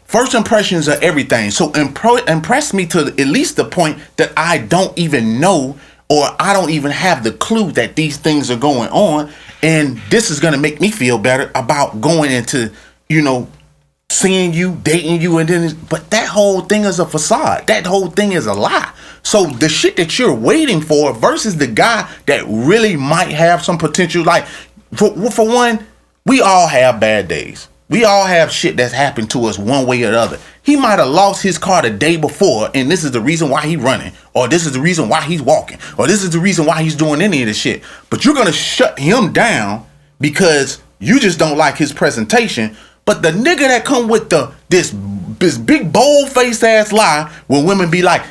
first 0.06 0.34
impressions 0.34 0.90
are 0.90 0.98
everything. 1.04 1.52
So 1.52 1.70
impro- 1.74 2.28
impress 2.28 2.74
me 2.74 2.88
to 2.88 3.00
at 3.08 3.28
least 3.28 3.58
the 3.58 3.66
point 3.66 4.00
that 4.18 4.32
I 4.36 4.58
don't 4.58 4.98
even 4.98 5.40
know 5.40 5.78
or 6.10 6.30
I 6.39 6.54
don't 6.54 6.70
even 6.70 6.92
have 6.92 7.24
the 7.24 7.32
clue 7.32 7.72
that 7.74 7.96
these 7.96 8.18
things 8.18 8.52
are 8.52 8.58
going 8.58 8.89
on. 8.89 9.32
And 9.62 9.98
this 10.10 10.30
is 10.30 10.39
gonna 10.39 10.58
make 10.58 10.82
me 10.82 10.92
feel 10.92 11.18
better 11.18 11.52
about 11.56 12.02
going 12.02 12.32
into, 12.32 12.72
you 13.10 13.22
know, 13.22 13.48
seeing 14.10 14.54
you, 14.54 14.78
dating 14.84 15.22
you, 15.22 15.38
and 15.38 15.50
then 15.50 15.78
but 15.89 16.10
that 16.12 16.28
whole 16.28 16.62
thing 16.62 16.84
is 16.84 17.00
a 17.00 17.06
facade. 17.06 17.68
That 17.68 17.86
whole 17.86 18.10
thing 18.10 18.34
is 18.34 18.46
a 18.46 18.54
lie. 18.54 18.92
So 19.24 19.46
the 19.46 19.70
shit 19.70 19.96
that 19.98 20.20
you're 20.20 20.34
waiting 20.34 20.82
for 20.82 21.13
versus 21.13 21.58
the 21.58 21.68
guy 21.68 22.10
that 22.28 22.44
really 22.48 22.96
might 22.96 23.32
have 23.32 23.63
some 23.63 23.78
potential, 23.78 24.24
like 24.24 24.46
for 24.94 25.32
for 25.32 25.48
one, 25.48 25.86
we 26.26 26.42
all 26.42 26.68
have 26.68 27.00
bad 27.00 27.28
days. 27.28 27.68
We 27.89 28.06
all 28.06 28.26
have 28.26 28.52
shit 28.52 28.78
that's 28.78 28.94
happened 28.94 29.30
to 29.32 29.46
us 29.46 29.60
one 29.60 29.86
way 29.86 30.04
or 30.04 30.12
the 30.12 30.20
other. 30.20 30.39
He 30.63 30.78
might 30.78 30.99
have 30.99 31.10
lost 31.10 31.43
his 31.43 31.58
car 31.58 31.82
the 31.82 31.89
day 31.89 32.15
before, 32.15 32.69
and 32.73 32.89
this 32.89 33.04
is 33.04 33.12
the 33.12 33.19
reason 33.19 33.49
why 33.49 33.65
he's 33.67 33.78
running, 33.78 34.13
or 34.34 34.47
this 34.47 34.65
is 34.65 34.71
the 34.71 34.80
reason 34.80 35.10
why 35.10 35.21
he's 35.21 35.41
walking, 35.41 35.78
or 35.97 36.08
this 36.08 36.23
is 36.23 36.30
the 36.30 36.39
reason 36.39 36.65
why 36.65 36.82
he's 36.82 36.95
doing 36.95 37.21
any 37.21 37.41
of 37.41 37.47
this 37.47 37.58
shit. 37.58 37.84
But 38.10 38.23
you're 38.23 38.34
gonna 38.34 38.54
shut 38.54 38.97
him 38.97 39.34
down 39.34 39.86
because 40.21 40.82
you 40.99 41.19
just 41.19 41.38
don't 41.38 41.58
like 41.58 41.76
his 41.76 41.91
presentation. 41.91 42.78
But 43.04 43.21
the 43.21 43.32
nigga 43.32 43.67
that 43.67 43.84
come 43.84 44.08
with 44.08 44.30
the 44.30 44.54
this 44.69 44.95
this 45.39 45.58
big 45.58 45.91
bold 45.91 46.30
face 46.30 46.63
ass 46.63 46.93
lie 46.93 47.30
when 47.47 47.65
women 47.65 47.91
be 47.91 48.02
like, 48.02 48.23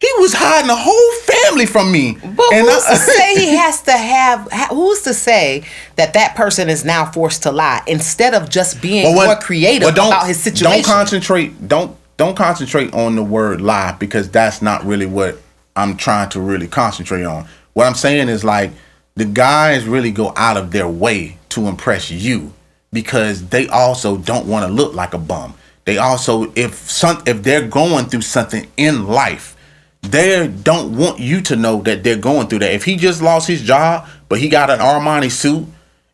he 0.00 0.08
was 0.18 0.32
hiding 0.32 0.68
the 0.68 0.76
whole 0.76 1.12
family 1.22 1.66
from 1.66 1.92
me. 1.92 2.12
But 2.12 2.52
And 2.54 2.66
who's 2.66 2.84
I- 2.86 2.90
to 2.90 2.96
say 3.00 3.34
he 3.36 3.54
has 3.56 3.82
to 3.82 3.92
have? 3.92 4.50
Who's 4.70 5.02
to 5.02 5.12
say 5.14 5.64
that 5.96 6.14
that 6.14 6.34
person 6.36 6.68
is 6.70 6.84
now 6.84 7.04
forced 7.10 7.42
to 7.44 7.52
lie 7.52 7.82
instead 7.86 8.32
of 8.34 8.48
just 8.48 8.80
being 8.80 9.04
But 9.12 9.16
when- 9.18 9.26
more 9.26 9.36
creative 9.36 9.86
but 9.88 9.94
don't- 9.94 10.08
about 10.08 10.26
his 10.26 10.40
situation? 10.42 10.70
Don't 10.82 10.84
concentrate. 10.84 11.68
Don't 11.68 11.96
don't 12.16 12.36
concentrate 12.36 12.92
on 12.92 13.16
the 13.16 13.22
word 13.22 13.60
lie 13.62 13.92
because 13.98 14.28
that's 14.30 14.60
not 14.60 14.84
really 14.84 15.06
what 15.06 15.38
I'm 15.76 15.96
trying 15.96 16.28
to 16.30 16.40
really 16.40 16.66
concentrate 16.66 17.24
on. 17.24 17.46
What 17.74 17.86
I'm 17.86 17.94
saying 17.94 18.28
is 18.28 18.42
like 18.44 18.72
the 19.16 19.24
guys 19.26 19.84
really 19.84 20.10
go 20.10 20.32
out 20.36 20.56
of 20.56 20.70
their 20.70 20.88
way 20.88 21.36
to 21.50 21.66
impress 21.66 22.10
you 22.10 22.52
because 22.92 23.46
they 23.48 23.68
also 23.68 24.16
don't 24.18 24.46
want 24.46 24.66
to 24.66 24.72
look 24.72 24.94
like 24.94 25.14
a 25.14 25.18
bum. 25.18 25.54
They 25.84 25.98
also 25.98 26.52
if 26.56 26.90
some 26.90 27.22
if 27.26 27.42
they're 27.42 27.66
going 27.66 28.06
through 28.06 28.22
something 28.22 28.66
in 28.76 29.06
life, 29.06 29.56
they 30.02 30.48
don't 30.48 30.96
want 30.96 31.20
you 31.20 31.40
to 31.42 31.56
know 31.56 31.82
that 31.82 32.02
they're 32.02 32.16
going 32.16 32.48
through 32.48 32.60
that. 32.60 32.72
If 32.72 32.84
he 32.84 32.96
just 32.96 33.22
lost 33.22 33.46
his 33.46 33.62
job, 33.62 34.08
but 34.28 34.38
he 34.38 34.48
got 34.48 34.70
an 34.70 34.78
Armani 34.78 35.30
suit 35.30 35.66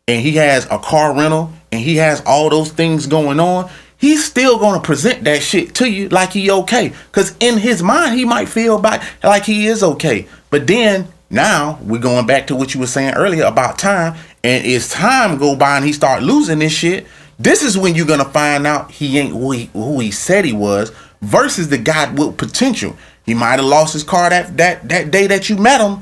and 0.07 0.21
he 0.21 0.33
has 0.33 0.65
a 0.65 0.77
car 0.77 1.15
rental 1.15 1.51
and 1.71 1.81
he 1.81 1.97
has 1.97 2.21
all 2.25 2.49
those 2.49 2.71
things 2.71 3.07
going 3.07 3.39
on, 3.39 3.69
he's 3.97 4.23
still 4.23 4.59
gonna 4.59 4.81
present 4.81 5.23
that 5.23 5.41
shit 5.41 5.73
to 5.75 5.89
you 5.89 6.09
like 6.09 6.33
he 6.33 6.51
okay. 6.51 6.93
Cause 7.11 7.35
in 7.39 7.57
his 7.57 7.81
mind, 7.81 8.17
he 8.17 8.25
might 8.25 8.49
feel 8.49 8.77
back 8.77 9.03
like 9.23 9.45
he 9.45 9.67
is 9.67 9.83
okay. 9.83 10.27
But 10.49 10.67
then 10.67 11.07
now 11.29 11.79
we're 11.81 11.99
going 11.99 12.25
back 12.25 12.47
to 12.47 12.55
what 12.55 12.73
you 12.73 12.79
were 12.79 12.87
saying 12.87 13.13
earlier 13.13 13.45
about 13.45 13.79
time. 13.79 14.15
And 14.43 14.65
as 14.65 14.89
time 14.89 15.37
go 15.37 15.55
by 15.55 15.77
and 15.77 15.85
he 15.85 15.93
start 15.93 16.23
losing 16.23 16.59
this 16.59 16.73
shit, 16.73 17.07
this 17.39 17.63
is 17.63 17.77
when 17.77 17.95
you're 17.95 18.05
gonna 18.05 18.25
find 18.25 18.67
out 18.67 18.91
he 18.91 19.17
ain't 19.17 19.31
who 19.33 19.51
he, 19.51 19.65
who 19.73 19.99
he 19.99 20.11
said 20.11 20.45
he 20.45 20.53
was 20.53 20.91
versus 21.21 21.69
the 21.69 21.77
guy 21.77 22.11
with 22.11 22.37
potential. 22.37 22.95
He 23.27 23.33
might 23.33 23.59
have 23.59 23.65
lost 23.65 23.93
his 23.93 24.03
car 24.03 24.29
that 24.29 24.55
that 24.57 24.87
that 24.87 25.11
day 25.11 25.27
that 25.27 25.49
you 25.49 25.57
met 25.57 25.81
him, 25.81 26.01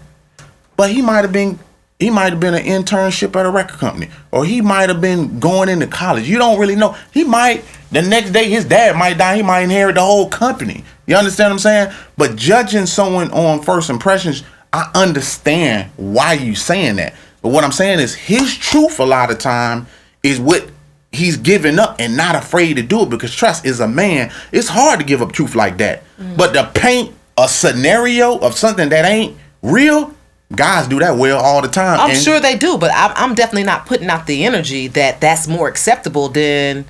but 0.77 0.91
he 0.91 1.01
might 1.01 1.23
have 1.23 1.33
been 1.33 1.59
he 1.99 2.11
might 2.11 2.31
have 2.31 2.39
been 2.39 2.53
an 2.53 2.63
internship 2.63 3.35
at 3.35 3.45
a 3.47 3.49
record 3.49 3.79
company 3.79 4.09
or 4.31 4.45
he 4.45 4.61
might 4.61 4.89
have 4.89 5.01
been 5.01 5.39
going 5.39 5.67
into 5.67 5.87
college. 5.87 6.29
You 6.29 6.37
don't 6.37 6.59
really 6.59 6.75
know. 6.75 6.95
He 7.11 7.23
might 7.23 7.65
the 7.91 8.03
next 8.03 8.29
day 8.29 8.47
his 8.47 8.63
dad 8.63 8.95
might 8.95 9.17
die. 9.17 9.37
He 9.37 9.41
might 9.41 9.61
inherit 9.61 9.95
the 9.95 10.01
whole 10.01 10.29
company. 10.29 10.83
You 11.07 11.15
understand 11.15 11.47
what 11.47 11.53
i'm 11.53 11.59
saying? 11.59 11.93
But 12.15 12.35
judging 12.35 12.85
someone 12.85 13.31
on 13.31 13.63
first 13.63 13.89
impressions 13.89 14.43
i 14.71 14.91
understand 14.93 15.89
why 15.97 16.33
you 16.33 16.53
saying 16.53 16.97
that. 16.97 17.15
But 17.41 17.49
what 17.49 17.63
i'm 17.63 17.71
saying 17.71 17.99
is 17.99 18.13
his 18.13 18.55
truth 18.55 18.99
a 18.99 19.05
lot 19.05 19.31
of 19.31 19.39
time 19.39 19.87
is 20.21 20.39
what 20.39 20.69
he's 21.15 21.37
giving 21.37 21.79
up 21.79 21.95
and 21.99 22.15
not 22.15 22.35
afraid 22.35 22.75
to 22.75 22.83
do 22.83 23.01
it 23.03 23.09
because 23.09 23.33
trust 23.33 23.65
is 23.65 23.79
a 23.79 23.87
man 23.87 24.31
it's 24.51 24.67
hard 24.67 24.99
to 24.99 25.05
give 25.05 25.21
up 25.21 25.31
truth 25.31 25.55
like 25.55 25.77
that 25.77 26.03
mm. 26.19 26.37
but 26.37 26.53
to 26.53 26.69
paint 26.79 27.13
a 27.37 27.47
scenario 27.47 28.37
of 28.39 28.53
something 28.55 28.89
that 28.89 29.05
ain't 29.05 29.35
real 29.61 30.13
guys 30.55 30.87
do 30.87 30.99
that 30.99 31.17
well 31.17 31.39
all 31.39 31.61
the 31.61 31.67
time 31.67 31.99
I'm 31.99 32.11
And- 32.11 32.19
sure 32.19 32.39
they 32.39 32.55
do, 32.57 32.77
but 32.77 32.91
I'm, 32.93 33.11
I'm 33.15 33.35
definitely 33.35 33.63
not 33.63 33.85
putting 33.87 34.09
out 34.09 34.27
the 34.27 34.45
energy 34.45 34.87
that 34.89 35.19
that's 35.19 35.47
more 35.47 35.67
acceptable 35.67 36.29
than 36.29 36.85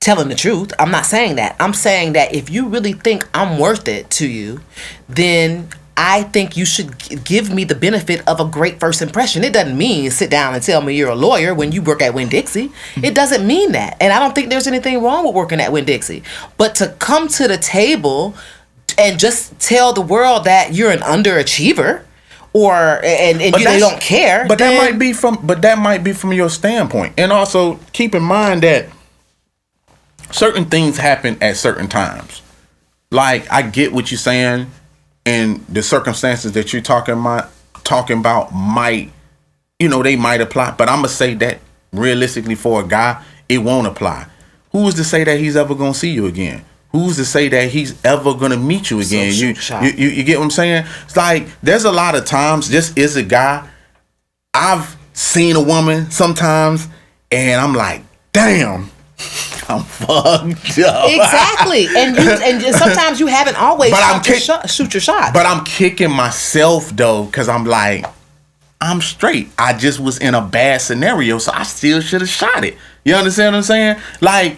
telling 0.00 0.28
the 0.28 0.34
truth. 0.34 0.72
I'm 0.78 0.90
not 0.90 1.04
saying 1.04 1.36
that. 1.36 1.54
I'm 1.60 1.74
saying 1.74 2.14
that 2.14 2.34
if 2.34 2.48
you 2.48 2.68
really 2.68 2.94
think 2.94 3.28
I'm 3.34 3.58
worth 3.58 3.86
it 3.86 4.08
to 4.12 4.26
you, 4.26 4.62
then 5.08 5.68
I 6.02 6.22
think 6.22 6.56
you 6.56 6.64
should 6.64 7.24
give 7.26 7.52
me 7.52 7.64
the 7.64 7.74
benefit 7.74 8.26
of 8.26 8.40
a 8.40 8.46
great 8.46 8.80
first 8.80 9.02
impression. 9.02 9.44
It 9.44 9.52
doesn't 9.52 9.76
mean 9.76 10.10
sit 10.10 10.30
down 10.30 10.54
and 10.54 10.62
tell 10.62 10.80
me 10.80 10.96
you're 10.96 11.10
a 11.10 11.14
lawyer 11.14 11.54
when 11.54 11.72
you 11.72 11.82
work 11.82 12.00
at 12.00 12.14
Winn 12.14 12.30
Dixie. 12.30 12.68
Mm-hmm. 12.68 13.04
It 13.04 13.14
doesn't 13.14 13.46
mean 13.46 13.72
that. 13.72 13.98
And 14.00 14.10
I 14.10 14.18
don't 14.18 14.34
think 14.34 14.48
there's 14.48 14.66
anything 14.66 15.02
wrong 15.02 15.26
with 15.26 15.34
working 15.34 15.60
at 15.60 15.72
Winn 15.72 15.84
Dixie. 15.84 16.22
But 16.56 16.74
to 16.76 16.88
come 17.00 17.28
to 17.28 17.46
the 17.46 17.58
table 17.58 18.34
and 18.96 19.18
just 19.20 19.60
tell 19.60 19.92
the 19.92 20.00
world 20.00 20.44
that 20.44 20.72
you're 20.72 20.90
an 20.90 21.00
underachiever 21.00 22.02
or 22.54 22.74
and, 23.04 23.42
and 23.42 23.54
you, 23.56 23.64
they 23.66 23.78
don't 23.78 24.00
care. 24.00 24.46
But 24.48 24.56
that 24.56 24.78
might 24.78 24.98
be 24.98 25.12
from 25.12 25.40
but 25.42 25.60
that 25.60 25.76
might 25.76 26.02
be 26.02 26.14
from 26.14 26.32
your 26.32 26.48
standpoint. 26.48 27.12
And 27.18 27.30
also 27.30 27.78
keep 27.92 28.14
in 28.14 28.22
mind 28.22 28.62
that 28.62 28.86
certain 30.30 30.64
things 30.64 30.96
happen 30.96 31.36
at 31.42 31.58
certain 31.58 31.88
times. 31.88 32.40
Like 33.10 33.52
I 33.52 33.60
get 33.60 33.92
what 33.92 34.10
you're 34.10 34.16
saying 34.16 34.70
and 35.26 35.64
the 35.66 35.82
circumstances 35.82 36.52
that 36.52 36.72
you're 36.72 36.82
talking 36.82 37.14
about 37.14 37.50
talking 37.84 38.18
about 38.18 38.52
might 38.52 39.10
you 39.78 39.88
know 39.88 40.02
they 40.02 40.16
might 40.16 40.40
apply, 40.40 40.72
but 40.72 40.88
I'm 40.88 40.98
gonna 40.98 41.08
say 41.08 41.34
that 41.34 41.58
realistically 41.92 42.54
for 42.54 42.82
a 42.82 42.86
guy, 42.86 43.22
it 43.48 43.58
won't 43.58 43.86
apply. 43.86 44.26
Who 44.72 44.86
is 44.86 44.94
to 44.94 45.04
say 45.04 45.24
that 45.24 45.38
he's 45.38 45.56
ever 45.56 45.74
gonna 45.74 45.94
see 45.94 46.10
you 46.10 46.26
again? 46.26 46.64
who's 46.92 47.16
to 47.16 47.24
say 47.24 47.48
that 47.48 47.70
he's 47.70 48.02
ever 48.04 48.34
gonna 48.34 48.56
meet 48.56 48.90
you 48.90 49.00
again? 49.00 49.32
you, 49.40 49.54
you, 49.82 49.90
you 49.90 50.08
you 50.08 50.24
get 50.24 50.38
what 50.38 50.44
I'm 50.44 50.50
saying? 50.50 50.86
It's 51.04 51.16
like 51.16 51.46
there's 51.60 51.84
a 51.84 51.92
lot 51.92 52.14
of 52.14 52.24
times 52.24 52.68
this 52.68 52.92
is 52.96 53.16
a 53.16 53.22
guy. 53.22 53.68
I've 54.52 54.96
seen 55.12 55.56
a 55.56 55.62
woman 55.62 56.10
sometimes, 56.10 56.88
and 57.30 57.60
I'm 57.60 57.74
like, 57.74 58.02
damn, 58.32 58.90
I'm 59.68 59.84
fucked 59.84 60.78
up. 60.80 61.10
Exactly, 61.10 61.86
and 61.96 62.16
you 62.16 62.30
and 62.30 62.74
sometimes 62.74 63.20
you 63.20 63.26
haven't 63.26 63.56
always 63.56 63.90
But 63.90 64.02
I'm 64.02 64.14
your 64.16 64.22
kick- 64.34 64.42
shot, 64.42 64.68
shoot 64.70 64.92
your 64.94 65.00
shot. 65.00 65.32
But 65.34 65.46
I'm 65.46 65.64
kicking 65.64 66.10
myself 66.10 66.90
though, 66.90 67.24
because 67.24 67.48
I'm 67.48 67.64
like, 67.64 68.04
I'm 68.80 69.00
straight. 69.00 69.50
I 69.58 69.72
just 69.74 70.00
was 70.00 70.18
in 70.18 70.34
a 70.34 70.40
bad 70.40 70.80
scenario, 70.80 71.38
so 71.38 71.52
I 71.52 71.62
still 71.64 72.00
should 72.00 72.20
have 72.22 72.30
shot 72.30 72.64
it. 72.64 72.76
You 73.04 73.14
understand 73.14 73.52
what 73.54 73.58
I'm 73.58 73.62
saying? 73.64 73.96
Like, 74.20 74.56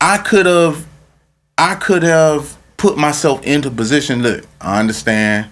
I 0.00 0.18
could 0.18 0.46
have, 0.46 0.84
I 1.58 1.74
could 1.76 2.02
have 2.02 2.56
put 2.76 2.96
myself 2.96 3.42
into 3.44 3.70
position. 3.70 4.22
Look, 4.22 4.44
I 4.60 4.80
understand. 4.80 5.50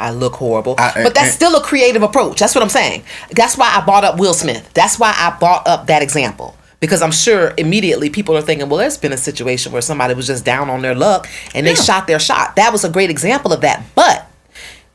I 0.00 0.10
look 0.10 0.34
horrible. 0.34 0.76
I- 0.78 1.02
but 1.02 1.14
that's 1.14 1.26
and- 1.28 1.34
still 1.34 1.56
a 1.56 1.62
creative 1.62 2.02
approach. 2.02 2.38
That's 2.40 2.54
what 2.54 2.62
I'm 2.62 2.70
saying. 2.70 3.02
That's 3.32 3.58
why 3.58 3.72
I 3.76 3.84
brought 3.84 4.04
up 4.04 4.18
Will 4.18 4.34
Smith. 4.34 4.70
That's 4.72 4.98
why 4.98 5.12
I 5.16 5.36
brought 5.38 5.66
up 5.68 5.88
that 5.88 6.02
example. 6.02 6.56
Because 6.82 7.00
I'm 7.00 7.12
sure 7.12 7.54
immediately 7.56 8.10
people 8.10 8.36
are 8.36 8.42
thinking, 8.42 8.68
well, 8.68 8.78
there's 8.80 8.98
been 8.98 9.12
a 9.12 9.16
situation 9.16 9.70
where 9.70 9.80
somebody 9.80 10.14
was 10.14 10.26
just 10.26 10.44
down 10.44 10.68
on 10.68 10.82
their 10.82 10.96
luck 10.96 11.28
and 11.54 11.64
they 11.64 11.76
shot 11.76 12.08
their 12.08 12.18
shot. 12.18 12.56
That 12.56 12.72
was 12.72 12.82
a 12.84 12.90
great 12.90 13.08
example 13.08 13.52
of 13.52 13.60
that. 13.60 13.84
But 13.94 14.26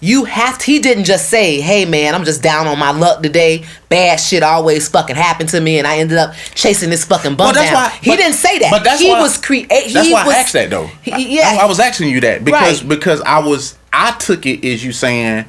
you 0.02 0.26
have 0.26 0.58
to, 0.60 0.66
he 0.66 0.80
didn't 0.80 1.06
just 1.06 1.30
say, 1.30 1.62
hey 1.62 1.86
man, 1.86 2.14
I'm 2.14 2.26
just 2.26 2.44
down 2.44 2.68
on 2.68 2.78
my 2.78 2.92
luck 2.92 3.24
today. 3.24 3.64
Bad 3.88 4.18
shit 4.18 4.44
always 4.44 4.90
fucking 4.90 5.16
happened 5.16 5.48
to 5.52 5.62
me 5.62 5.78
and 5.80 5.88
I 5.88 6.00
ended 6.00 6.18
up 6.18 6.34
chasing 6.54 6.90
this 6.90 7.06
fucking 7.06 7.36
bum 7.38 7.46
Well, 7.46 7.54
that's 7.54 7.72
down. 7.72 7.84
why- 7.86 7.98
he 8.02 8.12
but- 8.12 8.18
didn't 8.18 8.36
say 8.36 8.60
that. 8.60 8.70
but 8.70 8.84
that's 8.84 9.02
he 9.02 9.10
why- 9.10 9.22
was 9.22 9.38
create. 9.38 9.70
That's 9.70 9.94
why 9.96 10.26
was, 10.26 10.36
I 10.36 10.38
asked 10.40 10.54
that 10.54 10.70
though. 10.70 10.88
He- 11.04 11.38
yeah. 11.38 11.58
I, 11.58 11.64
I 11.64 11.66
was 11.68 11.80
asking 11.80 12.10
you 12.10 12.20
that 12.20 12.44
because 12.44 12.82
Right. 12.84 12.90
because 12.90 13.22
I 13.22 13.40
was 13.40 13.78
I 13.94 14.12
took 14.20 14.46
it 14.46 14.66
as 14.66 14.84
you 14.84 14.92
saying 14.92 15.46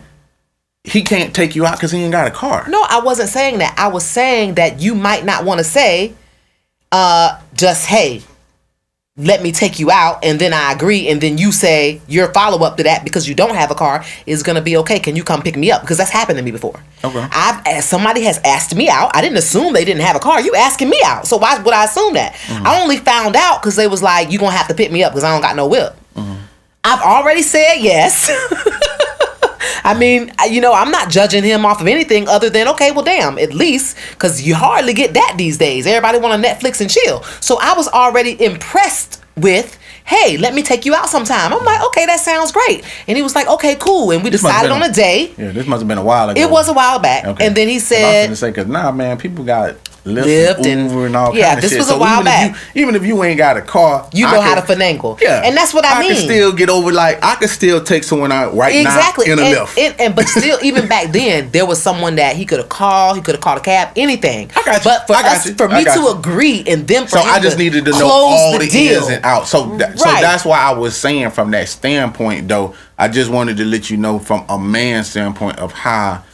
he 0.84 1.02
can't 1.02 1.34
take 1.34 1.56
you 1.56 1.66
out 1.66 1.72
because 1.74 1.90
he 1.90 1.98
ain't 2.02 2.12
got 2.12 2.28
a 2.28 2.30
car. 2.30 2.64
No, 2.68 2.86
I 2.88 3.00
wasn't 3.00 3.28
saying 3.28 3.58
that. 3.58 3.74
I 3.76 3.88
was 3.88 4.04
saying 4.04 4.54
that 4.54 4.80
you 4.80 4.94
might 4.94 5.24
not 5.24 5.44
want 5.44 5.58
to 5.58 5.64
say, 5.64 6.14
uh, 6.92 7.40
just 7.54 7.86
hey, 7.86 8.22
let 9.16 9.42
me 9.42 9.50
take 9.50 9.80
you 9.80 9.90
out, 9.90 10.24
and 10.24 10.40
then 10.40 10.52
I 10.52 10.72
agree, 10.72 11.08
and 11.08 11.20
then 11.20 11.38
you 11.38 11.50
say 11.50 12.00
your 12.06 12.32
follow 12.32 12.64
up 12.64 12.76
to 12.76 12.84
that 12.84 13.02
because 13.02 13.28
you 13.28 13.34
don't 13.34 13.56
have 13.56 13.70
a 13.72 13.74
car 13.74 14.04
is 14.26 14.44
gonna 14.44 14.60
be 14.60 14.76
okay. 14.78 15.00
Can 15.00 15.16
you 15.16 15.24
come 15.24 15.42
pick 15.42 15.56
me 15.56 15.72
up? 15.72 15.80
Because 15.80 15.98
that's 15.98 16.10
happened 16.10 16.38
to 16.38 16.44
me 16.44 16.52
before. 16.52 16.80
Okay. 17.04 17.26
I've 17.32 17.66
asked, 17.66 17.88
somebody 17.88 18.22
has 18.22 18.38
asked 18.44 18.76
me 18.76 18.88
out. 18.88 19.10
I 19.14 19.20
didn't 19.20 19.38
assume 19.38 19.72
they 19.72 19.84
didn't 19.84 20.02
have 20.02 20.14
a 20.14 20.20
car. 20.20 20.40
You 20.40 20.54
asking 20.54 20.88
me 20.88 21.00
out, 21.04 21.26
so 21.26 21.36
why 21.36 21.58
would 21.58 21.74
I 21.74 21.84
assume 21.84 22.14
that? 22.14 22.34
Mm-hmm. 22.34 22.66
I 22.66 22.80
only 22.80 22.96
found 22.96 23.34
out 23.34 23.60
because 23.60 23.74
they 23.74 23.88
was 23.88 24.02
like, 24.02 24.30
you 24.30 24.38
gonna 24.38 24.52
have 24.52 24.68
to 24.68 24.74
pick 24.74 24.92
me 24.92 25.02
up 25.02 25.12
because 25.12 25.24
I 25.24 25.32
don't 25.32 25.42
got 25.42 25.56
no 25.56 25.66
whip. 25.66 25.96
Mm-hmm. 26.14 26.34
I've 26.84 27.02
already 27.02 27.42
said 27.42 27.76
yes. 27.78 28.30
I 29.84 29.94
mean, 29.98 30.32
you 30.48 30.60
know, 30.60 30.72
I'm 30.72 30.90
not 30.90 31.10
judging 31.10 31.44
him 31.44 31.64
off 31.66 31.80
of 31.80 31.86
anything 31.86 32.28
other 32.28 32.50
than 32.50 32.68
okay, 32.68 32.90
well, 32.90 33.04
damn, 33.04 33.38
at 33.38 33.54
least 33.54 33.96
because 34.10 34.42
you 34.42 34.54
hardly 34.54 34.94
get 34.94 35.14
that 35.14 35.34
these 35.36 35.58
days. 35.58 35.86
Everybody 35.86 36.18
want 36.18 36.42
to 36.42 36.48
Netflix 36.48 36.80
and 36.80 36.90
chill. 36.90 37.22
So 37.40 37.58
I 37.60 37.74
was 37.74 37.88
already 37.88 38.42
impressed 38.44 39.22
with, 39.36 39.78
hey, 40.04 40.36
let 40.36 40.54
me 40.54 40.62
take 40.62 40.84
you 40.84 40.94
out 40.94 41.08
sometime. 41.08 41.52
I'm 41.52 41.64
like, 41.64 41.84
okay, 41.88 42.06
that 42.06 42.20
sounds 42.20 42.50
great. 42.52 42.84
And 43.06 43.16
he 43.16 43.22
was 43.22 43.34
like, 43.34 43.46
okay, 43.48 43.76
cool. 43.76 44.10
And 44.10 44.22
we 44.24 44.30
This 44.30 44.42
decided 44.42 44.70
on 44.70 44.80
been 44.80 44.90
a 44.90 44.94
day. 44.94 45.32
Yeah, 45.38 45.52
this 45.52 45.66
must 45.66 45.80
have 45.80 45.88
been 45.88 45.98
a 45.98 46.04
while 46.04 46.30
ago. 46.30 46.40
It 46.40 46.50
was 46.50 46.68
a 46.68 46.72
while 46.72 46.98
back, 46.98 47.24
Okay. 47.24 47.46
and 47.46 47.56
then 47.56 47.68
he 47.68 47.78
said, 47.78 48.04
I 48.04 48.18
was 48.18 48.26
gonna 48.26 48.36
say, 48.36 48.52
cause 48.52 48.66
nah, 48.66 48.90
man, 48.92 49.18
people 49.18 49.44
got 49.44 49.76
Lyft, 50.08 50.24
Lyft 50.56 50.66
and 50.66 50.90
Uber 50.90 51.06
and 51.06 51.16
all 51.16 51.34
yeah, 51.36 51.48
kind 51.54 51.58
of 51.58 51.62
this 51.62 51.70
shit. 51.72 51.78
was 51.78 51.88
a 51.88 51.92
So 51.92 51.98
while 51.98 52.14
even 52.14 52.24
back. 52.24 52.50
If 52.50 52.70
you, 52.76 52.82
even 52.82 52.94
if 52.94 53.04
you 53.04 53.22
ain't 53.24 53.38
got 53.38 53.56
a 53.56 53.62
car, 53.62 54.08
You 54.12 54.26
I 54.26 54.32
know 54.32 54.40
how 54.40 54.54
to 54.54 54.62
finagle. 54.62 55.20
Yeah, 55.20 55.42
And 55.44 55.56
that's 55.56 55.72
what 55.74 55.84
I 55.84 55.96
I 55.98 56.00
mean. 56.00 56.12
I 56.12 56.14
can 56.14 56.24
still 56.24 56.52
get 56.52 56.70
over. 56.70 56.92
Like 56.92 57.22
I 57.22 57.34
could 57.36 57.50
still 57.50 57.82
take 57.82 58.04
someone 58.04 58.32
out 58.32 58.54
right 58.54 58.74
exactly 58.74 59.26
now 59.26 59.32
in 59.34 59.38
a 59.38 59.42
and, 59.42 59.56
Lyft. 59.56 59.78
and, 59.78 60.00
and- 60.00 60.16
but 60.16 60.26
still 60.28 60.58
even 60.62 60.88
back 60.88 61.12
then 61.12 61.50
there 61.50 61.66
was 61.66 61.80
someone 61.82 62.16
that 62.16 62.36
he 62.36 62.44
could 62.46 62.58
have 62.58 62.68
called 62.68 63.16
he 63.16 63.22
could 63.22 63.34
have 63.34 63.42
called 63.42 63.58
a 63.58 63.62
cab 63.62 63.90
anything 63.96 64.50
I 64.56 64.62
got 64.64 64.84
you. 64.84 64.90
but 64.90 65.06
for 65.06 65.14
I 65.16 65.22
got 65.22 65.36
us 65.36 65.46
you. 65.46 65.54
for 65.54 65.68
me 65.68 65.84
to 65.84 65.90
you. 65.92 66.10
agree 66.12 66.64
and 66.66 66.86
then 66.88 67.04
for 67.04 67.18
so 67.18 67.20
I 67.20 67.38
just 67.40 67.58
needed 67.58 67.84
to 67.84 67.90
know 67.92 68.08
all 68.08 68.52
the, 68.52 68.58
the, 68.64 68.70
deal 68.70 68.98
ins 69.02 69.08
and 69.10 69.24
outs. 69.24 69.50
So 69.50 69.76
that, 69.76 69.98
so 69.98 70.04
that's 70.04 70.44
why 70.44 70.58
I 70.58 70.72
was 70.72 70.96
saying 70.96 71.30
from 71.30 71.50
that 71.52 71.68
standpoint, 71.68 72.48
though. 72.48 72.74
I 72.98 73.08
just 73.08 73.30
wanted 73.30 73.56
to 73.58 73.64
let 73.64 73.90
you 73.90 73.96
know 73.96 74.18
from 74.18 74.44
a 74.48 74.58
man's 74.58 75.08
standpoint 75.10 75.58
of 75.58 75.72
how 75.72 76.24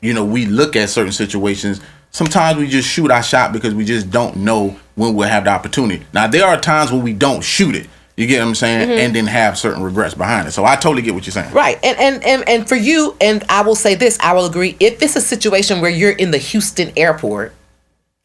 you 0.00 0.12
know 0.12 0.24
we 0.24 0.46
look 0.46 0.74
at 0.76 0.90
certain 0.90 1.12
situations. 1.12 1.80
Sometimes 2.14 2.58
we 2.58 2.68
just 2.68 2.88
shoot 2.88 3.10
our 3.10 3.24
shot 3.24 3.52
because 3.52 3.74
we 3.74 3.84
just 3.84 4.08
don't 4.08 4.36
know 4.36 4.76
when 4.94 5.16
we'll 5.16 5.28
have 5.28 5.42
the 5.44 5.50
opportunity. 5.50 6.06
Now 6.12 6.28
there 6.28 6.46
are 6.46 6.56
times 6.56 6.92
when 6.92 7.02
we 7.02 7.12
don't 7.12 7.42
shoot 7.42 7.74
it. 7.74 7.88
You 8.16 8.28
get 8.28 8.38
what 8.38 8.46
I'm 8.46 8.54
saying, 8.54 8.88
Mm-hmm. 8.88 8.98
and 9.00 9.16
then 9.16 9.26
have 9.26 9.58
certain 9.58 9.82
regrets 9.82 10.14
behind 10.14 10.46
it. 10.46 10.52
So 10.52 10.64
I 10.64 10.76
totally 10.76 11.02
get 11.02 11.12
what 11.14 11.26
you're 11.26 11.32
saying. 11.32 11.52
Right. 11.52 11.76
And, 11.82 11.98
and 11.98 12.22
and 12.24 12.48
and 12.48 12.68
for 12.68 12.76
you, 12.76 13.16
and 13.20 13.42
I 13.48 13.62
will 13.62 13.74
say 13.74 13.96
this, 13.96 14.16
I 14.20 14.32
will 14.32 14.46
agree. 14.46 14.76
If 14.78 15.02
it's 15.02 15.16
a 15.16 15.20
situation 15.20 15.80
where 15.80 15.90
you're 15.90 16.12
in 16.12 16.30
the 16.30 16.38
Houston 16.38 16.92
airport, 16.96 17.52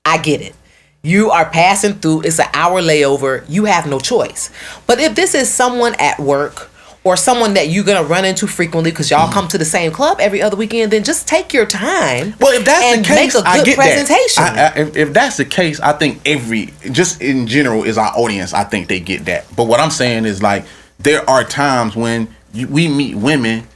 I 0.05 0.19
get 0.19 0.41
it. 0.41 0.53
You 1.01 1.31
are 1.31 1.49
passing 1.49 1.93
through, 1.95 2.21
it's 2.25 2.37
an 2.39 2.45
hour 2.53 2.81
layover, 2.83 3.43
you 3.49 3.65
have 3.65 3.87
no 3.87 3.99
choice. 3.99 4.51
But 4.85 4.99
if 4.99 5.15
this 5.15 5.33
is 5.33 5.51
someone 5.51 5.95
at 5.97 6.19
work 6.19 6.69
or 7.03 7.15
someone 7.15 7.53
that 7.53 7.69
you're 7.69 7.83
gonna 7.83 8.03
run 8.03 8.25
into 8.25 8.45
frequently 8.45 8.91
because 8.91 9.09
y'all 9.09 9.31
come 9.31 9.47
to 9.47 9.57
the 9.57 9.65
same 9.65 9.91
club 9.91 10.19
every 10.19 10.41
other 10.41 10.57
weekend, 10.57 10.91
then 10.91 11.03
just 11.03 11.27
take 11.27 11.53
your 11.53 11.65
time. 11.65 12.33
Well, 12.39 12.53
if 12.53 12.65
that's 12.65 12.83
and 12.83 13.03
the 13.03 13.07
case, 13.07 13.35
make 13.35 13.43
a 13.43 13.47
I 13.47 13.57
good 13.57 13.65
get 13.65 13.75
presentation. 13.77 14.43
that. 14.43 14.77
I, 14.77 14.79
I, 14.79 14.83
if, 14.83 14.97
if 14.97 15.13
that's 15.13 15.37
the 15.37 15.45
case, 15.45 15.79
I 15.79 15.93
think 15.93 16.21
every 16.25 16.73
just 16.91 17.21
in 17.21 17.47
general 17.47 17.83
is 17.83 17.97
our 17.97 18.11
audience. 18.17 18.53
I 18.53 18.63
think 18.63 18.89
they 18.89 18.99
get 18.99 19.25
that. 19.25 19.45
But 19.55 19.67
what 19.67 19.79
I'm 19.79 19.91
saying 19.91 20.25
is 20.25 20.43
like 20.43 20.65
there 20.99 21.27
are 21.29 21.43
times 21.43 21.95
when 21.95 22.27
you, 22.53 22.67
we 22.67 22.87
meet 22.87 23.15
women 23.15 23.67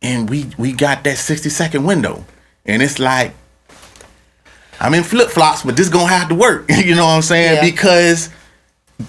and 0.00 0.30
we 0.30 0.46
we 0.56 0.72
got 0.72 1.04
that 1.04 1.18
60 1.18 1.48
second 1.48 1.84
window, 1.84 2.24
and 2.64 2.82
it's 2.82 2.98
like 2.98 3.34
I'm 4.80 4.94
in 4.94 5.02
flip 5.02 5.28
flops, 5.30 5.62
but 5.62 5.76
this 5.76 5.88
gonna 5.88 6.06
have 6.12 6.28
to 6.28 6.34
work. 6.34 6.66
you 6.70 6.94
know 6.94 7.06
what 7.06 7.12
I'm 7.12 7.22
saying? 7.22 7.56
Yeah. 7.56 7.70
Because 7.70 8.30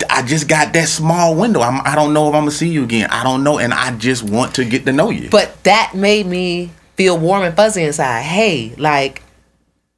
I 0.09 0.21
just 0.21 0.47
got 0.47 0.73
that 0.73 0.87
small 0.87 1.35
window. 1.35 1.61
I'm, 1.61 1.81
I 1.83 1.95
don't 1.95 2.13
know 2.13 2.29
if 2.29 2.35
I'm 2.35 2.41
gonna 2.41 2.51
see 2.51 2.69
you 2.69 2.83
again. 2.83 3.09
I 3.09 3.23
don't 3.23 3.43
know, 3.43 3.57
and 3.57 3.73
I 3.73 3.95
just 3.97 4.23
want 4.23 4.55
to 4.55 4.65
get 4.65 4.85
to 4.85 4.93
know 4.93 5.09
you. 5.09 5.29
But 5.29 5.63
that 5.63 5.93
made 5.95 6.27
me 6.27 6.71
feel 6.95 7.17
warm 7.17 7.43
and 7.43 7.55
fuzzy 7.55 7.83
inside. 7.83 8.21
Hey, 8.21 8.75
like, 8.77 9.23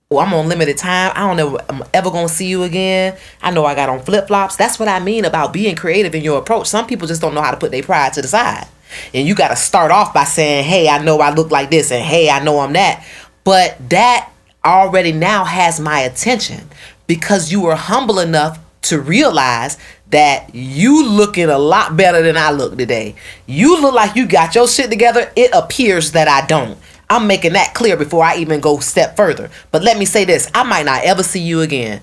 oh, 0.10 0.20
I'm 0.20 0.34
on 0.34 0.48
limited 0.48 0.78
time. 0.78 1.12
I 1.14 1.28
don't 1.28 1.36
know 1.36 1.58
if 1.58 1.70
I'm 1.70 1.84
ever 1.94 2.10
gonna 2.10 2.30
see 2.30 2.48
you 2.48 2.64
again. 2.64 3.18
I 3.42 3.52
know 3.52 3.66
I 3.66 3.76
got 3.76 3.90
on 3.90 4.02
flip 4.02 4.28
flops. 4.28 4.56
That's 4.56 4.80
what 4.80 4.88
I 4.88 5.02
mean 5.02 5.26
about 5.26 5.52
being 5.52 5.76
creative 5.76 6.16
in 6.16 6.24
your 6.24 6.40
approach. 6.40 6.68
Some 6.68 6.88
people 6.88 7.08
just 7.08 7.22
don't 7.22 7.34
know 7.34 7.42
how 7.42 7.52
to 7.52 7.58
put 7.58 7.72
their 7.72 7.84
pride 7.84 8.14
to 8.14 8.22
the 8.22 8.30
side. 8.30 8.68
And 9.14 9.28
you 9.28 9.36
gotta 9.36 9.58
start 9.58 9.92
off 9.92 10.14
by 10.14 10.24
saying, 10.24 10.64
Hey, 10.64 10.88
I 10.88 11.04
know 11.04 11.20
I 11.20 11.34
look 11.34 11.52
like 11.52 11.70
this 11.70 11.92
and 11.92 12.04
hey, 12.04 12.30
I 12.30 12.42
know 12.42 12.60
I'm 12.60 12.74
that. 12.74 13.06
But 13.44 13.78
that 13.90 14.32
already 14.64 15.12
now 15.12 15.44
has 15.44 15.80
my 15.80 16.00
attention 16.02 16.70
because 17.08 17.52
you 17.52 17.62
were 17.62 17.76
humble 17.76 18.20
enough 18.20 18.60
to 18.84 19.00
realize 19.00 19.78
that 20.10 20.54
you 20.54 21.08
looking 21.08 21.50
a 21.50 21.58
lot 21.58 21.96
better 21.96 22.22
than 22.22 22.38
I 22.38 22.52
look 22.52 22.78
today. 22.78 23.16
You 23.46 23.82
look 23.82 23.94
like 23.94 24.16
you 24.16 24.28
got 24.28 24.56
your 24.56 24.68
shit 24.68 24.90
together. 24.90 25.32
It 25.36 25.52
appears 25.54 26.12
that 26.12 26.28
I 26.28 26.46
don't. 26.46 26.78
I'm 27.10 27.28
making 27.28 27.54
that 27.54 27.74
clear 27.74 27.98
before 27.98 28.24
I 28.24 28.38
even 28.38 28.62
go 28.62 28.80
step 28.80 29.16
further. 29.16 29.50
But 29.72 29.84
let 29.84 29.98
me 29.98 30.06
say 30.06 30.26
this 30.26 30.50
I 30.54 30.64
might 30.64 30.86
not 30.86 31.04
ever 31.04 31.24
see 31.24 31.42
you 31.42 31.62
again 31.62 32.02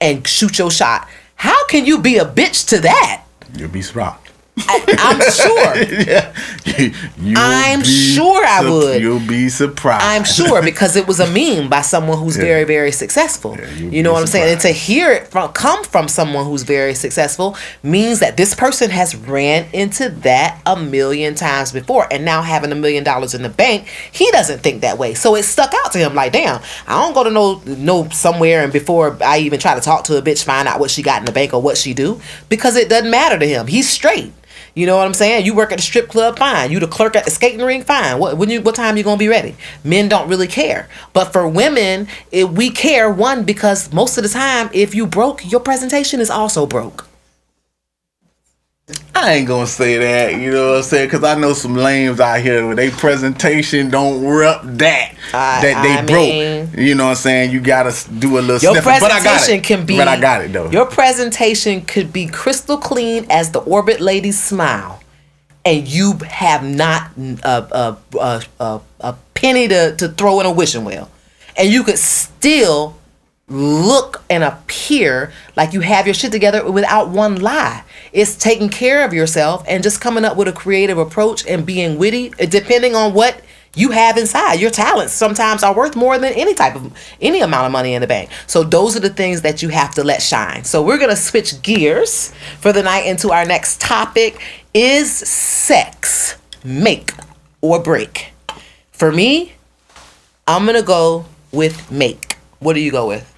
and 0.00 0.26
shoot 0.26 0.58
your 0.58 0.70
shot. 0.70 1.08
How 1.36 1.66
can 1.66 1.84
you 1.84 1.98
be 1.98 2.18
a 2.18 2.24
bitch 2.24 2.68
to 2.68 2.80
that? 2.80 3.24
You'll 3.56 3.68
be 3.68 3.82
surprised. 3.82 4.23
I, 4.56 4.84
I'm 4.98 5.20
sure. 5.32 5.74
yeah. 6.06 6.32
I'm 7.36 7.82
sure 7.82 8.44
I 8.46 8.68
would. 8.68 9.02
You'll 9.02 9.26
be 9.26 9.48
surprised. 9.48 10.04
I'm 10.04 10.24
sure 10.24 10.62
because 10.64 10.96
it 10.96 11.06
was 11.08 11.18
a 11.18 11.26
meme 11.26 11.68
by 11.68 11.82
someone 11.82 12.18
who's 12.18 12.36
very, 12.36 12.64
very 12.64 12.92
successful. 12.92 13.56
you'd 13.76 13.92
you 13.92 14.02
know 14.02 14.12
what 14.12 14.20
I'm 14.20 14.26
saying? 14.26 14.52
And 14.52 14.60
to 14.60 14.68
hear 14.68 15.10
it 15.10 15.28
from 15.28 15.52
come 15.52 15.82
from 15.84 16.06
someone 16.08 16.44
who's 16.44 16.62
very 16.62 16.94
successful 16.94 17.56
means 17.82 18.20
that 18.20 18.36
this 18.36 18.54
person 18.54 18.90
has 18.90 19.16
ran 19.16 19.66
into 19.72 20.08
that 20.08 20.60
a 20.66 20.76
million 20.76 21.34
times 21.34 21.72
before, 21.72 22.06
and 22.12 22.24
now 22.24 22.42
having 22.42 22.70
a 22.70 22.76
million 22.76 23.02
dollars 23.02 23.34
in 23.34 23.42
the 23.42 23.48
bank, 23.48 23.88
he 24.12 24.30
doesn't 24.30 24.60
think 24.60 24.82
that 24.82 24.98
way. 24.98 25.14
So 25.14 25.34
it 25.34 25.42
stuck 25.44 25.74
out 25.84 25.92
to 25.92 25.98
him 25.98 26.14
like, 26.14 26.32
damn, 26.32 26.62
I 26.86 27.02
don't 27.02 27.14
go 27.14 27.24
to 27.24 27.30
no 27.30 27.60
no 27.66 28.08
somewhere 28.10 28.62
and 28.62 28.72
before 28.72 29.16
I 29.22 29.38
even 29.38 29.58
try 29.58 29.74
to 29.74 29.80
talk 29.80 30.04
to 30.04 30.16
a 30.16 30.22
bitch, 30.22 30.44
find 30.44 30.68
out 30.68 30.78
what 30.80 30.90
she 30.90 31.02
got 31.02 31.20
in 31.20 31.24
the 31.24 31.32
bank 31.32 31.52
or 31.52 31.60
what 31.60 31.76
she 31.76 31.92
do 31.92 32.20
because 32.48 32.76
it 32.76 32.88
doesn't 32.88 33.10
matter 33.10 33.38
to 33.38 33.46
him. 33.46 33.66
He's 33.66 33.88
straight. 33.90 34.32
You 34.74 34.86
know 34.86 34.96
what 34.96 35.06
I'm 35.06 35.14
saying? 35.14 35.46
You 35.46 35.54
work 35.54 35.70
at 35.70 35.78
the 35.78 35.82
strip 35.82 36.08
club, 36.08 36.36
fine. 36.36 36.72
You 36.72 36.80
the 36.80 36.88
clerk 36.88 37.14
at 37.14 37.24
the 37.24 37.30
skating 37.30 37.64
rink, 37.64 37.86
fine. 37.86 38.18
What 38.18 38.36
when 38.36 38.50
you 38.50 38.60
what 38.60 38.74
time 38.74 38.96
you 38.96 39.04
gonna 39.04 39.16
be 39.16 39.28
ready? 39.28 39.54
Men 39.84 40.08
don't 40.08 40.28
really 40.28 40.48
care, 40.48 40.88
but 41.12 41.32
for 41.32 41.46
women, 41.46 42.08
it, 42.32 42.50
we 42.50 42.70
care. 42.70 43.08
One 43.08 43.44
because 43.44 43.92
most 43.92 44.16
of 44.18 44.24
the 44.24 44.28
time, 44.28 44.70
if 44.72 44.94
you 44.94 45.06
broke, 45.06 45.48
your 45.50 45.60
presentation 45.60 46.20
is 46.20 46.30
also 46.30 46.66
broke. 46.66 47.06
I 49.24 49.32
ain't 49.34 49.48
gonna 49.48 49.66
say 49.66 49.96
that, 49.98 50.38
you 50.40 50.50
know 50.50 50.70
what 50.72 50.76
I'm 50.78 50.82
saying? 50.82 51.06
Because 51.06 51.24
I 51.24 51.34
know 51.34 51.54
some 51.54 51.74
lames 51.74 52.20
out 52.20 52.40
here 52.40 52.66
where 52.66 52.76
they 52.76 52.90
presentation 52.90 53.88
don't 53.88 54.24
rep 54.24 54.60
that 54.64 55.14
I- 55.32 55.60
that 55.62 55.82
they 55.82 55.92
I 55.94 56.02
broke. 56.02 56.28
mean- 56.28 56.70
You 56.76 56.94
know 56.94 57.04
what 57.04 57.10
I'm 57.10 57.16
saying? 57.16 57.50
You 57.50 57.60
gotta 57.60 57.94
do 58.18 58.38
a 58.38 58.40
little 58.40 58.58
Your 58.60 58.82
sniffing. 58.82 59.00
But 59.00 59.10
I 59.12 59.22
got 59.22 59.22
presentation 59.22 59.54
it. 59.60 59.64
can 59.64 59.86
be 59.86 59.96
But 59.96 60.08
I 60.08 60.20
got 60.20 60.42
it 60.42 60.52
though. 60.52 60.70
Your 60.70 60.84
presentation 60.86 61.80
could 61.82 62.12
be 62.12 62.26
crystal 62.26 62.76
clean 62.76 63.26
as 63.30 63.50
the 63.52 63.60
orbit 63.60 64.00
lady's 64.02 64.38
smile, 64.42 65.00
and 65.64 65.88
you 65.88 66.18
have 66.28 66.62
not 66.62 67.10
a 67.44 67.48
a, 67.72 67.96
a, 68.20 68.42
a, 68.60 68.80
a 69.00 69.14
penny 69.34 69.68
to, 69.68 69.94
to 69.96 70.08
throw 70.08 70.40
in 70.40 70.46
a 70.46 70.52
wishing 70.52 70.84
well, 70.84 71.08
and 71.56 71.68
you 71.70 71.82
could 71.82 71.98
still 71.98 72.96
look 73.54 74.22
and 74.28 74.42
appear 74.44 75.32
like 75.56 75.72
you 75.72 75.80
have 75.80 76.06
your 76.06 76.14
shit 76.14 76.32
together 76.32 76.70
without 76.70 77.08
one 77.08 77.40
lie. 77.40 77.84
It's 78.12 78.36
taking 78.36 78.68
care 78.68 79.04
of 79.04 79.12
yourself 79.12 79.64
and 79.66 79.82
just 79.82 80.00
coming 80.00 80.24
up 80.24 80.36
with 80.36 80.48
a 80.48 80.52
creative 80.52 80.98
approach 80.98 81.46
and 81.46 81.64
being 81.64 81.98
witty, 81.98 82.32
uh, 82.40 82.46
depending 82.46 82.94
on 82.94 83.14
what 83.14 83.40
you 83.76 83.90
have 83.90 84.16
inside. 84.16 84.60
Your 84.60 84.70
talents 84.70 85.12
sometimes 85.12 85.62
are 85.62 85.74
worth 85.74 85.96
more 85.96 86.18
than 86.18 86.32
any 86.34 86.54
type 86.54 86.76
of 86.76 86.92
any 87.20 87.40
amount 87.40 87.66
of 87.66 87.72
money 87.72 87.94
in 87.94 88.00
the 88.00 88.06
bank. 88.06 88.30
So 88.46 88.62
those 88.62 88.96
are 88.96 89.00
the 89.00 89.10
things 89.10 89.42
that 89.42 89.62
you 89.62 89.68
have 89.70 89.94
to 89.94 90.04
let 90.04 90.22
shine. 90.22 90.64
So 90.64 90.82
we're 90.82 90.98
gonna 90.98 91.16
switch 91.16 91.60
gears 91.62 92.32
for 92.60 92.72
the 92.72 92.82
night 92.82 93.06
into 93.06 93.32
our 93.32 93.44
next 93.44 93.80
topic: 93.80 94.40
Is 94.72 95.12
sex 95.12 96.36
make 96.62 97.12
or 97.60 97.82
break? 97.82 98.32
For 98.92 99.10
me, 99.10 99.52
I'm 100.46 100.66
gonna 100.66 100.82
go 100.82 101.26
with 101.50 101.90
make. 101.90 102.36
What 102.60 102.74
do 102.74 102.80
you 102.80 102.92
go 102.92 103.08
with? 103.08 103.33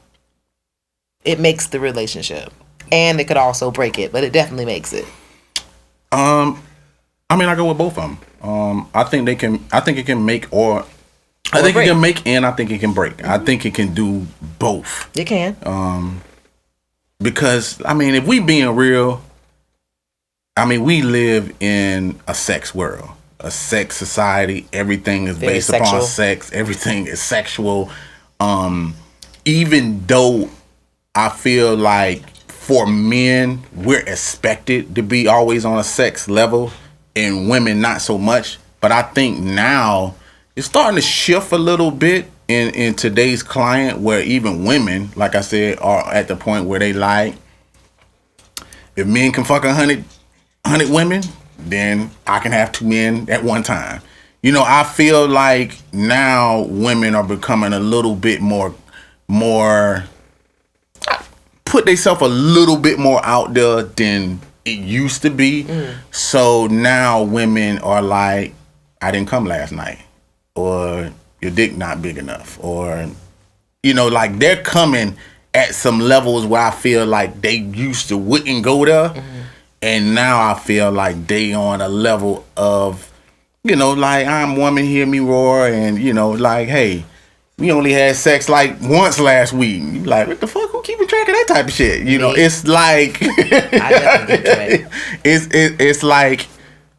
It 1.26 1.40
makes 1.40 1.66
the 1.66 1.80
relationship, 1.80 2.52
and 2.92 3.20
it 3.20 3.24
could 3.24 3.36
also 3.36 3.70
break 3.70 3.98
it, 3.98 4.12
but 4.12 4.24
it 4.24 4.32
definitely 4.32 4.64
makes 4.64 4.92
it. 4.92 5.04
Um, 6.12 6.62
I 7.28 7.36
mean, 7.36 7.48
I 7.48 7.54
go 7.54 7.66
with 7.66 7.78
both 7.78 7.98
of 7.98 8.02
them. 8.04 8.18
Um, 8.48 8.88
I 8.94 9.04
think 9.04 9.26
they 9.26 9.34
can. 9.34 9.64
I 9.72 9.80
think 9.80 9.98
it 9.98 10.06
can 10.06 10.24
make 10.24 10.46
or. 10.52 10.84
I 11.52 11.62
think 11.62 11.74
break. 11.74 11.86
it 11.86 11.90
can 11.90 12.00
make 12.00 12.26
and 12.26 12.44
I 12.44 12.50
think 12.50 12.70
it 12.70 12.78
can 12.78 12.92
break. 12.92 13.24
I 13.24 13.38
think 13.38 13.64
it 13.64 13.74
can 13.74 13.94
do 13.94 14.26
both. 14.58 15.08
It 15.16 15.26
can. 15.26 15.56
Um, 15.62 16.20
because 17.20 17.80
I 17.84 17.94
mean, 17.94 18.14
if 18.14 18.26
we 18.26 18.40
being 18.40 18.68
real, 18.74 19.22
I 20.56 20.64
mean, 20.64 20.82
we 20.82 21.02
live 21.02 21.54
in 21.60 22.18
a 22.26 22.34
sex 22.34 22.74
world, 22.74 23.10
a 23.40 23.50
sex 23.50 23.96
society. 23.96 24.66
Everything 24.72 25.28
is 25.28 25.38
Very 25.38 25.54
based 25.54 25.68
sexual. 25.68 25.98
upon 25.98 26.02
sex. 26.02 26.52
Everything 26.52 27.06
is 27.06 27.20
sexual. 27.20 27.90
Um, 28.40 28.94
even 29.44 30.04
though 30.06 30.50
I 31.16 31.30
feel 31.30 31.74
like 31.74 32.28
for 32.46 32.86
men, 32.86 33.62
we're 33.74 34.00
expected 34.00 34.94
to 34.96 35.02
be 35.02 35.28
always 35.28 35.64
on 35.64 35.78
a 35.78 35.84
sex 35.84 36.28
level, 36.28 36.70
and 37.16 37.48
women 37.48 37.80
not 37.80 38.02
so 38.02 38.18
much. 38.18 38.58
But 38.80 38.92
I 38.92 39.02
think 39.02 39.38
now 39.40 40.14
it's 40.54 40.66
starting 40.66 40.96
to 40.96 41.02
shift 41.02 41.52
a 41.52 41.58
little 41.58 41.90
bit 41.90 42.26
in 42.48 42.74
in 42.74 42.94
today's 42.94 43.42
client, 43.42 44.00
where 44.00 44.20
even 44.20 44.64
women, 44.64 45.08
like 45.16 45.34
I 45.34 45.40
said, 45.40 45.78
are 45.80 46.12
at 46.12 46.28
the 46.28 46.36
point 46.36 46.66
where 46.66 46.78
they 46.78 46.92
like, 46.92 47.34
if 48.94 49.06
men 49.06 49.32
can 49.32 49.44
fuck 49.44 49.64
a 49.64 49.72
hundred 49.72 50.04
hundred 50.66 50.90
women, 50.90 51.22
then 51.58 52.10
I 52.26 52.40
can 52.40 52.52
have 52.52 52.72
two 52.72 52.86
men 52.86 53.30
at 53.30 53.42
one 53.42 53.62
time. 53.62 54.02
You 54.42 54.52
know, 54.52 54.64
I 54.66 54.84
feel 54.84 55.26
like 55.26 55.78
now 55.94 56.62
women 56.62 57.14
are 57.14 57.24
becoming 57.24 57.72
a 57.72 57.80
little 57.80 58.14
bit 58.14 58.42
more 58.42 58.74
more 59.28 60.04
put 61.66 61.84
themselves 61.84 62.22
a 62.22 62.28
little 62.28 62.78
bit 62.78 62.98
more 62.98 63.20
out 63.24 63.52
there 63.52 63.82
than 63.82 64.40
it 64.64 64.78
used 64.78 65.22
to 65.22 65.30
be. 65.30 65.64
Mm. 65.64 65.94
So 66.10 66.66
now 66.68 67.22
women 67.22 67.78
are 67.78 68.00
like, 68.00 68.54
I 69.02 69.10
didn't 69.10 69.28
come 69.28 69.44
last 69.44 69.72
night, 69.72 69.98
or 70.54 71.10
your 71.42 71.50
dick 71.50 71.76
not 71.76 72.00
big 72.00 72.16
enough, 72.16 72.58
or 72.64 73.10
you 73.82 73.92
know, 73.92 74.08
like 74.08 74.38
they're 74.38 74.62
coming 74.62 75.16
at 75.52 75.74
some 75.74 76.00
levels 76.00 76.46
where 76.46 76.62
I 76.62 76.70
feel 76.70 77.04
like 77.04 77.40
they 77.42 77.56
used 77.56 78.08
to 78.08 78.16
wouldn't 78.16 78.64
go 78.64 78.84
there, 78.84 79.10
mm-hmm. 79.10 79.40
and 79.82 80.14
now 80.14 80.50
I 80.50 80.58
feel 80.58 80.90
like 80.90 81.26
they 81.26 81.52
on 81.52 81.80
a 81.80 81.88
level 81.88 82.46
of, 82.56 83.12
you 83.64 83.76
know, 83.76 83.92
like 83.92 84.26
I'm 84.26 84.56
woman, 84.56 84.84
hear 84.84 85.06
me 85.06 85.20
roar, 85.20 85.68
and 85.68 85.98
you 85.98 86.14
know, 86.14 86.30
like 86.30 86.68
hey. 86.68 87.04
We 87.58 87.72
only 87.72 87.92
had 87.92 88.16
sex 88.16 88.50
like 88.50 88.76
once 88.82 89.18
last 89.18 89.54
week. 89.54 89.82
You 89.82 90.04
like, 90.04 90.28
what 90.28 90.40
the 90.40 90.46
fuck? 90.46 90.70
Who 90.70 90.82
keeping 90.82 91.08
track 91.08 91.26
of 91.26 91.34
that 91.34 91.44
type 91.48 91.66
of 91.66 91.72
shit? 91.72 92.06
You 92.06 92.18
know, 92.18 92.32
it's 92.32 92.66
like 92.66 93.18
I 93.22 93.90
definitely 93.90 94.44
get 94.44 94.72
it. 94.72 94.86
it's 95.24 95.46
it, 95.46 95.80
it's 95.80 96.02
like 96.02 96.46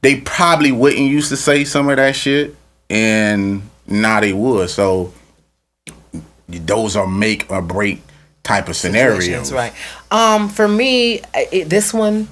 they 0.02 0.22
probably 0.22 0.72
wouldn't 0.72 1.02
used 1.02 1.30
to 1.30 1.38
say 1.38 1.64
some 1.64 1.90
of 1.90 1.98
that 1.98 2.16
shit, 2.16 2.56
and 2.90 3.62
now 3.86 4.20
they 4.20 4.34
would. 4.34 4.72
So 4.72 5.14
those 6.48 6.96
are 6.96 7.08
make 7.08 7.52
or 7.52 7.62
break 7.62 8.02
type 8.42 8.70
of 8.70 8.76
scenarios. 8.76 9.52
Right. 9.52 9.74
Um, 10.10 10.50
for 10.50 10.68
me, 10.68 11.22
it, 11.36 11.70
this 11.70 11.94
one, 11.94 12.28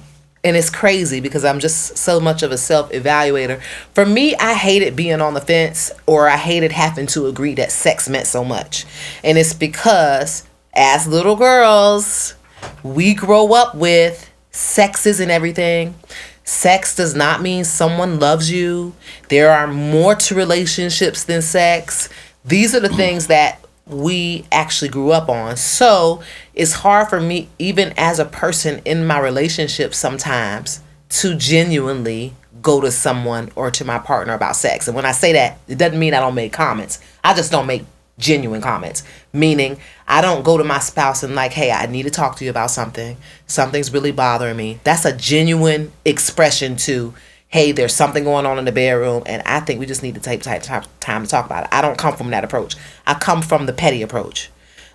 and 0.46 0.56
it's 0.56 0.70
crazy 0.70 1.18
because 1.18 1.44
I'm 1.44 1.58
just 1.58 1.98
so 1.98 2.20
much 2.20 2.44
of 2.44 2.52
a 2.52 2.56
self 2.56 2.92
evaluator. 2.92 3.60
For 3.94 4.06
me, 4.06 4.36
I 4.36 4.54
hated 4.54 4.94
being 4.94 5.20
on 5.20 5.34
the 5.34 5.40
fence, 5.40 5.90
or 6.06 6.28
I 6.28 6.36
hated 6.36 6.70
having 6.70 7.08
to 7.08 7.26
agree 7.26 7.54
that 7.54 7.72
sex 7.72 8.08
meant 8.08 8.28
so 8.28 8.44
much, 8.44 8.86
and 9.24 9.36
it's 9.36 9.52
because 9.52 10.46
as 10.72 11.08
little 11.08 11.34
girls, 11.34 12.34
we 12.84 13.12
grow 13.12 13.54
up 13.54 13.74
with 13.74 14.30
sex 14.52 15.04
isn't 15.04 15.30
everything. 15.30 15.96
Sex 16.44 16.94
does 16.94 17.16
not 17.16 17.42
mean 17.42 17.64
someone 17.64 18.20
loves 18.20 18.48
you. 18.48 18.94
There 19.28 19.50
are 19.50 19.66
more 19.66 20.14
to 20.14 20.34
relationships 20.36 21.24
than 21.24 21.42
sex. 21.42 22.08
These 22.44 22.72
are 22.72 22.80
the 22.80 22.88
things 22.88 23.26
that 23.26 23.65
we 23.86 24.44
actually 24.50 24.88
grew 24.88 25.12
up 25.12 25.28
on. 25.28 25.56
So 25.56 26.22
it's 26.54 26.72
hard 26.72 27.08
for 27.08 27.20
me, 27.20 27.48
even 27.58 27.94
as 27.96 28.18
a 28.18 28.24
person 28.24 28.82
in 28.84 29.06
my 29.06 29.18
relationship, 29.18 29.94
sometimes 29.94 30.80
to 31.08 31.36
genuinely 31.36 32.34
go 32.62 32.80
to 32.80 32.90
someone 32.90 33.50
or 33.54 33.70
to 33.70 33.84
my 33.84 33.98
partner 33.98 34.34
about 34.34 34.56
sex. 34.56 34.88
And 34.88 34.96
when 34.96 35.04
I 35.04 35.12
say 35.12 35.32
that, 35.34 35.58
it 35.68 35.78
doesn't 35.78 35.98
mean 35.98 36.14
I 36.14 36.20
don't 36.20 36.34
make 36.34 36.52
comments. 36.52 36.98
I 37.22 37.32
just 37.32 37.52
don't 37.52 37.66
make 37.66 37.84
genuine 38.18 38.60
comments. 38.60 39.04
Meaning, 39.32 39.78
I 40.08 40.20
don't 40.20 40.42
go 40.42 40.58
to 40.58 40.64
my 40.64 40.80
spouse 40.80 41.22
and 41.22 41.36
like, 41.36 41.52
hey, 41.52 41.70
I 41.70 41.86
need 41.86 42.04
to 42.04 42.10
talk 42.10 42.36
to 42.36 42.44
you 42.44 42.50
about 42.50 42.72
something. 42.72 43.16
Something's 43.46 43.92
really 43.92 44.10
bothering 44.10 44.56
me. 44.56 44.80
That's 44.82 45.04
a 45.04 45.16
genuine 45.16 45.92
expression 46.04 46.76
to, 46.78 47.14
hey, 47.48 47.72
there's 47.72 47.94
something 47.94 48.24
going 48.24 48.44
on 48.44 48.58
in 48.58 48.64
the 48.64 48.72
bedroom, 48.72 49.22
and 49.26 49.42
I 49.46 49.60
think 49.60 49.80
we 49.80 49.86
just 49.86 50.02
need 50.02 50.14
to 50.14 50.20
take 50.20 50.42
time, 50.42 50.60
to 50.60 51.28
talk 51.28 51.46
about 51.46 51.64
it. 51.64 51.70
I 51.72 51.80
don't 51.80 51.96
come 51.96 52.16
from 52.16 52.30
that 52.30 52.44
approach. 52.44 52.76
I 53.06 53.14
come 53.14 53.42
from 53.42 53.66
the 53.66 53.72
petty 53.72 54.02
approach. 54.02 54.50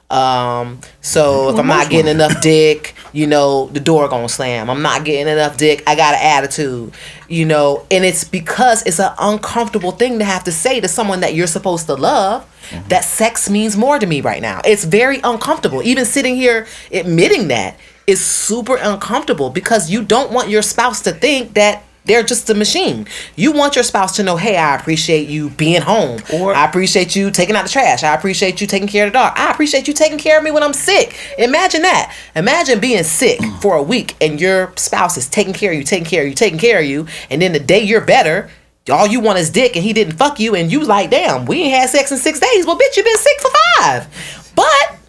Um, 0.09 0.81
so 0.99 1.49
if 1.49 1.57
I'm 1.57 1.67
not 1.67 1.89
getting 1.89 2.11
enough 2.11 2.41
dick, 2.41 2.95
you 3.13 3.27
know, 3.27 3.67
the 3.67 3.79
door 3.79 4.09
gonna 4.09 4.27
slam. 4.27 4.69
I'm 4.69 4.81
not 4.81 5.05
getting 5.05 5.31
enough 5.31 5.55
dick. 5.55 5.83
I 5.87 5.95
got 5.95 6.15
an 6.15 6.19
attitude, 6.21 6.93
you 7.29 7.45
know, 7.45 7.85
and 7.89 8.03
it's 8.03 8.25
because 8.25 8.85
it's 8.85 8.99
an 8.99 9.13
uncomfortable 9.17 9.91
thing 9.91 10.19
to 10.19 10.25
have 10.25 10.43
to 10.43 10.51
say 10.51 10.81
to 10.81 10.89
someone 10.89 11.21
that 11.21 11.33
you're 11.33 11.47
supposed 11.47 11.85
to 11.85 11.95
love 11.95 12.45
that 12.89 13.05
sex 13.05 13.49
means 13.49 13.77
more 13.77 13.99
to 13.99 14.05
me 14.05 14.21
right 14.21 14.41
now. 14.41 14.61
It's 14.65 14.83
very 14.83 15.19
uncomfortable. 15.23 15.81
Even 15.83 16.05
sitting 16.05 16.35
here 16.35 16.67
admitting 16.91 17.47
that 17.47 17.77
is 18.05 18.23
super 18.23 18.75
uncomfortable 18.75 19.49
because 19.49 19.89
you 19.89 20.03
don't 20.03 20.31
want 20.31 20.49
your 20.49 20.61
spouse 20.61 21.01
to 21.03 21.11
think 21.11 21.53
that 21.53 21.83
they're 22.05 22.23
just 22.23 22.49
a 22.49 22.53
machine. 22.53 23.07
You 23.35 23.51
want 23.51 23.75
your 23.75 23.83
spouse 23.83 24.15
to 24.15 24.23
know, 24.23 24.35
hey, 24.37 24.57
I 24.57 24.75
appreciate 24.75 25.29
you 25.29 25.49
being 25.51 25.81
home. 25.81 26.19
Or- 26.33 26.55
I 26.55 26.65
appreciate 26.65 27.15
you 27.15 27.31
taking 27.31 27.55
out 27.55 27.63
the 27.63 27.69
trash. 27.69 28.03
I 28.03 28.15
appreciate 28.15 28.59
you 28.59 28.67
taking 28.67 28.87
care 28.87 29.05
of 29.05 29.13
the 29.13 29.19
dog. 29.19 29.33
I 29.35 29.51
appreciate 29.51 29.87
you 29.87 29.93
taking 29.93 30.17
care 30.17 30.37
of 30.37 30.43
me 30.43 30.51
when 30.51 30.63
I'm 30.63 30.73
sick. 30.73 31.15
Imagine 31.37 31.83
that. 31.83 32.15
Imagine 32.35 32.79
being 32.79 33.03
sick 33.03 33.39
mm. 33.39 33.61
for 33.61 33.75
a 33.75 33.83
week 33.83 34.15
and 34.19 34.41
your 34.41 34.73
spouse 34.77 35.17
is 35.17 35.29
taking 35.29 35.53
care 35.53 35.71
of 35.71 35.77
you, 35.77 35.83
taking 35.83 36.05
care 36.05 36.23
of 36.23 36.29
you, 36.29 36.33
taking 36.33 36.59
care 36.59 36.79
of 36.79 36.85
you, 36.85 37.07
and 37.29 37.41
then 37.41 37.53
the 37.53 37.59
day 37.59 37.81
you're 37.81 38.01
better, 38.01 38.49
all 38.89 39.05
you 39.05 39.19
want 39.19 39.37
is 39.37 39.49
dick 39.49 39.75
and 39.75 39.85
he 39.85 39.93
didn't 39.93 40.17
fuck 40.17 40.39
you, 40.39 40.55
and 40.55 40.71
you 40.71 40.83
like, 40.83 41.11
damn, 41.11 41.45
we 41.45 41.61
ain't 41.61 41.73
had 41.73 41.89
sex 41.89 42.11
in 42.11 42.17
six 42.17 42.39
days. 42.39 42.65
Well, 42.65 42.77
bitch, 42.77 42.97
you 42.97 43.03
been 43.03 43.17
sick 43.17 43.39
for 43.39 43.51
five. 43.77 44.51
But 44.55 45.00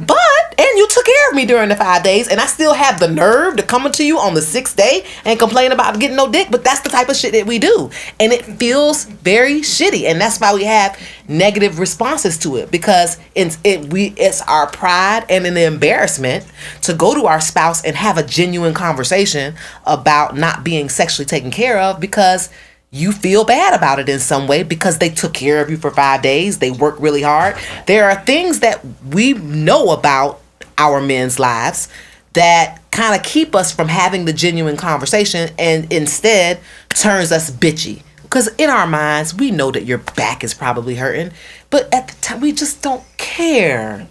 but 0.00 0.40
and 0.58 0.68
you 0.76 0.88
took 0.88 1.04
care 1.04 1.30
of 1.30 1.36
me 1.36 1.46
during 1.46 1.68
the 1.68 1.76
five 1.76 2.02
days, 2.02 2.28
and 2.28 2.40
I 2.40 2.46
still 2.46 2.74
have 2.74 3.00
the 3.00 3.08
nerve 3.08 3.56
to 3.56 3.62
come 3.62 3.90
to 3.90 4.04
you 4.04 4.18
on 4.18 4.34
the 4.34 4.42
sixth 4.42 4.76
day 4.76 5.06
and 5.24 5.38
complain 5.38 5.72
about 5.72 5.98
getting 5.98 6.16
no 6.16 6.30
dick. 6.30 6.48
But 6.50 6.64
that's 6.64 6.80
the 6.80 6.90
type 6.90 7.08
of 7.08 7.16
shit 7.16 7.32
that 7.32 7.46
we 7.46 7.58
do, 7.58 7.90
and 8.18 8.32
it 8.32 8.44
feels 8.44 9.04
very 9.04 9.60
shitty, 9.60 10.04
and 10.04 10.20
that's 10.20 10.38
why 10.38 10.54
we 10.54 10.64
have 10.64 10.98
negative 11.28 11.78
responses 11.78 12.36
to 12.38 12.56
it 12.56 12.70
because 12.70 13.18
it's 13.34 13.56
it 13.62 13.92
we 13.92 14.08
it's 14.16 14.42
our 14.42 14.66
pride 14.66 15.24
and 15.30 15.46
an 15.46 15.56
embarrassment 15.56 16.44
to 16.82 16.92
go 16.92 17.14
to 17.14 17.26
our 17.26 17.40
spouse 17.40 17.84
and 17.84 17.94
have 17.94 18.18
a 18.18 18.22
genuine 18.22 18.74
conversation 18.74 19.54
about 19.86 20.36
not 20.36 20.64
being 20.64 20.88
sexually 20.88 21.26
taken 21.26 21.50
care 21.50 21.78
of 21.78 22.00
because 22.00 22.50
you 22.92 23.12
feel 23.12 23.44
bad 23.44 23.72
about 23.74 24.00
it 24.00 24.08
in 24.08 24.18
some 24.18 24.48
way 24.48 24.62
because 24.62 24.98
they 24.98 25.10
took 25.10 25.32
care 25.32 25.62
of 25.62 25.70
you 25.70 25.76
for 25.76 25.90
five 25.90 26.22
days. 26.22 26.58
They 26.58 26.70
work 26.70 26.96
really 26.98 27.22
hard. 27.22 27.56
There 27.86 28.10
are 28.10 28.16
things 28.24 28.60
that 28.60 28.84
we 29.08 29.34
know 29.34 29.90
about 29.90 30.40
our 30.76 31.00
men's 31.00 31.38
lives 31.38 31.88
that 32.32 32.80
kind 32.90 33.14
of 33.14 33.24
keep 33.24 33.54
us 33.54 33.72
from 33.72 33.88
having 33.88 34.24
the 34.24 34.32
genuine 34.32 34.76
conversation 34.76 35.50
and 35.58 35.92
instead 35.92 36.60
turns 36.88 37.30
us 37.30 37.50
bitchy. 37.50 38.02
Because 38.22 38.48
in 38.58 38.70
our 38.70 38.86
minds, 38.86 39.34
we 39.34 39.50
know 39.50 39.70
that 39.70 39.84
your 39.84 39.98
back 39.98 40.42
is 40.44 40.54
probably 40.54 40.96
hurting, 40.96 41.32
but 41.70 41.92
at 41.92 42.08
the 42.08 42.14
time, 42.20 42.40
we 42.40 42.52
just 42.52 42.82
don't 42.82 43.02
care. 43.16 44.06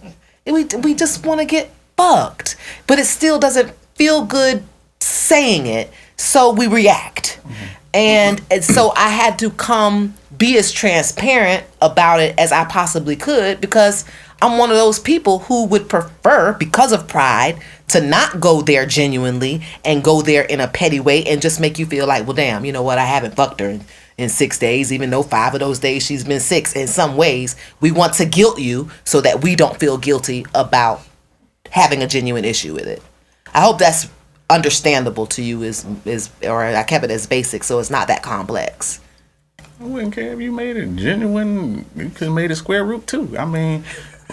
We, 0.46 0.64
we 0.64 0.94
just 0.94 1.24
want 1.24 1.40
to 1.40 1.46
get 1.46 1.70
fucked. 1.96 2.56
But 2.86 2.98
it 2.98 3.06
still 3.06 3.38
doesn't 3.38 3.72
feel 3.94 4.24
good 4.24 4.62
saying 5.00 5.66
it, 5.66 5.90
so 6.16 6.52
we 6.52 6.66
react. 6.66 7.40
Mm-hmm. 7.42 7.79
And, 7.92 8.40
and 8.50 8.64
so 8.64 8.92
I 8.94 9.08
had 9.08 9.38
to 9.40 9.50
come 9.50 10.14
be 10.36 10.56
as 10.56 10.70
transparent 10.70 11.64
about 11.82 12.20
it 12.20 12.38
as 12.38 12.52
I 12.52 12.64
possibly 12.64 13.16
could 13.16 13.60
because 13.60 14.04
I'm 14.42 14.58
one 14.58 14.70
of 14.70 14.76
those 14.76 14.98
people 14.98 15.40
who 15.40 15.66
would 15.66 15.88
prefer, 15.88 16.54
because 16.54 16.92
of 16.92 17.08
pride, 17.08 17.60
to 17.88 18.00
not 18.00 18.40
go 18.40 18.62
there 18.62 18.86
genuinely 18.86 19.62
and 19.84 20.02
go 20.02 20.22
there 20.22 20.42
in 20.44 20.60
a 20.60 20.68
petty 20.68 21.00
way 21.00 21.24
and 21.24 21.42
just 21.42 21.60
make 21.60 21.78
you 21.78 21.84
feel 21.84 22.06
like, 22.06 22.26
well, 22.26 22.36
damn, 22.36 22.64
you 22.64 22.72
know 22.72 22.82
what? 22.82 22.98
I 22.98 23.04
haven't 23.04 23.34
fucked 23.34 23.60
her 23.60 23.68
in, 23.68 23.84
in 24.16 24.28
six 24.28 24.58
days, 24.58 24.92
even 24.92 25.10
though 25.10 25.22
five 25.22 25.52
of 25.54 25.60
those 25.60 25.80
days 25.80 26.06
she's 26.06 26.24
been 26.24 26.40
six. 26.40 26.74
In 26.74 26.86
some 26.86 27.16
ways, 27.16 27.56
we 27.80 27.90
want 27.90 28.14
to 28.14 28.24
guilt 28.24 28.58
you 28.58 28.90
so 29.04 29.20
that 29.20 29.42
we 29.42 29.56
don't 29.56 29.78
feel 29.78 29.98
guilty 29.98 30.46
about 30.54 31.02
having 31.70 32.02
a 32.02 32.06
genuine 32.06 32.44
issue 32.44 32.72
with 32.72 32.86
it. 32.86 33.02
I 33.52 33.60
hope 33.60 33.78
that's 33.78 34.08
understandable 34.50 35.26
to 35.26 35.42
you 35.42 35.62
is 35.62 35.86
is 36.04 36.28
or 36.42 36.62
I 36.62 36.82
kept 36.82 37.04
it 37.04 37.10
as 37.10 37.26
basic 37.26 37.64
so 37.64 37.78
it's 37.78 37.90
not 37.90 38.08
that 38.08 38.22
complex. 38.22 39.00
I 39.80 39.84
wouldn't 39.84 40.14
care 40.14 40.32
if 40.34 40.40
you 40.40 40.52
made 40.52 40.76
it 40.76 40.94
genuine. 40.96 41.86
You 41.96 42.10
could 42.10 42.26
have 42.26 42.34
made 42.34 42.50
a 42.50 42.56
square 42.56 42.84
root 42.84 43.06
too. 43.06 43.34
I 43.38 43.46
mean, 43.46 43.84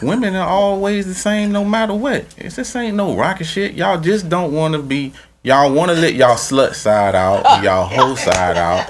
women 0.02 0.36
are 0.36 0.48
always 0.48 1.06
the 1.06 1.14
same 1.14 1.54
no 1.54 1.64
matter 1.64 1.94
what. 1.94 2.26
It's 2.38 2.58
this 2.58 2.76
ain't 2.76 2.98
no 2.98 3.16
rocket 3.16 3.46
shit. 3.46 3.74
Y'all 3.76 4.00
just 4.00 4.28
don't 4.28 4.52
want 4.52 4.74
to 4.74 4.82
be. 4.82 5.14
Y'all 5.44 5.72
want 5.72 5.90
to 5.92 5.96
let 5.96 6.16
y'all 6.16 6.36
slut 6.36 6.74
side 6.74 7.16
out, 7.16 7.44
y'all 7.64 7.86
hoe 7.86 8.16
side 8.16 8.58
out, 8.58 8.90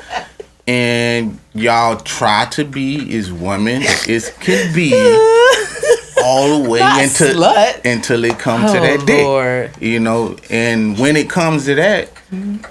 and 0.66 1.40
y'all 1.54 1.98
try 1.98 2.46
to 2.46 2.66
be 2.66 3.16
as 3.16 3.32
women 3.32 3.84
as 3.84 4.32
can 4.40 4.74
be 4.74 4.92
all 6.24 6.64
the 6.64 6.70
way 6.70 6.80
until 6.82 7.36
slut. 7.36 7.86
until 7.86 8.24
it 8.26 8.38
comes 8.40 8.72
to 8.72 8.80
Oh, 8.80 8.82
that 8.82 9.06
dick. 9.06 9.82
You 9.82 10.00
know, 10.00 10.36
and 10.50 10.98
when 10.98 11.16
it 11.16 11.30
comes 11.30 11.66
to 11.66 11.76
that, 11.76 12.10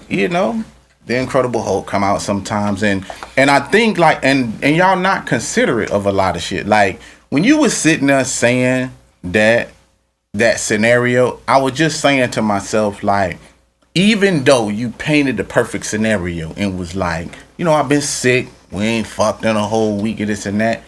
you 0.08 0.28
know, 0.28 0.64
the 1.06 1.16
Incredible 1.18 1.62
Hulk 1.62 1.86
come 1.86 2.02
out 2.04 2.20
sometimes, 2.22 2.82
and 2.82 3.04
and 3.36 3.50
I 3.50 3.60
think 3.60 3.98
like 3.98 4.24
and 4.24 4.52
and 4.62 4.76
y'all 4.76 4.96
not 4.96 5.26
considerate 5.26 5.90
of 5.90 6.06
a 6.06 6.12
lot 6.12 6.36
of 6.36 6.42
shit. 6.42 6.66
Like 6.66 7.00
when 7.28 7.44
you 7.44 7.58
was 7.58 7.76
sitting 7.76 8.08
there 8.08 8.24
saying 8.24 8.90
that 9.24 9.68
that 10.34 10.60
scenario, 10.60 11.40
I 11.48 11.58
was 11.60 11.72
just 11.72 12.00
saying 12.00 12.30
to 12.32 12.42
myself 12.42 13.02
like. 13.02 13.38
Even 13.98 14.44
though 14.44 14.68
you 14.68 14.90
painted 14.90 15.38
the 15.38 15.44
perfect 15.44 15.86
scenario 15.86 16.52
and 16.58 16.78
was 16.78 16.94
like, 16.94 17.28
you 17.56 17.64
know, 17.64 17.72
I've 17.72 17.88
been 17.88 18.02
sick, 18.02 18.48
we 18.70 18.84
ain't 18.84 19.06
fucked 19.06 19.42
in 19.46 19.56
a 19.56 19.66
whole 19.66 19.96
week 19.98 20.20
of 20.20 20.28
this 20.28 20.44
and 20.44 20.60
that. 20.60 20.82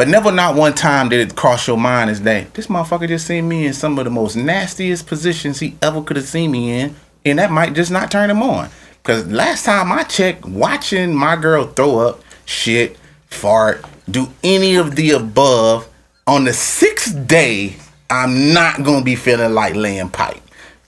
But 0.00 0.08
never 0.08 0.32
not 0.32 0.54
one 0.54 0.72
time 0.72 1.10
did 1.10 1.20
it 1.20 1.36
cross 1.36 1.66
your 1.66 1.76
mind 1.76 2.08
is 2.08 2.22
that 2.22 2.54
this 2.54 2.68
motherfucker 2.68 3.06
just 3.06 3.26
seen 3.26 3.46
me 3.46 3.66
in 3.66 3.74
some 3.74 3.98
of 3.98 4.06
the 4.06 4.10
most 4.10 4.34
nastiest 4.34 5.06
positions 5.06 5.60
he 5.60 5.76
ever 5.82 6.00
could 6.00 6.16
have 6.16 6.24
seen 6.24 6.52
me 6.52 6.80
in, 6.80 6.96
and 7.26 7.38
that 7.38 7.50
might 7.50 7.74
just 7.74 7.90
not 7.90 8.10
turn 8.10 8.30
him 8.30 8.42
on. 8.42 8.70
Cause 9.02 9.26
last 9.26 9.66
time 9.66 9.92
I 9.92 10.04
checked, 10.04 10.46
watching 10.46 11.14
my 11.14 11.36
girl 11.36 11.66
throw 11.66 11.98
up, 11.98 12.22
shit, 12.46 12.96
fart, 13.26 13.84
do 14.10 14.28
any 14.42 14.76
of 14.76 14.96
the 14.96 15.10
above, 15.10 15.86
on 16.26 16.44
the 16.44 16.54
sixth 16.54 17.28
day, 17.28 17.76
I'm 18.08 18.54
not 18.54 18.82
gonna 18.82 19.04
be 19.04 19.16
feeling 19.16 19.52
like 19.52 19.74
laying 19.74 20.08
pipe. 20.08 20.40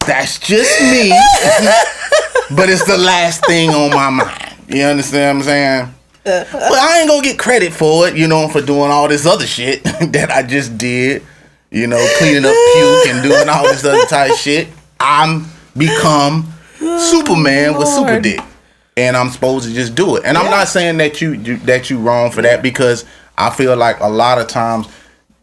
That's 0.06 0.38
just 0.38 0.80
me. 0.80 1.10
but 2.56 2.70
it's 2.70 2.86
the 2.86 2.96
last 2.96 3.44
thing 3.44 3.68
on 3.68 3.90
my 3.90 4.08
mind. 4.08 4.54
You 4.68 4.84
understand 4.84 5.36
what 5.36 5.42
I'm 5.42 5.48
saying? 5.48 5.94
But 6.24 6.54
I 6.54 7.00
ain't 7.00 7.08
gonna 7.08 7.22
get 7.22 7.38
credit 7.38 7.72
for 7.72 8.06
it, 8.06 8.16
you 8.16 8.28
know, 8.28 8.48
for 8.48 8.60
doing 8.60 8.90
all 8.90 9.08
this 9.08 9.26
other 9.26 9.46
shit 9.46 9.82
that 9.84 10.30
I 10.30 10.42
just 10.42 10.78
did. 10.78 11.24
You 11.70 11.86
know, 11.86 12.06
cleaning 12.18 12.44
up 12.44 12.54
puke 12.74 13.06
and 13.08 13.22
doing 13.22 13.48
all 13.48 13.64
this 13.64 13.84
other 13.84 14.04
type 14.04 14.36
shit. 14.36 14.68
I'm 15.00 15.46
become 15.76 16.52
Superman 16.78 17.78
with 17.78 17.88
super 17.88 18.20
dick, 18.20 18.40
and 18.96 19.16
I'm 19.16 19.30
supposed 19.30 19.66
to 19.66 19.74
just 19.74 19.94
do 19.94 20.16
it. 20.16 20.24
And 20.24 20.36
I'm 20.36 20.50
not 20.50 20.68
saying 20.68 20.98
that 20.98 21.20
you, 21.20 21.32
you 21.32 21.56
that 21.58 21.90
you 21.90 21.98
wrong 21.98 22.30
for 22.30 22.42
that 22.42 22.62
because 22.62 23.04
I 23.38 23.50
feel 23.50 23.76
like 23.76 23.98
a 24.00 24.08
lot 24.08 24.38
of 24.38 24.48
times 24.48 24.86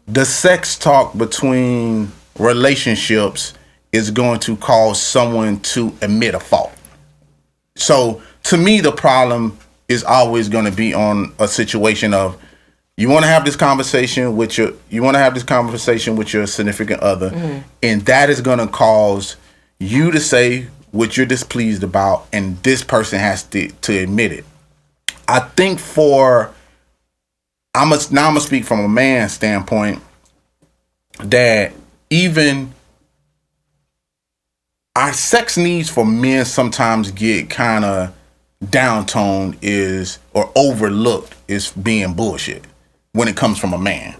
the 0.06 0.24
sex 0.24 0.78
talk 0.78 1.16
between 1.18 2.12
relationships 2.38 3.54
is 3.92 4.10
going 4.10 4.40
to 4.40 4.56
cause 4.56 5.02
someone 5.02 5.60
to 5.60 5.92
admit 6.00 6.34
a 6.34 6.40
fault. 6.40 6.72
So 7.76 8.22
to 8.44 8.56
me, 8.56 8.80
the 8.80 8.92
problem 8.92 9.58
is 9.90 10.04
always 10.04 10.48
going 10.48 10.64
to 10.64 10.70
be 10.70 10.94
on 10.94 11.34
a 11.40 11.48
situation 11.48 12.14
of 12.14 12.40
you 12.96 13.08
want 13.08 13.24
to 13.24 13.28
have 13.28 13.44
this 13.44 13.56
conversation 13.56 14.36
with 14.36 14.56
your 14.56 14.72
you 14.88 15.02
want 15.02 15.16
to 15.16 15.18
have 15.18 15.34
this 15.34 15.42
conversation 15.42 16.16
with 16.16 16.32
your 16.32 16.46
significant 16.46 17.02
other, 17.02 17.30
mm-hmm. 17.30 17.68
and 17.82 18.02
that 18.02 18.30
is 18.30 18.40
going 18.40 18.58
to 18.58 18.68
cause 18.68 19.36
you 19.78 20.10
to 20.12 20.20
say 20.20 20.68
what 20.92 21.16
you're 21.16 21.26
displeased 21.26 21.82
about, 21.82 22.26
and 22.32 22.56
this 22.62 22.84
person 22.84 23.18
has 23.18 23.42
to 23.44 23.68
to 23.68 23.98
admit 23.98 24.32
it. 24.32 24.44
I 25.26 25.40
think 25.40 25.80
for 25.80 26.52
I'm 27.74 27.92
a, 27.92 27.98
now 28.10 28.28
I'm 28.28 28.34
gonna 28.34 28.40
speak 28.40 28.64
from 28.64 28.80
a 28.80 28.88
man's 28.88 29.32
standpoint 29.32 30.02
that 31.18 31.72
even 32.10 32.74
our 34.94 35.12
sex 35.12 35.56
needs 35.56 35.88
for 35.88 36.04
men 36.04 36.44
sometimes 36.44 37.10
get 37.10 37.50
kind 37.50 37.84
of 37.84 38.14
downtoned 38.68 39.56
is 39.62 40.18
or 40.34 40.50
overlooked 40.54 41.34
is 41.48 41.72
being 41.72 42.12
bullshit 42.14 42.64
when 43.12 43.28
it 43.28 43.36
comes 43.36 43.58
from 43.58 43.72
a 43.72 43.78
man. 43.78 44.16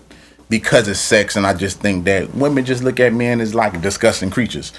Because 0.49 0.89
it's 0.89 0.99
sex 0.99 1.37
and 1.37 1.47
i 1.47 1.55
just 1.55 1.79
think 1.79 2.05
that 2.07 2.35
women 2.35 2.65
just 2.65 2.83
look 2.83 2.99
at 2.99 3.13
men 3.13 3.41
as 3.41 3.55
like 3.55 3.81
disgusting 3.81 4.31
creatures. 4.31 4.73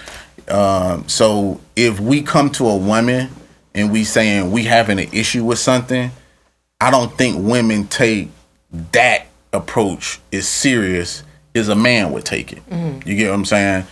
Um, 0.50 1.08
so 1.08 1.62
if 1.76 2.00
we 2.00 2.22
come 2.22 2.50
to 2.52 2.68
a 2.68 2.76
woman 2.76 3.30
and 3.74 3.92
we 3.92 4.04
saying 4.04 4.52
we 4.52 4.64
having 4.64 5.00
an 5.00 5.08
issue 5.14 5.46
with 5.46 5.60
something 5.60 6.12
i 6.82 6.92
don't 6.92 7.16
think 7.18 7.38
women 7.40 7.88
take 7.88 8.28
that 8.92 9.28
approach 9.54 10.20
as 10.34 10.48
serious 10.48 11.24
as 11.56 11.70
a 11.70 11.76
man 11.76 12.12
would 12.12 12.26
take 12.26 12.52
it. 12.52 12.62
You 13.06 13.16
get 13.16 13.30
what 13.30 13.36
i'm 13.36 13.46
saying? 13.46 13.86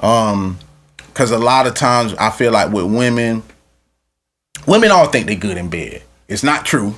Um 0.00 0.58
because 0.96 1.30
a 1.30 1.38
lot 1.38 1.66
of 1.66 1.74
times 1.74 2.14
I 2.14 2.30
feel 2.30 2.52
like 2.52 2.72
with 2.72 2.86
women, 2.86 3.42
women 4.66 4.90
all 4.90 5.06
think 5.06 5.26
they 5.26 5.36
good 5.36 5.56
in 5.56 5.68
bed. 5.68 6.02
It's 6.28 6.42
not 6.42 6.64
true, 6.64 6.94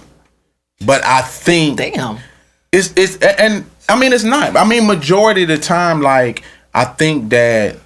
but 0.85 1.05
I 1.05 1.23
think 1.23 1.79
Damn. 1.79 2.19
it's 2.73 2.93
it's 2.97 3.17
and 3.17 3.65
I 3.89 3.99
mean 3.99 4.13
it's 4.13 4.25
not. 4.25 4.57
I 4.57 4.65
mean 4.65 4.87
majority 4.87 5.43
of 5.43 5.49
the 5.49 5.59
time, 5.59 6.01
like 6.01 6.43
I 6.73 6.85
think 6.85 7.31
that 7.31 7.77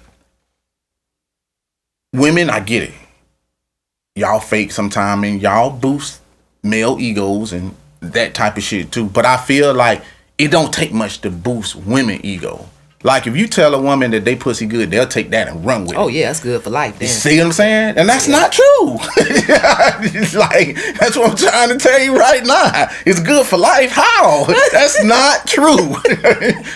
women, 2.13 2.49
I 2.49 2.59
get 2.59 2.83
it. 2.83 2.93
Y'all 4.15 4.39
fake 4.39 4.71
sometime 4.71 5.23
and 5.23 5.41
y'all 5.41 5.69
boost 5.69 6.21
male 6.63 6.99
egos 6.99 7.53
and 7.53 7.75
that 8.01 8.33
type 8.33 8.57
of 8.57 8.63
shit 8.63 8.91
too. 8.91 9.05
But 9.05 9.25
I 9.25 9.37
feel 9.37 9.73
like 9.73 10.03
it 10.37 10.49
don't 10.51 10.73
take 10.73 10.91
much 10.91 11.21
to 11.21 11.29
boost 11.29 11.75
women 11.75 12.25
ego. 12.25 12.67
Like 13.01 13.27
if 13.27 13.37
you 13.37 13.47
tell 13.47 13.73
a 13.75 13.81
woman 13.81 14.11
that 14.11 14.25
they 14.25 14.35
pussy 14.35 14.65
good, 14.65 14.91
they'll 14.91 15.07
take 15.07 15.29
that 15.29 15.47
and 15.47 15.65
run 15.65 15.83
with 15.83 15.93
it. 15.93 15.97
Oh 15.97 16.09
yeah, 16.09 16.27
that's 16.27 16.41
good 16.41 16.61
for 16.61 16.69
life. 16.69 16.99
Then. 16.99 17.07
See 17.07 17.37
what 17.37 17.45
I'm 17.45 17.51
saying? 17.53 17.97
And 17.97 18.09
that's 18.09 18.27
not 18.27 18.51
true. 18.51 18.97
Like 20.39 20.75
that's 20.99 21.17
what 21.17 21.31
I'm 21.31 21.35
trying 21.35 21.69
to 21.69 21.77
tell 21.77 21.99
you 21.99 22.17
right 22.17 22.45
now. 22.45 22.89
It's 23.05 23.21
good 23.21 23.45
for 23.45 23.57
life. 23.57 23.91
How? 23.91 24.45
That's 24.71 25.03
not 25.03 25.45
true. 25.47 25.75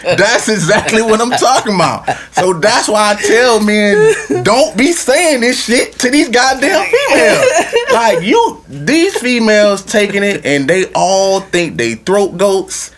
that's 0.04 0.50
exactly 0.50 1.02
what 1.02 1.22
I'm 1.22 1.32
talking 1.32 1.76
about. 1.76 2.10
So 2.32 2.54
that's 2.54 2.88
why 2.88 3.12
I 3.12 3.22
tell 3.22 3.62
men 3.62 4.44
don't 4.44 4.78
be 4.78 4.92
saying 4.92 5.42
this 5.42 5.64
shit 5.64 5.94
to 6.00 6.10
these 6.10 6.30
goddamn 6.30 6.86
females. 6.86 7.74
Like 7.92 8.24
you, 8.24 8.64
these 8.68 9.18
females 9.18 9.84
taking 9.84 10.24
it 10.24 10.46
and 10.46 10.68
they 10.68 10.86
all 10.94 11.40
think 11.40 11.78
they 11.78 11.96
throat 11.96 12.38
goats 12.38 12.92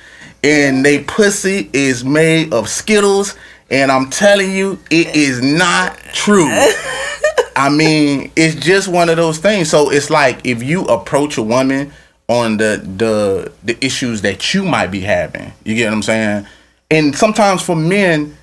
and 0.45 0.85
they 0.85 1.03
pussy 1.03 1.71
is 1.73 2.05
made 2.05 2.53
of 2.53 2.69
Skittles. 2.69 3.35
And 3.71 3.91
I'm 3.91 4.11
telling 4.11 4.51
you, 4.51 4.79
it 4.91 5.15
is 5.15 5.41
not 5.41 5.97
true. 6.13 6.47
I 7.55 7.69
mean, 7.69 8.31
it's 8.35 8.53
just 8.55 8.87
one 8.87 9.09
of 9.09 9.17
those 9.17 9.39
things. 9.39 9.71
So 9.71 9.89
it's 9.89 10.11
like 10.11 10.45
if 10.45 10.61
you 10.61 10.83
approach 10.85 11.37
a 11.37 11.41
woman 11.41 11.91
on 12.27 12.57
the 12.57 12.81
the 12.97 13.51
the 13.63 13.83
issues 13.83 14.21
that 14.21 14.53
you 14.53 14.63
might 14.63 14.91
be 14.91 14.99
having, 14.99 15.51
you 15.63 15.75
get 15.75 15.85
what 15.85 15.93
I'm 15.93 16.03
saying? 16.03 16.47
And 16.91 17.15
sometimes 17.15 17.63
for 17.63 17.75
men, 17.75 18.37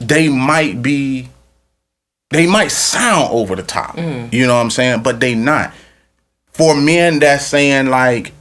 they 0.00 0.28
might 0.28 0.80
be 0.80 1.28
they 2.30 2.46
might 2.46 2.68
sound 2.68 3.28
over 3.30 3.54
the 3.56 3.62
top. 3.62 3.96
Mm. 3.96 4.32
You 4.32 4.46
know 4.46 4.54
what 4.54 4.62
I'm 4.62 4.70
saying? 4.70 5.02
But 5.02 5.20
they 5.20 5.34
not. 5.34 5.74
For 6.52 6.74
men 6.74 7.18
that's 7.18 7.44
saying 7.46 7.88
like 7.88 8.32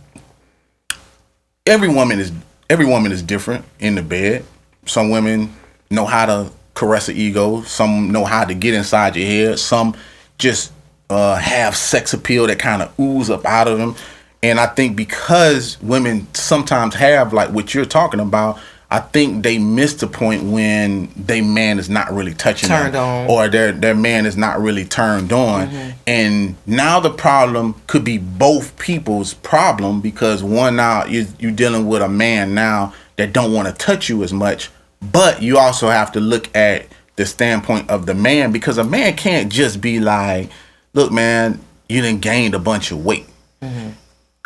every 1.65 1.89
woman 1.89 2.19
is 2.19 2.32
every 2.70 2.86
woman 2.86 3.11
is 3.11 3.24
different 3.24 3.65
in 3.80 3.95
the 3.95 4.01
bed. 4.01 4.45
Some 4.86 5.09
women 5.09 5.53
know 5.89 6.05
how 6.05 6.26
to 6.26 6.51
caress 6.76 7.09
an 7.09 7.17
ego. 7.17 7.61
Some 7.63 8.11
know 8.11 8.26
how 8.26 8.45
to 8.45 8.53
get 8.53 8.74
inside 8.74 9.15
your 9.15 9.28
head. 9.28 9.59
Some 9.59 9.95
just 10.38 10.72
uh, 11.09 11.36
have 11.36 11.76
sex 11.76 12.13
appeal 12.13 12.47
that 12.47 12.59
kind 12.59 12.82
of 12.82 12.97
ooze 12.99 13.30
up 13.30 13.45
out 13.45 13.67
of 13.67 13.78
them. 13.78 13.95
And 14.41 14.59
I 14.59 14.67
think 14.67 14.95
because 14.95 15.82
women 15.82 16.34
sometimes 16.34 16.95
have 16.95 17.34
like 17.34 17.49
what 17.49 17.74
you're 17.74 17.86
talking 17.86 18.20
about, 18.20 18.59
I 18.92 19.00
think 19.00 19.44
they 19.44 19.60
miss 19.60 19.94
the 19.94 20.08
point 20.08 20.44
when 20.44 21.12
they 21.16 21.42
man 21.42 21.78
is 21.78 21.90
not 21.90 22.12
really 22.12 22.34
touching 22.34 22.70
Turned 22.70 22.96
them, 22.96 23.04
on. 23.04 23.30
or 23.30 23.48
their 23.48 23.72
their 23.72 23.94
man 23.94 24.26
is 24.26 24.36
not 24.36 24.60
really 24.60 24.84
turned 24.86 25.32
on. 25.32 25.94
And 26.08 26.56
now 26.66 27.00
the 27.00 27.12
problem 27.12 27.76
could 27.86 28.04
be 28.04 28.18
both 28.18 28.78
people's 28.80 29.36
problem 29.36 30.02
because 30.02 30.42
one 30.44 30.76
now 30.78 31.06
you 31.06 31.28
you 31.38 31.52
dealing 31.52 31.88
with 31.88 32.02
a 32.02 32.10
man 32.10 32.56
now 32.56 32.94
that 33.18 33.32
don't 33.32 33.54
want 33.54 33.68
to 33.68 33.74
touch 33.76 34.10
you 34.10 34.24
as 34.24 34.34
much, 34.34 34.72
but 35.12 35.42
you 35.42 35.58
also 35.60 35.90
have 35.90 36.12
to 36.14 36.20
look 36.20 36.50
at 36.56 36.88
the 37.16 37.26
standpoint 37.28 37.90
of 37.92 38.06
the 38.08 38.16
man 38.16 38.52
because 38.52 38.78
a 38.80 38.84
man 38.84 39.16
can't 39.16 39.52
just 39.52 39.82
be 39.82 40.00
like, 40.00 40.50
look, 40.94 41.12
man, 41.12 41.60
you 41.90 42.02
didn't 42.02 42.22
gained 42.22 42.56
a 42.56 42.60
bunch 42.60 42.92
of 42.92 43.06
weight 43.06 43.28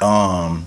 um 0.02 0.66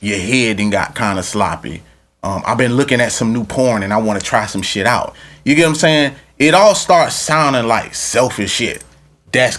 your 0.00 0.18
head 0.18 0.58
and 0.58 0.72
got 0.72 0.94
kind 0.96 1.18
of 1.20 1.24
sloppy. 1.24 1.82
Um, 2.22 2.42
I've 2.46 2.58
been 2.58 2.74
looking 2.74 3.00
at 3.00 3.12
some 3.12 3.32
new 3.32 3.44
porn 3.44 3.82
and 3.82 3.92
I 3.92 3.96
want 3.98 4.20
to 4.20 4.24
try 4.24 4.46
some 4.46 4.62
shit 4.62 4.86
out. 4.86 5.16
You 5.44 5.54
get 5.54 5.64
what 5.64 5.70
I'm 5.70 5.74
saying? 5.74 6.14
It 6.38 6.54
all 6.54 6.74
starts 6.74 7.16
sounding 7.16 7.66
like 7.66 7.94
selfish 7.94 8.52
shit. 8.52 8.84
That's 9.32 9.58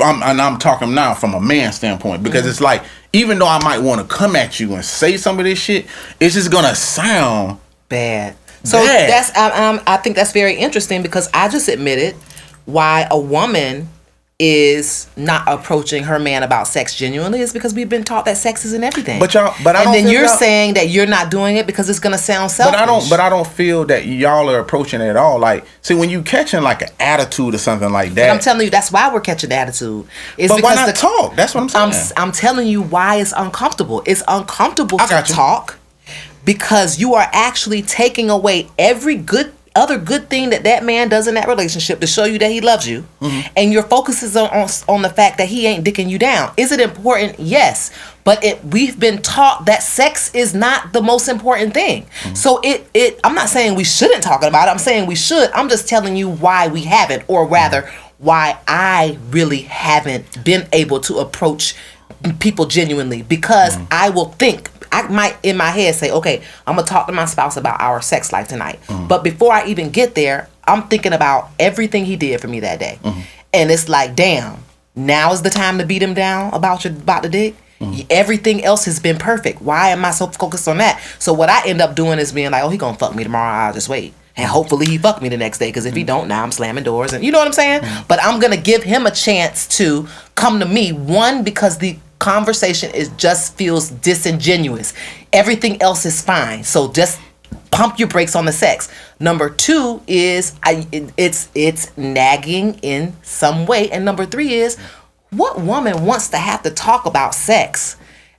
I'm, 0.00 0.22
and 0.22 0.40
I'm 0.40 0.58
talking 0.58 0.94
now 0.94 1.14
from 1.14 1.34
a 1.34 1.40
man 1.40 1.72
standpoint 1.72 2.22
because 2.22 2.46
it's 2.46 2.60
like 2.60 2.82
even 3.12 3.38
though 3.38 3.46
I 3.46 3.62
might 3.62 3.78
want 3.78 4.00
to 4.00 4.06
come 4.14 4.36
at 4.36 4.60
you 4.60 4.74
and 4.74 4.84
say 4.84 5.16
some 5.16 5.38
of 5.38 5.44
this 5.44 5.58
shit, 5.58 5.86
it's 6.20 6.34
just 6.34 6.50
gonna 6.50 6.74
sound 6.74 7.58
bad. 7.88 8.36
So 8.64 8.78
Bad. 8.84 9.08
that's 9.08 9.36
um, 9.36 9.80
I 9.86 9.96
think 9.96 10.16
that's 10.16 10.32
very 10.32 10.54
interesting 10.54 11.02
because 11.02 11.28
I 11.32 11.48
just 11.48 11.68
admitted 11.68 12.14
why 12.64 13.06
a 13.10 13.18
woman 13.18 13.88
is 14.38 15.08
not 15.16 15.42
approaching 15.46 16.04
her 16.04 16.18
man 16.18 16.42
about 16.42 16.68
sex 16.68 16.94
genuinely 16.94 17.40
is 17.40 17.54
because 17.54 17.72
we've 17.72 17.88
been 17.88 18.04
taught 18.04 18.26
that 18.26 18.36
sex 18.36 18.66
isn't 18.66 18.84
everything. 18.84 19.18
But 19.18 19.32
y'all- 19.32 19.54
but 19.64 19.74
I 19.76 19.84
and 19.84 19.94
then 19.94 20.08
you're 20.08 20.26
y'all- 20.26 20.36
saying 20.36 20.74
that 20.74 20.90
you're 20.90 21.06
not 21.06 21.30
doing 21.30 21.56
it 21.56 21.66
because 21.66 21.88
it's 21.88 21.98
gonna 21.98 22.18
sound 22.18 22.50
selfish. 22.50 22.78
But 22.78 22.82
I 22.82 22.84
don't. 22.84 23.08
But 23.08 23.18
I 23.20 23.30
don't 23.30 23.46
feel 23.46 23.86
that 23.86 24.04
y'all 24.04 24.50
are 24.50 24.58
approaching 24.58 25.00
it 25.00 25.08
at 25.08 25.16
all. 25.16 25.38
Like, 25.38 25.64
see, 25.80 25.94
when 25.94 26.10
you 26.10 26.20
catching 26.20 26.62
like 26.62 26.82
an 26.82 26.90
attitude 27.00 27.54
or 27.54 27.58
something 27.58 27.90
like 27.90 28.12
that. 28.14 28.28
But 28.28 28.34
I'm 28.34 28.40
telling 28.40 28.66
you, 28.66 28.70
that's 28.70 28.92
why 28.92 29.10
we're 29.10 29.20
catching 29.22 29.48
the 29.48 29.56
attitude. 29.56 30.06
It's 30.36 30.52
But 30.52 30.62
why 30.62 30.72
because 30.72 30.86
not 30.86 30.94
the, 30.94 31.00
talk? 31.00 31.36
That's 31.36 31.54
what 31.54 31.62
I'm 31.62 31.68
saying. 31.92 32.12
I'm. 32.18 32.28
I'm 32.28 32.32
telling 32.32 32.66
you 32.66 32.82
why 32.82 33.16
it's 33.16 33.32
uncomfortable. 33.34 34.02
It's 34.04 34.22
uncomfortable 34.28 34.98
to 34.98 35.14
you. 35.16 35.34
talk 35.34 35.78
because 36.44 36.98
you 36.98 37.14
are 37.14 37.28
actually 37.32 37.80
taking 37.80 38.28
away 38.28 38.68
every 38.78 39.16
good 39.16 39.52
other 39.76 39.98
good 39.98 40.28
thing 40.30 40.50
that 40.50 40.64
that 40.64 40.84
man 40.84 41.08
does 41.08 41.26
in 41.28 41.34
that 41.34 41.48
relationship 41.48 42.00
to 42.00 42.06
show 42.06 42.24
you 42.24 42.38
that 42.38 42.50
he 42.50 42.60
loves 42.60 42.88
you 42.88 43.04
Mm-hmm. 43.20 43.52
and 43.56 43.72
your 43.72 43.82
focus 43.82 44.22
is 44.22 44.36
on, 44.36 44.48
on 44.50 44.68
on 44.88 45.02
the 45.02 45.08
fact 45.08 45.38
that 45.38 45.48
he 45.48 45.66
ain't 45.66 45.84
dicking 45.84 46.08
you 46.08 46.18
down. 46.18 46.52
Is 46.56 46.70
it 46.72 46.80
important? 46.80 47.38
Yes. 47.40 47.90
But 48.24 48.44
it 48.44 48.64
we've 48.64 48.98
been 48.98 49.22
taught 49.22 49.66
that 49.66 49.82
sex 49.82 50.34
is 50.34 50.54
not 50.54 50.92
the 50.92 51.00
most 51.02 51.28
important 51.28 51.74
thing. 51.74 52.02
Mm-hmm. 52.02 52.34
so 52.34 52.60
it 52.62 52.88
it 52.94 53.20
i'm 53.24 53.34
not 53.34 53.48
saying 53.48 53.74
we 53.74 53.84
shouldn't 53.84 54.22
talk 54.22 54.42
about 54.42 54.68
it. 54.68 54.70
I'm 54.70 54.78
saying 54.78 55.06
we 55.06 55.14
should. 55.14 55.50
I'm 55.52 55.68
just 55.68 55.88
telling 55.88 56.16
you 56.16 56.28
why 56.28 56.68
we 56.68 56.82
haven't 56.82 57.24
or 57.28 57.46
rather 57.46 57.90
why 58.18 58.58
i 58.66 59.18
really 59.30 59.60
haven't 59.62 60.42
been 60.42 60.66
able 60.72 61.00
to 61.00 61.18
approach 61.18 61.74
people 62.40 62.66
genuinely. 62.66 63.22
Because 63.22 63.76
I 63.90 64.10
will 64.10 64.30
think 64.32 64.70
I 64.92 65.08
might 65.08 65.36
in 65.42 65.56
my 65.56 65.70
head 65.70 65.94
say, 65.94 66.10
okay, 66.10 66.42
I'm 66.66 66.76
gonna 66.76 66.86
talk 66.86 67.06
to 67.06 67.12
my 67.12 67.24
spouse 67.24 67.56
about 67.56 67.80
our 67.80 68.00
sex 68.02 68.32
life 68.32 68.48
tonight. 68.48 68.80
Mm-hmm. 68.86 69.08
But 69.08 69.24
before 69.24 69.52
I 69.52 69.66
even 69.66 69.90
get 69.90 70.14
there, 70.14 70.48
I'm 70.64 70.88
thinking 70.88 71.12
about 71.12 71.50
everything 71.58 72.04
he 72.04 72.16
did 72.16 72.40
for 72.40 72.48
me 72.48 72.60
that 72.60 72.78
day, 72.78 72.98
mm-hmm. 73.02 73.20
and 73.52 73.70
it's 73.70 73.88
like, 73.88 74.16
damn, 74.16 74.58
now 74.94 75.32
is 75.32 75.42
the 75.42 75.50
time 75.50 75.78
to 75.78 75.86
beat 75.86 76.02
him 76.02 76.14
down 76.14 76.52
about 76.54 76.84
your 76.84 76.92
about 76.92 77.22
the 77.22 77.28
dick. 77.28 77.54
Mm-hmm. 77.80 78.06
Everything 78.08 78.64
else 78.64 78.86
has 78.86 78.98
been 78.98 79.18
perfect. 79.18 79.60
Why 79.60 79.90
am 79.90 80.04
I 80.04 80.10
so 80.10 80.28
focused 80.28 80.66
on 80.66 80.78
that? 80.78 81.00
So 81.18 81.34
what 81.34 81.50
I 81.50 81.66
end 81.68 81.82
up 81.82 81.94
doing 81.94 82.18
is 82.18 82.32
being 82.32 82.50
like, 82.50 82.64
oh, 82.64 82.70
he 82.70 82.78
gonna 82.78 82.96
fuck 82.96 83.14
me 83.14 83.22
tomorrow. 83.22 83.52
I'll 83.52 83.74
just 83.74 83.88
wait. 83.88 84.14
And 84.38 84.46
hopefully 84.46 84.86
he 84.86 84.98
fuck 84.98 85.22
me 85.22 85.28
the 85.28 85.36
next 85.36 85.58
day. 85.58 85.68
Because 85.68 85.86
if 85.86 85.94
he 85.94 86.04
don't, 86.04 86.28
now 86.28 86.42
I'm 86.42 86.52
slamming 86.52 86.84
doors. 86.84 87.12
And 87.12 87.24
you 87.24 87.32
know 87.32 87.38
what 87.38 87.46
I'm 87.46 87.52
saying? 87.52 87.82
But 88.08 88.18
I'm 88.22 88.40
gonna 88.40 88.56
give 88.56 88.82
him 88.82 89.06
a 89.06 89.10
chance 89.10 89.66
to 89.78 90.08
come 90.34 90.60
to 90.60 90.66
me. 90.66 90.92
One, 90.92 91.42
because 91.42 91.78
the 91.78 91.98
conversation 92.18 92.90
is 92.94 93.08
just 93.16 93.54
feels 93.56 93.90
disingenuous. 93.90 94.94
Everything 95.32 95.80
else 95.82 96.06
is 96.06 96.20
fine. 96.22 96.64
So 96.64 96.90
just 96.92 97.20
pump 97.70 97.98
your 97.98 98.08
brakes 98.08 98.34
on 98.34 98.44
the 98.46 98.52
sex. 98.52 98.88
Number 99.20 99.50
two 99.50 100.00
is 100.06 100.54
I 100.62 100.86
it- 100.92 101.12
it's 101.16 101.48
it's 101.54 101.96
nagging 101.96 102.78
in 102.82 103.16
some 103.22 103.66
way. 103.66 103.90
And 103.90 104.04
number 104.04 104.26
three 104.26 104.54
is 104.54 104.76
what 105.30 105.60
woman 105.60 106.04
wants 106.06 106.28
to 106.28 106.38
have 106.38 106.62
to 106.62 106.70
talk 106.70 107.06
about 107.06 107.34
sex 107.34 107.96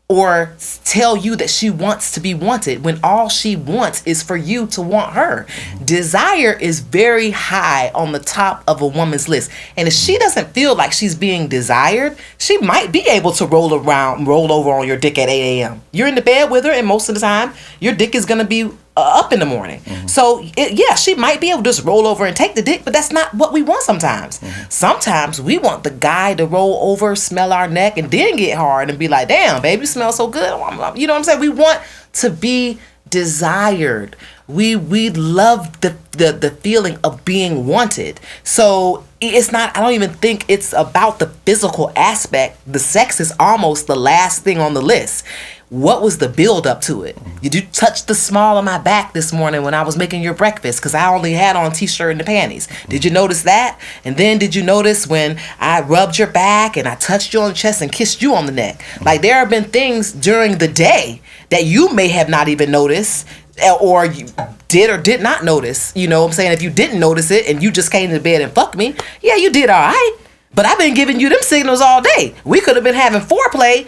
or 0.10 0.54
tell 0.86 1.18
you 1.18 1.36
that 1.36 1.50
she 1.50 1.70
wants 1.70 2.12
to 2.12 2.22
be 2.22 2.34
wanted 2.34 2.82
when 2.82 2.98
all 3.04 3.28
she 3.28 3.58
wants 3.58 4.02
is 4.06 4.24
for 4.24 4.38
you 4.38 4.66
to 4.66 4.82
want 4.82 5.12
her. 5.12 5.46
Desire 5.84 6.54
is 6.54 6.80
very 6.80 7.32
high 7.32 7.92
on 7.94 8.14
the 8.14 8.20
top 8.20 8.64
of 8.70 8.82
a 8.82 8.88
woman's 8.88 9.28
list. 9.28 9.52
And 9.76 9.86
if 9.86 9.94
she 9.94 10.18
doesn't 10.18 10.52
feel 10.52 10.76
like 10.76 10.94
she's 10.94 11.14
being 11.14 11.50
desired, 11.50 12.18
she 12.38 12.58
might 12.60 12.94
be 12.94 13.02
able 13.02 13.34
to 13.34 13.46
roll 13.46 13.74
around, 13.74 14.28
roll 14.28 14.50
over 14.54 14.70
on 14.72 14.88
your 14.88 14.96
dick 14.96 15.18
at 15.18 15.28
8 15.28 15.62
a.m. 15.62 15.82
You're 15.92 16.08
in 16.08 16.16
the 16.16 16.22
bed 16.22 16.50
with 16.50 16.64
her, 16.64 16.72
and 16.72 16.88
most 16.88 17.10
of 17.10 17.16
the 17.16 17.22
time, 17.22 17.54
your 17.82 17.94
dick 17.94 18.16
is 18.16 18.26
gonna 18.26 18.46
be 18.46 18.64
uh, 18.64 18.70
up 18.98 19.34
in 19.34 19.40
the 19.40 19.46
morning. 19.46 19.82
Mm-hmm. 19.82 20.08
So 20.08 20.42
it, 20.58 20.74
yeah, 20.74 20.96
she 20.96 21.16
might 21.16 21.40
be 21.42 21.50
able 21.50 21.64
to 21.64 21.70
just 21.70 21.84
roll 21.86 22.08
over 22.08 22.26
and 22.26 22.36
take 22.36 22.56
the 22.56 22.62
dick, 22.62 22.82
but 22.84 22.94
that's 22.94 23.12
not 23.12 23.34
what 23.34 23.54
we 23.54 23.62
want 23.62 23.84
sometimes. 23.84 24.40
Mm-hmm. 24.40 24.70
Sometimes 24.70 25.42
we 25.42 25.58
want 25.58 25.84
the 25.84 25.92
guy 25.92 26.34
to 26.36 26.46
roll 26.46 26.92
over, 26.92 27.16
smell 27.16 27.54
our 27.54 27.68
neck, 27.68 27.98
and 27.98 28.12
then 28.12 28.36
get 28.36 28.58
hard 28.58 28.90
and 28.90 28.98
be 28.98 29.08
like, 29.08 29.28
"Damn, 29.28 29.62
baby, 29.62 29.82
you 29.82 29.88
smell 29.88 30.12
so 30.12 30.28
good." 30.28 30.50
You 30.50 31.08
know 31.08 31.14
what 31.14 31.20
I'm 31.20 31.24
saying? 31.24 31.40
We 31.40 31.50
want 31.50 31.82
to 32.14 32.30
be 32.30 32.80
desired. 33.10 34.16
We 34.48 34.76
we 34.76 35.10
love 35.10 35.82
the 35.82 35.96
the 36.12 36.32
the 36.32 36.52
feeling 36.52 36.98
of 37.04 37.24
being 37.26 37.68
wanted. 37.68 38.20
So 38.44 39.04
it's 39.20 39.52
not. 39.52 39.76
I 39.76 39.82
don't 39.82 39.94
even 39.94 40.14
think 40.14 40.46
it's 40.48 40.74
about 40.74 41.20
the 41.20 41.28
physical 41.46 41.92
aspect. 41.96 42.60
The 42.72 42.80
sex 42.80 43.20
is 43.20 43.34
almost 43.40 43.88
the 43.88 43.96
last 43.96 44.44
thing 44.44 44.60
on 44.60 44.74
the 44.74 44.82
list. 44.82 45.26
What 45.70 46.02
was 46.02 46.20
the 46.20 46.30
build 46.30 46.66
up 46.66 46.80
to 46.84 47.04
it? 47.04 47.18
Did 47.42 47.54
you 47.54 47.62
touch 47.74 48.06
the 48.06 48.16
small 48.16 48.58
of 48.58 48.64
my 48.64 48.78
back 48.78 49.12
this 49.12 49.34
morning 49.34 49.64
when 49.64 49.74
I 49.74 49.84
was 49.84 49.98
making 49.98 50.22
your 50.22 50.34
breakfast? 50.34 50.80
Because 50.80 50.96
I 50.96 51.14
only 51.14 51.34
had 51.34 51.58
on 51.58 51.74
t-shirt 51.74 52.12
and 52.12 52.20
the 52.22 52.24
panties. 52.24 52.70
Did 52.88 53.04
you 53.04 53.12
notice 53.12 53.44
that? 53.44 53.78
And 54.06 54.16
then 54.16 54.38
did 54.38 54.56
you 54.56 54.64
notice 54.64 55.08
when 55.08 55.38
I 55.60 55.82
rubbed 55.82 56.18
your 56.18 56.30
back 56.30 56.78
and 56.78 56.88
I 56.88 56.96
touched 56.96 57.34
you 57.34 57.42
on 57.42 57.50
the 57.50 57.54
chest 57.54 57.82
and 57.82 57.92
kissed 57.92 58.22
you 58.22 58.34
on 58.34 58.46
the 58.46 58.54
neck? 58.54 58.82
Like 59.04 59.22
there 59.22 59.36
have 59.36 59.50
been 59.50 59.66
things 59.66 60.14
during 60.14 60.58
the 60.58 60.70
day 60.70 61.22
that 61.50 61.66
you 61.66 61.94
may 61.94 62.08
have 62.08 62.30
not 62.30 62.48
even 62.48 62.72
noticed 62.72 63.28
eh, 63.58 63.76
or 63.82 64.06
you 64.06 64.28
did 64.70 64.90
or 64.90 64.98
did 64.98 65.22
not 65.22 65.44
notice. 65.44 65.92
You 65.98 66.08
know 66.08 66.22
what 66.22 66.28
I'm 66.28 66.34
saying? 66.34 66.54
If 66.54 66.62
you 66.62 66.70
didn't 66.70 67.02
notice 67.02 67.30
it 67.30 67.46
and 67.46 67.62
you 67.62 67.72
just 67.72 67.92
came 67.92 68.10
to 68.12 68.22
bed 68.22 68.42
and 68.42 68.54
fucked 68.54 68.78
me, 68.78 68.96
yeah, 69.22 69.36
you 69.36 69.52
did 69.52 69.70
all 69.70 69.82
right. 69.82 70.18
But 70.56 70.66
I've 70.66 70.80
been 70.80 70.94
giving 70.94 71.20
you 71.20 71.28
them 71.28 71.42
signals 71.42 71.82
all 71.82 72.02
day. 72.02 72.36
We 72.46 72.62
could 72.62 72.78
have 72.78 72.86
been 72.86 72.96
having 72.96 73.20
foreplay 73.20 73.88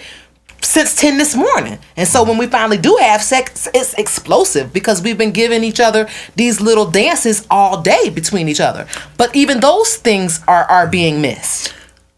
since 0.62 0.96
10 0.96 1.18
this 1.18 1.36
morning. 1.36 1.80
And 1.96 2.08
so 2.08 2.24
when 2.24 2.38
we 2.38 2.48
finally 2.48 2.78
do 2.78 2.98
have 3.00 3.22
sex, 3.22 3.68
it's 3.74 3.94
explosive 3.96 4.74
because 4.74 5.02
we've 5.02 5.18
been 5.18 5.32
giving 5.32 5.64
each 5.64 5.80
other 5.80 6.08
these 6.36 6.62
little 6.62 6.90
dances 6.90 7.48
all 7.50 7.82
day 7.82 8.10
between 8.10 8.48
each 8.50 8.60
other. 8.60 8.88
But 9.18 9.36
even 9.36 9.60
those 9.60 9.96
things 9.96 10.42
are, 10.48 10.66
are 10.66 10.88
being 10.88 11.22
missed. 11.22 11.74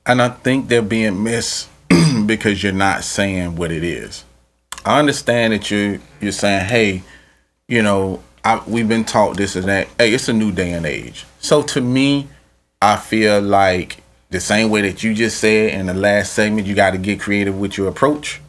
And 0.05 0.21
I 0.21 0.29
think 0.29 0.67
they're 0.67 0.81
being 0.81 1.23
missed 1.23 1.69
because 2.25 2.63
you're 2.63 2.73
not 2.73 3.03
saying 3.03 3.55
what 3.55 3.71
it 3.71 3.83
is. 3.83 4.23
I 4.85 4.99
understand 4.99 5.53
that 5.53 5.69
you 5.69 5.99
you're 6.19 6.31
saying, 6.31 6.65
hey, 6.65 7.03
you 7.67 7.83
know, 7.83 8.23
I, 8.43 8.61
we've 8.65 8.87
been 8.87 9.05
taught 9.05 9.37
this 9.37 9.55
and 9.55 9.65
that. 9.65 9.87
Hey, 9.97 10.13
it's 10.13 10.27
a 10.27 10.33
new 10.33 10.51
day 10.51 10.73
and 10.73 10.85
age. 10.85 11.25
So 11.39 11.61
to 11.63 11.81
me, 11.81 12.27
I 12.81 12.97
feel 12.97 13.41
like 13.41 14.01
the 14.31 14.39
same 14.39 14.69
way 14.69 14.81
that 14.81 15.03
you 15.03 15.13
just 15.13 15.37
said 15.39 15.73
in 15.73 15.85
the 15.85 15.93
last 15.93 16.33
segment, 16.33 16.65
you 16.65 16.73
got 16.73 16.91
to 16.91 16.97
get 16.97 17.19
creative 17.19 17.59
with 17.59 17.77
your 17.77 17.87
approach. 17.87 18.41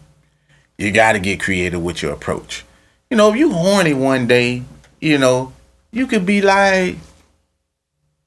You 0.79 0.93
got 0.93 1.13
to 1.13 1.19
get 1.19 1.41
creative 1.41 1.83
with 1.83 2.03
your 2.03 2.13
approach. 2.13 2.65
You 3.11 3.17
know, 3.17 3.31
if 3.31 3.37
you 3.37 3.53
horny 3.53 3.93
one 3.93 4.27
day, 4.27 4.63
you 5.01 5.19
know, 5.19 5.53
you 5.91 6.07
could 6.07 6.25
be 6.25 6.41
like, 6.41 6.97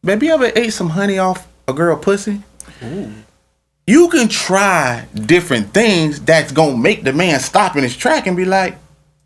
baby, 0.04 0.28
you 0.28 0.34
ever 0.34 0.52
ate 0.56 0.74
some 0.74 0.90
honey 0.90 1.18
off 1.18 1.48
a 1.68 1.74
girl 1.74 1.98
pussy? 1.98 2.44
you 3.88 4.10
can 4.10 4.28
try 4.28 5.08
different 5.14 5.74
things 5.74 6.20
that's 6.22 6.52
gonna 6.52 6.78
make 6.78 7.04
the 7.04 7.14
man 7.14 7.40
stop 7.40 7.76
in 7.78 7.84
his 7.84 7.96
track 7.96 8.28
and 8.28 8.36
be 8.36 8.46
like, 8.46 8.78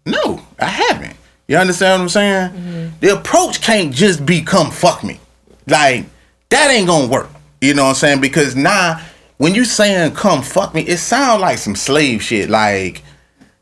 no, 0.06 0.42
I 0.60 0.66
haven't. 0.66 1.16
You 1.48 1.58
understand 1.58 2.00
what 2.00 2.04
I'm 2.04 2.10
saying? 2.10 2.50
Mm-hmm. 2.52 3.00
The 3.00 3.18
approach 3.18 3.62
can't 3.62 3.94
just 3.94 4.24
be 4.24 4.42
come 4.42 4.70
fuck 4.70 5.04
me. 5.04 5.20
Like, 5.66 6.06
that 6.50 6.70
ain't 6.70 6.88
gonna 6.88 7.08
work. 7.08 7.30
You 7.62 7.74
know 7.74 7.84
what 7.84 7.90
I'm 7.90 7.96
saying? 7.96 8.22
Because 8.22 8.56
now 8.56 9.02
when 9.38 9.56
you 9.56 9.66
saying 9.66 10.14
come 10.16 10.42
fuck 10.42 10.74
me, 10.74 10.82
it 10.82 10.98
sounds 10.98 11.42
like 11.42 11.58
some 11.58 11.76
slave 11.76 12.22
shit. 12.22 12.50
Like, 12.50 13.04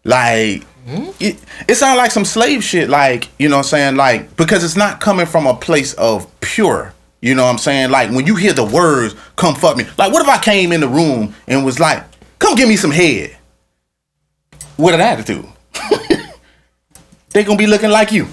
like 0.04 0.64
hmm? 0.88 1.10
It, 1.20 1.40
it 1.68 1.76
sounds 1.76 1.98
like 1.98 2.12
some 2.12 2.26
slave 2.26 2.64
shit, 2.64 2.90
like, 2.90 3.30
you 3.38 3.50
know 3.50 3.58
what 3.58 3.66
I'm 3.66 3.70
saying? 3.70 3.96
Like, 3.96 4.36
because 4.38 4.64
it's 4.64 4.76
not 4.76 5.00
coming 5.00 5.26
from 5.26 5.48
a 5.48 5.54
place 5.54 5.94
of 5.96 6.28
pure. 6.40 6.94
You 7.22 7.34
know 7.34 7.44
what 7.44 7.52
I'm 7.52 7.58
saying? 7.58 7.90
Like, 7.90 8.12
when 8.12 8.28
you 8.28 8.36
hear 8.36 8.54
the 8.54 8.64
words, 8.64 9.16
come 9.36 9.56
fuck 9.56 9.76
me. 9.76 9.86
Like, 9.98 10.14
what 10.14 10.22
if 10.22 10.28
I 10.28 10.38
came 10.38 10.72
in 10.72 10.82
the 10.82 10.88
room 10.88 11.34
and 11.48 11.66
was 11.66 11.80
like, 11.80 12.04
come 12.40 12.56
give 12.56 12.70
me 12.70 12.76
some 12.76 12.92
head? 12.92 13.36
With 14.78 14.94
an 14.94 15.02
attitude. 15.02 15.46
they 17.32 17.44
gonna 17.44 17.58
be 17.58 17.66
looking 17.66 17.90
like 17.90 18.12
you. 18.12 18.28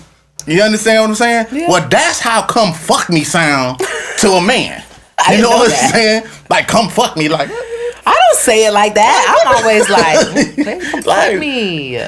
You 0.46 0.62
understand 0.62 1.00
what 1.00 1.08
I'm 1.08 1.14
saying? 1.14 1.46
Yeah. 1.52 1.70
Well, 1.70 1.88
that's 1.88 2.20
how 2.20 2.44
come 2.46 2.74
fuck 2.74 3.08
me 3.08 3.24
sound 3.24 3.80
to 4.18 4.28
a 4.32 4.42
man. 4.42 4.83
I 5.18 5.34
You 5.36 5.42
know, 5.42 5.50
know 5.50 5.56
what 5.58 5.70
that. 5.70 5.84
I'm 5.84 5.90
saying? 5.92 6.22
Like, 6.50 6.66
come 6.68 6.88
fuck 6.88 7.16
me. 7.16 7.28
Like, 7.28 7.48
I 7.50 8.12
don't 8.12 8.38
say 8.40 8.66
it 8.66 8.72
like 8.72 8.94
that. 8.94 9.44
I'm 9.46 9.56
always 9.56 9.88
like, 9.88 10.56
"Baby, 10.56 10.80
fuck 10.90 11.06
Like- 11.06 11.38
me. 11.38 11.98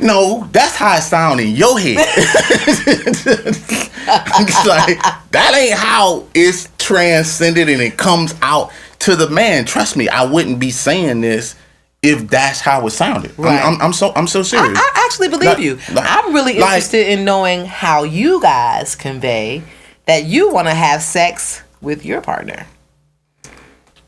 No, 0.00 0.48
that's 0.50 0.74
how 0.74 0.96
it 0.96 1.02
sound 1.02 1.40
in 1.40 1.54
your 1.54 1.78
head. 1.78 1.96
like 4.06 4.98
that 5.30 5.52
ain't 5.54 5.78
how 5.78 6.24
it's 6.34 6.68
transcended 6.78 7.68
and 7.68 7.80
it 7.80 7.96
comes 7.96 8.34
out 8.42 8.72
to 9.00 9.16
the 9.16 9.28
man. 9.30 9.64
Trust 9.64 9.96
me, 9.96 10.08
I 10.08 10.24
wouldn't 10.24 10.58
be 10.58 10.70
saying 10.70 11.20
this 11.20 11.54
if 12.02 12.28
that's 12.28 12.60
how 12.60 12.86
it 12.86 12.90
sounded. 12.90 13.32
I'm- 13.38 13.74
I'm, 13.76 13.80
I'm 13.82 13.92
so 13.92 14.12
I'm 14.14 14.26
so 14.26 14.42
serious. 14.42 14.76
I 14.78 15.04
actually 15.06 15.28
believe 15.28 15.50
Like- 15.50 15.58
you. 15.58 15.78
like- 15.92 16.06
I'm 16.06 16.34
really 16.34 16.54
like- 16.54 16.62
interested 16.74 17.08
in 17.08 17.24
knowing 17.24 17.64
how 17.64 18.02
you 18.02 18.42
guys 18.42 18.94
convey 18.94 19.62
that 20.06 20.24
you 20.24 20.50
want 20.50 20.66
to 20.68 20.74
have 20.74 21.02
sex 21.02 21.62
with 21.84 22.04
your 22.04 22.20
partner. 22.20 22.66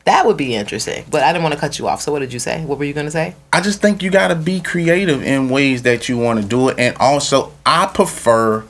That 0.05 0.25
would 0.25 0.37
be 0.37 0.55
interesting. 0.55 1.03
But 1.11 1.23
I 1.23 1.33
didn't 1.33 1.43
want 1.43 1.53
to 1.53 1.59
cut 1.59 1.77
you 1.77 1.87
off. 1.87 2.01
So 2.01 2.13
what 2.13 2.19
did 2.19 2.31
you 2.31 2.39
say? 2.39 2.63
What 2.63 2.79
were 2.79 2.85
you 2.85 2.93
going 2.93 3.07
to 3.07 3.11
say? 3.11 3.35
I 3.51 3.59
just 3.59 3.81
think 3.81 4.01
you 4.01 4.09
got 4.09 4.29
to 4.29 4.35
be 4.35 4.61
creative 4.61 5.21
in 5.21 5.49
ways 5.49 5.83
that 5.83 6.07
you 6.07 6.17
want 6.17 6.41
to 6.41 6.47
do 6.47 6.69
it. 6.69 6.79
And 6.79 6.95
also, 6.97 7.51
I 7.65 7.87
prefer 7.87 8.65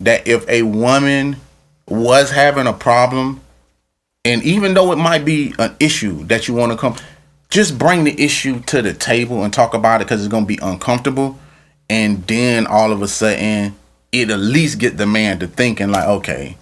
that 0.00 0.28
if 0.28 0.46
a 0.50 0.62
woman 0.62 1.36
was 1.88 2.30
having 2.30 2.66
a 2.66 2.74
problem, 2.74 3.40
and 4.24 4.42
even 4.42 4.74
though 4.74 4.92
it 4.92 4.96
might 4.96 5.24
be 5.24 5.54
an 5.58 5.74
issue 5.80 6.24
that 6.24 6.46
you 6.46 6.54
want 6.54 6.72
to 6.72 6.78
come, 6.78 6.96
just 7.48 7.78
bring 7.78 8.04
the 8.04 8.22
issue 8.22 8.60
to 8.64 8.82
the 8.82 8.92
table 8.92 9.44
and 9.44 9.52
talk 9.52 9.72
about 9.74 10.00
it 10.00 10.04
because 10.04 10.20
it's 10.20 10.30
going 10.30 10.44
to 10.44 10.48
be 10.48 10.58
uncomfortable. 10.62 11.38
And 11.88 12.26
then 12.26 12.66
all 12.66 12.92
of 12.92 13.00
a 13.00 13.08
sudden, 13.08 13.74
it 14.12 14.30
at 14.30 14.38
least 14.38 14.78
get 14.78 14.98
the 14.98 15.06
man 15.06 15.38
to 15.38 15.46
thinking 15.46 15.90
like, 15.90 16.06
okay, 16.06 16.56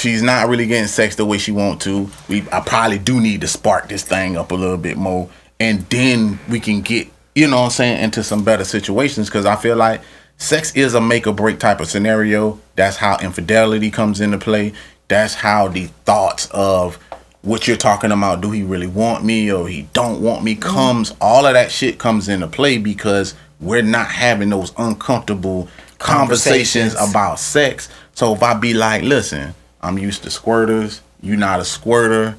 she's 0.00 0.22
not 0.22 0.48
really 0.48 0.66
getting 0.66 0.88
sex 0.88 1.16
the 1.16 1.26
way 1.26 1.38
she 1.38 1.52
want 1.52 1.80
to. 1.82 2.08
We 2.28 2.44
I 2.50 2.60
probably 2.60 2.98
do 2.98 3.20
need 3.20 3.42
to 3.42 3.48
spark 3.48 3.88
this 3.88 4.02
thing 4.02 4.36
up 4.36 4.50
a 4.50 4.54
little 4.54 4.78
bit 4.78 4.96
more, 4.96 5.28
and 5.58 5.80
then 5.90 6.38
we 6.48 6.60
can 6.60 6.80
get 6.80 7.08
you 7.34 7.46
know 7.46 7.58
what 7.58 7.64
I'm 7.66 7.70
saying 7.70 8.02
into 8.02 8.24
some 8.24 8.42
better 8.44 8.64
situations. 8.64 9.28
Because 9.28 9.46
I 9.46 9.56
feel 9.56 9.76
like 9.76 10.00
sex 10.38 10.74
is 10.74 10.94
a 10.94 11.00
make 11.00 11.26
or 11.26 11.34
break 11.34 11.58
type 11.58 11.80
of 11.80 11.88
scenario. 11.88 12.58
That's 12.76 12.96
how 12.96 13.18
infidelity 13.18 13.90
comes 13.90 14.20
into 14.20 14.38
play. 14.38 14.72
That's 15.08 15.34
how 15.34 15.68
the 15.68 15.86
thoughts 16.04 16.48
of 16.52 16.98
what 17.42 17.66
you're 17.66 17.76
talking 17.76 18.12
about 18.12 18.40
do 18.40 18.50
he 18.50 18.62
really 18.62 18.86
want 18.86 19.24
me 19.24 19.50
or 19.50 19.68
he 19.68 19.82
don't 19.94 20.20
want 20.20 20.44
me 20.44 20.54
mm-hmm. 20.54 20.68
comes 20.68 21.14
all 21.20 21.46
of 21.46 21.54
that 21.54 21.70
shit 21.72 21.98
comes 21.98 22.28
into 22.28 22.46
play 22.46 22.76
because 22.76 23.34
we're 23.60 23.82
not 23.82 24.08
having 24.08 24.50
those 24.50 24.72
uncomfortable 24.76 25.68
conversations, 25.98 26.94
Conversations. 26.94 27.10
about 27.10 27.38
sex 27.38 27.88
so 28.14 28.34
if 28.34 28.42
i 28.42 28.52
be 28.52 28.74
like 28.74 29.02
listen 29.02 29.54
i'm 29.82 29.98
used 29.98 30.22
to 30.22 30.28
squirters 30.28 31.00
you're 31.20 31.36
not 31.36 31.60
a 31.60 31.64
squirter 31.64 32.36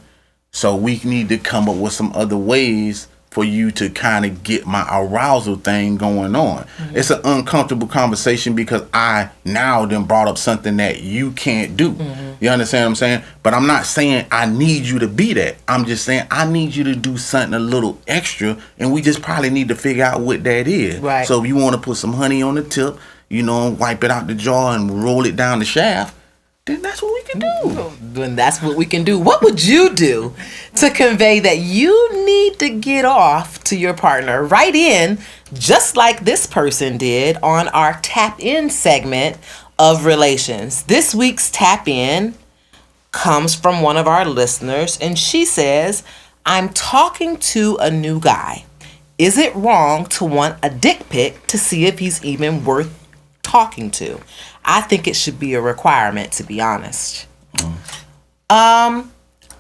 so 0.52 0.76
we 0.76 1.00
need 1.04 1.30
to 1.30 1.38
come 1.38 1.70
up 1.70 1.78
with 1.78 1.94
some 1.94 2.12
other 2.14 2.38
ways 2.38 3.08
for 3.32 3.46
you 3.46 3.72
to 3.72 3.90
kind 3.90 4.26
of 4.26 4.44
get 4.44 4.68
my 4.68 4.86
arousal 4.92 5.56
thing 5.56 5.96
going 5.96 6.36
on. 6.36 6.66
Mm-hmm. 6.66 6.98
It's 6.98 7.10
an 7.10 7.22
uncomfortable 7.24 7.88
conversation 7.88 8.56
because 8.56 8.84
I 8.94 9.30
now 9.46 9.86
then 9.86 10.04
brought 10.04 10.28
up 10.28 10.38
something 10.38 10.76
that 10.78 11.02
you 11.02 11.32
can't 11.32 11.78
do. 11.78 11.94
Mm-hmm. 11.94 12.44
You 12.44 12.50
understand 12.50 12.84
what 12.84 12.90
I'm 12.90 12.96
saying? 12.96 13.24
But 13.42 13.54
I'm 13.54 13.68
not 13.68 13.86
saying 13.86 14.26
I 14.32 14.48
need 14.48 14.84
you 14.84 15.00
to 15.00 15.08
be 15.08 15.32
that. 15.34 15.56
I'm 15.66 15.86
just 15.86 16.04
saying 16.04 16.28
I 16.30 16.46
need 16.46 16.76
you 16.76 16.84
to 16.84 16.96
do 16.96 17.18
something 17.18 17.54
a 17.54 17.60
little 17.60 18.02
extra 18.06 18.62
and 18.78 18.92
we 18.92 19.02
just 19.02 19.22
probably 19.22 19.50
need 19.50 19.70
to 19.70 19.76
figure 19.76 20.04
out 20.04 20.20
what 20.20 20.44
that 20.44 20.68
is. 20.68 21.00
Right. 21.00 21.26
So 21.26 21.42
if 21.42 21.48
you 21.48 21.56
want 21.56 21.76
to 21.76 21.82
put 21.82 21.96
some 21.96 22.12
honey 22.12 22.42
on 22.42 22.56
the 22.56 22.64
tip, 22.64 23.00
you 23.30 23.44
know, 23.44 23.70
wipe 23.70 24.04
it 24.04 24.12
out 24.12 24.28
the 24.28 24.36
jar 24.36 24.76
and 24.76 25.02
roll 25.02 25.26
it 25.26 25.38
down 25.38 25.60
the 25.60 25.66
shaft, 25.66 26.14
then 26.66 26.82
that's 26.84 27.02
what 27.02 27.14
we 27.14 27.24
can 27.24 27.40
do. 27.40 27.92
Then 28.14 28.36
that's 28.36 28.62
what 28.62 28.78
we 28.78 28.86
can 28.86 29.04
do. 29.04 29.18
What 29.18 29.42
would 29.42 29.64
you 29.64 29.96
do 29.96 30.36
to 30.76 30.92
convey 30.92 31.40
that 31.40 31.58
you 31.58 32.24
need 32.26 32.60
to 32.60 32.70
get 32.70 33.04
off 33.04 33.64
to 33.66 33.76
your 33.76 33.96
partner? 33.96 34.44
Write 34.44 34.76
in, 34.76 35.18
just 35.54 35.98
like 35.98 36.24
this 36.24 36.46
person 36.46 36.98
did 36.98 37.38
on 37.38 37.68
our 37.70 38.00
tap 38.04 38.40
in 38.40 38.70
segment 38.70 39.38
of 39.80 40.06
relations. 40.06 40.84
This 40.84 41.16
week's 41.16 41.50
tap 41.50 41.88
in 41.88 42.36
comes 43.12 43.56
from 43.56 43.82
one 43.82 43.98
of 43.98 44.08
our 44.08 44.24
listeners, 44.24 45.00
and 45.02 45.18
she 45.18 45.46
says, 45.46 46.04
I'm 46.46 46.70
talking 46.70 47.38
to 47.38 47.78
a 47.82 47.90
new 47.90 48.20
guy. 48.20 48.66
Is 49.18 49.40
it 49.40 49.56
wrong 49.56 50.06
to 50.08 50.26
want 50.26 50.58
a 50.62 50.70
dick 50.70 51.10
pic 51.10 51.48
to 51.48 51.58
see 51.58 51.86
if 51.86 51.98
he's 51.98 52.24
even 52.24 52.64
worth 52.64 52.98
talking 53.42 53.90
to? 53.92 54.20
I 54.64 54.82
think 54.82 55.08
it 55.08 55.16
should 55.16 55.40
be 55.40 55.54
a 55.54 55.62
requirement, 55.62 56.34
to 56.34 56.44
be 56.44 56.62
honest. 56.62 57.28
Um, 58.50 59.12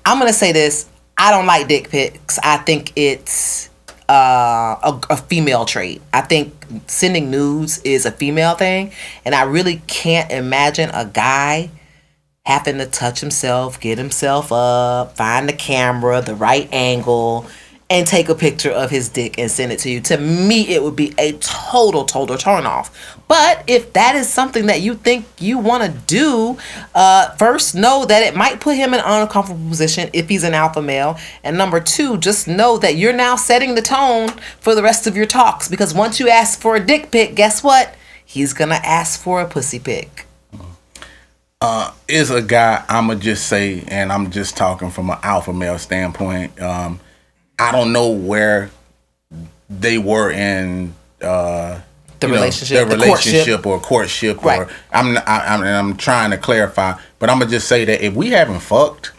I'm 0.06 0.20
gonna 0.20 0.34
say 0.34 0.52
this. 0.52 0.88
I 1.18 1.32
don't 1.32 1.46
like 1.46 1.68
dick 1.68 1.90
pics. 1.90 2.40
I 2.44 2.58
think 2.58 2.94
it's 2.96 3.70
uh, 4.10 4.78
a, 4.84 5.02
a 5.12 5.18
female 5.18 5.66
trait. 5.66 6.02
I 6.14 6.22
think 6.22 6.54
sending 6.88 7.32
nudes 7.32 7.80
is 7.80 8.06
a 8.06 8.12
female 8.12 8.56
thing, 8.56 8.92
and 9.24 9.34
I 9.34 9.44
really 9.44 9.82
can't 9.88 10.32
imagine 10.32 10.90
a 10.90 11.06
guy 11.06 11.70
having 12.46 12.80
to 12.80 12.86
touch 12.88 13.20
himself, 13.20 13.80
get 13.80 13.98
himself 13.98 14.52
up, 14.52 15.16
find 15.16 15.48
the 15.48 15.54
camera, 15.54 16.22
the 16.22 16.36
right 16.36 16.68
angle, 16.74 17.46
and 17.92 18.08
take 18.08 18.30
a 18.30 18.36
picture 18.36 18.72
of 18.72 18.90
his 18.90 19.10
dick 19.10 19.38
and 19.38 19.52
send 19.52 19.70
it 19.70 19.80
to 19.80 19.90
you. 19.90 20.00
To 20.00 20.18
me, 20.18 20.74
it 20.74 20.82
would 20.82 20.96
be 20.96 21.14
a 21.18 21.34
total, 21.34 22.06
total 22.06 22.38
turn 22.38 22.66
off. 22.66 23.20
But 23.28 23.66
if 23.68 23.92
that 23.92 24.16
is 24.16 24.30
something 24.30 24.68
that 24.68 24.80
you 24.80 24.96
think 24.96 25.26
you 25.40 25.58
want 25.58 25.84
to 25.84 25.90
do, 26.08 26.58
uh, 26.96 27.32
first 27.32 27.76
know 27.76 28.06
that 28.06 28.24
it 28.24 28.34
might 28.34 28.62
put 28.62 28.78
him 28.78 28.94
in 28.94 29.02
an 29.02 29.06
uncomfortable 29.06 29.68
position 29.68 30.10
if 30.14 30.30
he's 30.30 30.46
an 30.46 30.54
alpha 30.54 30.82
male. 30.82 31.18
And 31.44 31.58
number 31.58 31.82
two, 31.82 32.18
just 32.18 32.48
know 32.48 32.78
that 32.78 32.96
you're 32.96 33.12
now 33.12 33.36
setting 33.36 33.76
the 33.76 33.82
tone 33.82 34.30
for 34.62 34.74
the 34.74 34.82
rest 34.82 35.06
of 35.06 35.18
your 35.18 35.26
talks. 35.26 35.68
Because 35.68 35.94
once 35.94 36.18
you 36.18 36.30
ask 36.30 36.62
for 36.62 36.78
a 36.78 36.80
dick 36.80 37.12
pic, 37.12 37.36
guess 37.36 37.62
what? 37.62 37.94
He's 38.24 38.54
gonna 38.54 38.80
ask 38.86 39.20
for 39.20 39.42
a 39.42 39.46
pussy 39.46 39.80
pic. 39.80 40.26
is 42.08 42.32
a 42.32 42.42
guy 42.42 42.86
I'ma 42.88 43.16
just 43.16 43.48
say, 43.48 43.84
and 43.90 44.14
I'm 44.14 44.32
just 44.32 44.56
talking 44.56 44.92
from 44.92 45.10
an 45.10 45.18
alpha 45.24 45.52
male 45.52 45.78
standpoint. 45.78 46.58
Um, 46.62 47.02
I 47.62 47.72
don't 47.72 47.94
know 47.94 48.10
where 48.10 48.70
they 49.70 49.98
were 49.98 50.32
in 50.32 50.94
uh, 51.22 51.80
The 52.20 52.28
know, 52.28 52.34
relationship, 52.34 52.76
their 52.88 52.98
the 52.98 53.06
courtship. 53.06 53.32
relationship 53.34 53.66
or 53.66 53.80
courtship, 53.80 54.44
Right. 54.44 54.60
or 54.62 54.70
I'm 54.92 55.18
I, 55.18 55.22
I'm 55.48 55.62
and 55.62 55.70
I'm 55.76 55.98
trying 55.98 56.32
to 56.32 56.38
clarify, 56.38 56.94
but 57.20 57.30
I'm 57.30 57.40
gonna 57.40 57.52
just 57.52 57.68
say 57.68 57.86
that 57.86 58.02
if 58.06 58.14
we 58.14 58.30
haven't 58.32 58.60
fucked. 58.62 59.12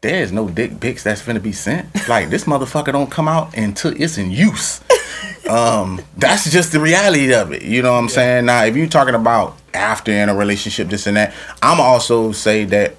There 0.00 0.22
is 0.22 0.32
no 0.32 0.50
dick 0.50 0.80
pics 0.80 1.02
that's 1.02 1.22
finna 1.22 1.42
be 1.42 1.52
sent. 1.52 1.86
Like 2.10 2.28
this 2.28 2.44
motherfucker 2.44 2.92
don't 2.92 3.10
come 3.10 3.26
out 3.26 3.56
until 3.56 3.98
it's 3.98 4.18
in 4.18 4.30
use. 4.30 4.82
um, 5.48 5.98
that's 6.18 6.50
just 6.50 6.72
the 6.72 6.80
reality 6.80 7.32
of 7.32 7.52
it. 7.52 7.62
You 7.62 7.80
know 7.80 7.92
what 7.94 8.00
I'm 8.00 8.08
saying? 8.10 8.44
Now, 8.44 8.64
if 8.66 8.76
you're 8.76 8.86
talking 8.86 9.14
about 9.14 9.56
after 9.72 10.12
in 10.12 10.28
a 10.28 10.34
relationship, 10.34 10.88
this 10.88 11.06
and 11.06 11.16
that, 11.16 11.32
I'm 11.62 11.80
also 11.80 12.32
say 12.32 12.66
that 12.66 12.96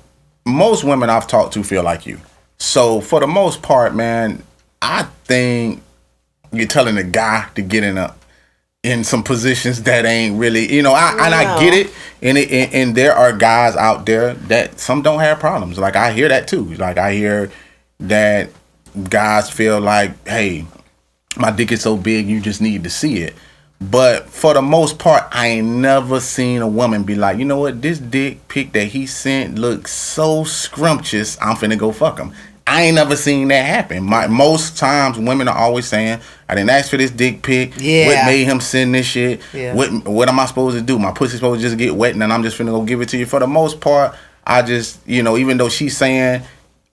most 0.48 0.84
women 0.84 1.12
I've 1.12 1.28
talked 1.28 1.54
to 1.54 1.64
feel 1.64 1.84
like 1.84 2.08
you. 2.08 2.20
So 2.58 3.02
for 3.02 3.20
the 3.20 3.28
most 3.28 3.62
part, 3.62 3.96
man, 3.96 4.44
I 4.82 5.04
think 5.26 5.82
you're 6.52 6.68
telling 6.68 6.98
a 6.98 7.04
guy 7.04 7.48
to 7.56 7.62
get 7.62 7.84
in 7.84 7.98
a 7.98 8.16
in 8.84 9.04
some 9.04 9.24
positions 9.24 9.82
that 9.84 10.06
ain't 10.06 10.38
really, 10.38 10.72
you 10.72 10.84
know, 10.84 10.94
I 10.94 11.12
and 11.14 11.34
I 11.34 11.60
get 11.60 11.74
it, 11.74 11.94
and 12.22 12.38
it 12.38 12.52
and, 12.52 12.74
and 12.74 12.96
there 12.96 13.14
are 13.14 13.34
guys 13.34 13.76
out 13.76 14.06
there 14.06 14.36
that 14.36 14.80
some 14.80 15.02
don't 15.02 15.20
have 15.20 15.40
problems. 15.40 15.80
Like 15.80 15.96
I 15.96 16.12
hear 16.14 16.30
that 16.30 16.48
too. 16.48 16.66
Like 16.76 16.98
I 16.98 17.14
hear 17.14 17.52
that 18.00 18.50
guys 19.10 19.50
feel 19.50 19.82
like, 19.82 20.28
hey, 20.28 20.66
my 21.38 21.52
dick 21.52 21.72
is 21.72 21.82
so 21.82 21.98
big, 21.98 22.28
you 22.28 22.40
just 22.40 22.62
need 22.62 22.84
to 22.84 22.90
see 22.90 23.18
it. 23.24 23.36
But 23.92 24.30
for 24.30 24.54
the 24.54 24.62
most 24.62 25.00
part, 25.00 25.26
I 25.32 25.48
ain't 25.48 25.68
never 25.68 26.20
seen 26.20 26.62
a 26.62 26.68
woman 26.68 27.04
be 27.04 27.16
like, 27.16 27.38
you 27.38 27.46
know 27.46 27.60
what, 27.60 27.82
this 27.82 28.00
dick 28.00 28.48
pic 28.48 28.72
that 28.74 28.86
he 28.86 29.06
sent 29.06 29.60
looks 29.60 29.92
so 29.92 30.44
scrumptious, 30.44 31.38
I'm 31.42 31.56
finna 31.56 31.78
go 31.78 31.92
fuck 31.92 32.18
him. 32.18 32.34
I 32.68 32.84
ain't 32.84 32.96
never 32.96 33.16
seen 33.16 33.50
that 33.50 33.64
happen. 33.64 34.04
My 34.04 34.26
most 34.26 34.76
times 34.78 35.20
women 35.20 35.48
are 35.48 35.58
always 35.58 35.86
saying, 35.86 36.20
I 36.50 36.56
didn't 36.56 36.72
ask 36.72 36.90
for 36.90 36.98
this 36.98 37.12
dick 37.12 37.44
pic. 37.44 37.74
Yeah. 37.78 38.08
What 38.08 38.26
made 38.26 38.46
him 38.46 38.60
send 38.60 38.96
this 38.96 39.06
shit? 39.06 39.42
Yeah. 39.54 39.76
What 39.76 40.08
what 40.08 40.30
am 40.30 40.40
I 40.40 40.48
supposed 40.48 40.76
to 40.76 40.82
do? 40.82 40.98
My 40.98 41.12
pussy's 41.12 41.40
supposed 41.40 41.62
to 41.62 41.68
just 41.68 41.78
get 41.78 41.96
wet 41.96 42.14
and 42.14 42.22
then 42.22 42.32
I'm 42.32 42.42
just 42.42 42.58
finna 42.58 42.72
go 42.72 42.84
give 42.84 43.02
it 43.02 43.10
to 43.10 43.18
you. 43.18 43.28
For 43.28 43.40
the 43.40 43.48
most 43.48 43.82
part, 43.82 44.16
I 44.48 44.64
just, 44.64 45.00
you 45.08 45.22
know, 45.22 45.38
even 45.38 45.58
though 45.58 45.70
she's 45.70 45.96
saying 45.96 46.42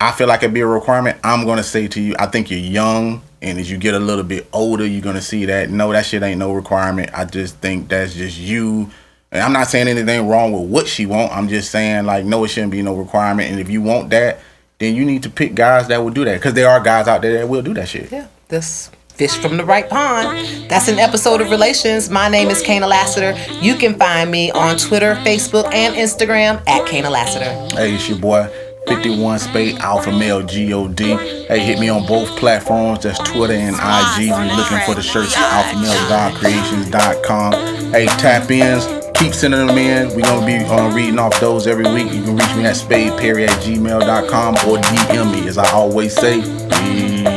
I 0.03 0.11
feel 0.11 0.27
like 0.27 0.43
it'd 0.43 0.53
be 0.53 0.61
a 0.63 0.67
requirement. 0.67 1.17
I'm 1.23 1.47
gonna 1.47 1.63
say 1.63 1.87
to 1.87 2.01
you, 2.01 2.17
I 2.19 2.27
think 2.27 2.51
you're 2.51 2.59
young, 2.59 3.23
and 3.41 3.57
as 3.61 3.71
you 3.71 3.79
get 3.79 3.95
a 3.95 4.01
little 4.01 4.25
bit 4.25 4.49
older, 4.53 4.85
you're 4.85 5.01
gonna 5.01 5.23
see 5.23 5.45
that 5.45 5.71
no, 5.71 5.93
that 5.93 6.05
shit 6.05 6.25
ain't 6.25 6.41
no 6.41 6.53
requirement. 6.53 7.11
I 7.15 7.25
just 7.25 7.59
think 7.59 7.89
that's 7.89 8.15
just 8.15 8.37
you. 8.37 8.91
And 9.31 9.41
I'm 9.41 9.53
not 9.53 9.69
saying 9.69 9.87
anything 9.87 10.27
wrong 10.27 10.51
with 10.53 10.69
what 10.69 10.89
she 10.89 11.07
want. 11.07 11.31
I'm 11.31 11.49
just 11.49 11.71
saying 11.71 12.05
like 12.05 12.25
no, 12.25 12.43
it 12.43 12.49
shouldn't 12.49 12.73
be 12.73 12.83
no 12.83 12.97
requirement. 12.97 13.53
And 13.53 13.61
if 13.61 13.71
you 13.71 13.81
want 13.81 14.11
that, 14.11 14.41
then 14.81 14.97
you 14.97 15.05
need 15.05 15.23
to 15.23 15.31
pick 15.31 15.55
guys 15.55 15.87
that 15.87 16.03
will 16.03 16.11
do 16.11 16.25
that 16.25 16.35
because 16.35 16.55
there 16.55 16.69
are 16.69 16.81
guys 16.81 17.07
out 17.07 17.23
there 17.23 17.39
that 17.39 17.49
will 17.49 17.63
do 17.63 17.73
that 17.75 17.89
shit. 17.89 18.11
Yeah, 18.11 18.27
this 18.49 18.91
fish 19.15 19.37
from 19.37 19.57
the 19.57 19.65
right 19.65 19.89
pond. 19.89 20.69
That's 20.69 20.89
an 20.89 20.99
episode 20.99 21.41
of 21.41 21.51
Relations. 21.51 22.11
My 22.11 22.29
name 22.29 22.49
is 22.49 22.61
Kaynah 22.61 22.89
Lassiter. 22.89 23.37
You 23.61 23.77
can 23.77 23.95
find 23.95 24.33
me 24.33 24.51
on 24.51 24.79
Twitter, 24.79 25.15
Facebook, 25.17 25.73
and 25.73 25.95
Instagram 25.95 26.57
at 26.67 26.89
Kaynah 26.89 27.11
Lassiter. 27.11 27.77
Hey, 27.77 27.95
it's 27.95 28.09
your 28.09 28.19
boy. 28.19 28.51
51 28.87 29.39
Spade 29.39 29.79
Alpha 29.79 30.11
Male 30.11 30.43
God. 30.43 31.19
Hey, 31.47 31.61
hit 31.61 31.79
me 31.79 31.89
on 31.89 32.07
both 32.07 32.29
platforms. 32.39 33.03
That's 33.03 33.19
Twitter 33.21 33.55
and 33.55 33.75
IG. 33.77 34.31
We 34.31 34.57
looking 34.57 34.81
for 34.87 34.95
the 34.95 35.03
shirts 35.03 35.37
at 35.37 35.75
alphamalegodcreations.com. 35.75 37.53
Hey, 37.93 38.07
tap 38.07 38.51
ins. 38.51 38.87
Keep 39.15 39.35
sending 39.35 39.67
them 39.67 39.79
in. 39.79 40.09
We're 40.17 40.23
going 40.23 40.41
to 40.41 40.47
be 40.47 40.57
uh, 40.65 40.95
reading 40.95 41.19
off 41.19 41.39
those 41.41 41.67
every 41.67 41.85
week. 41.93 42.13
You 42.13 42.23
can 42.23 42.37
reach 42.37 42.55
me 42.57 42.65
at 42.65 42.77
spadeperry 42.77 43.47
at 43.47 43.63
gmail.com 43.63 44.55
or 44.55 44.79
DM 44.79 45.33
me, 45.33 45.49
as 45.49 45.59
I 45.59 45.71
always 45.73 46.15
say. 46.15 46.41
Peace. 46.41 47.32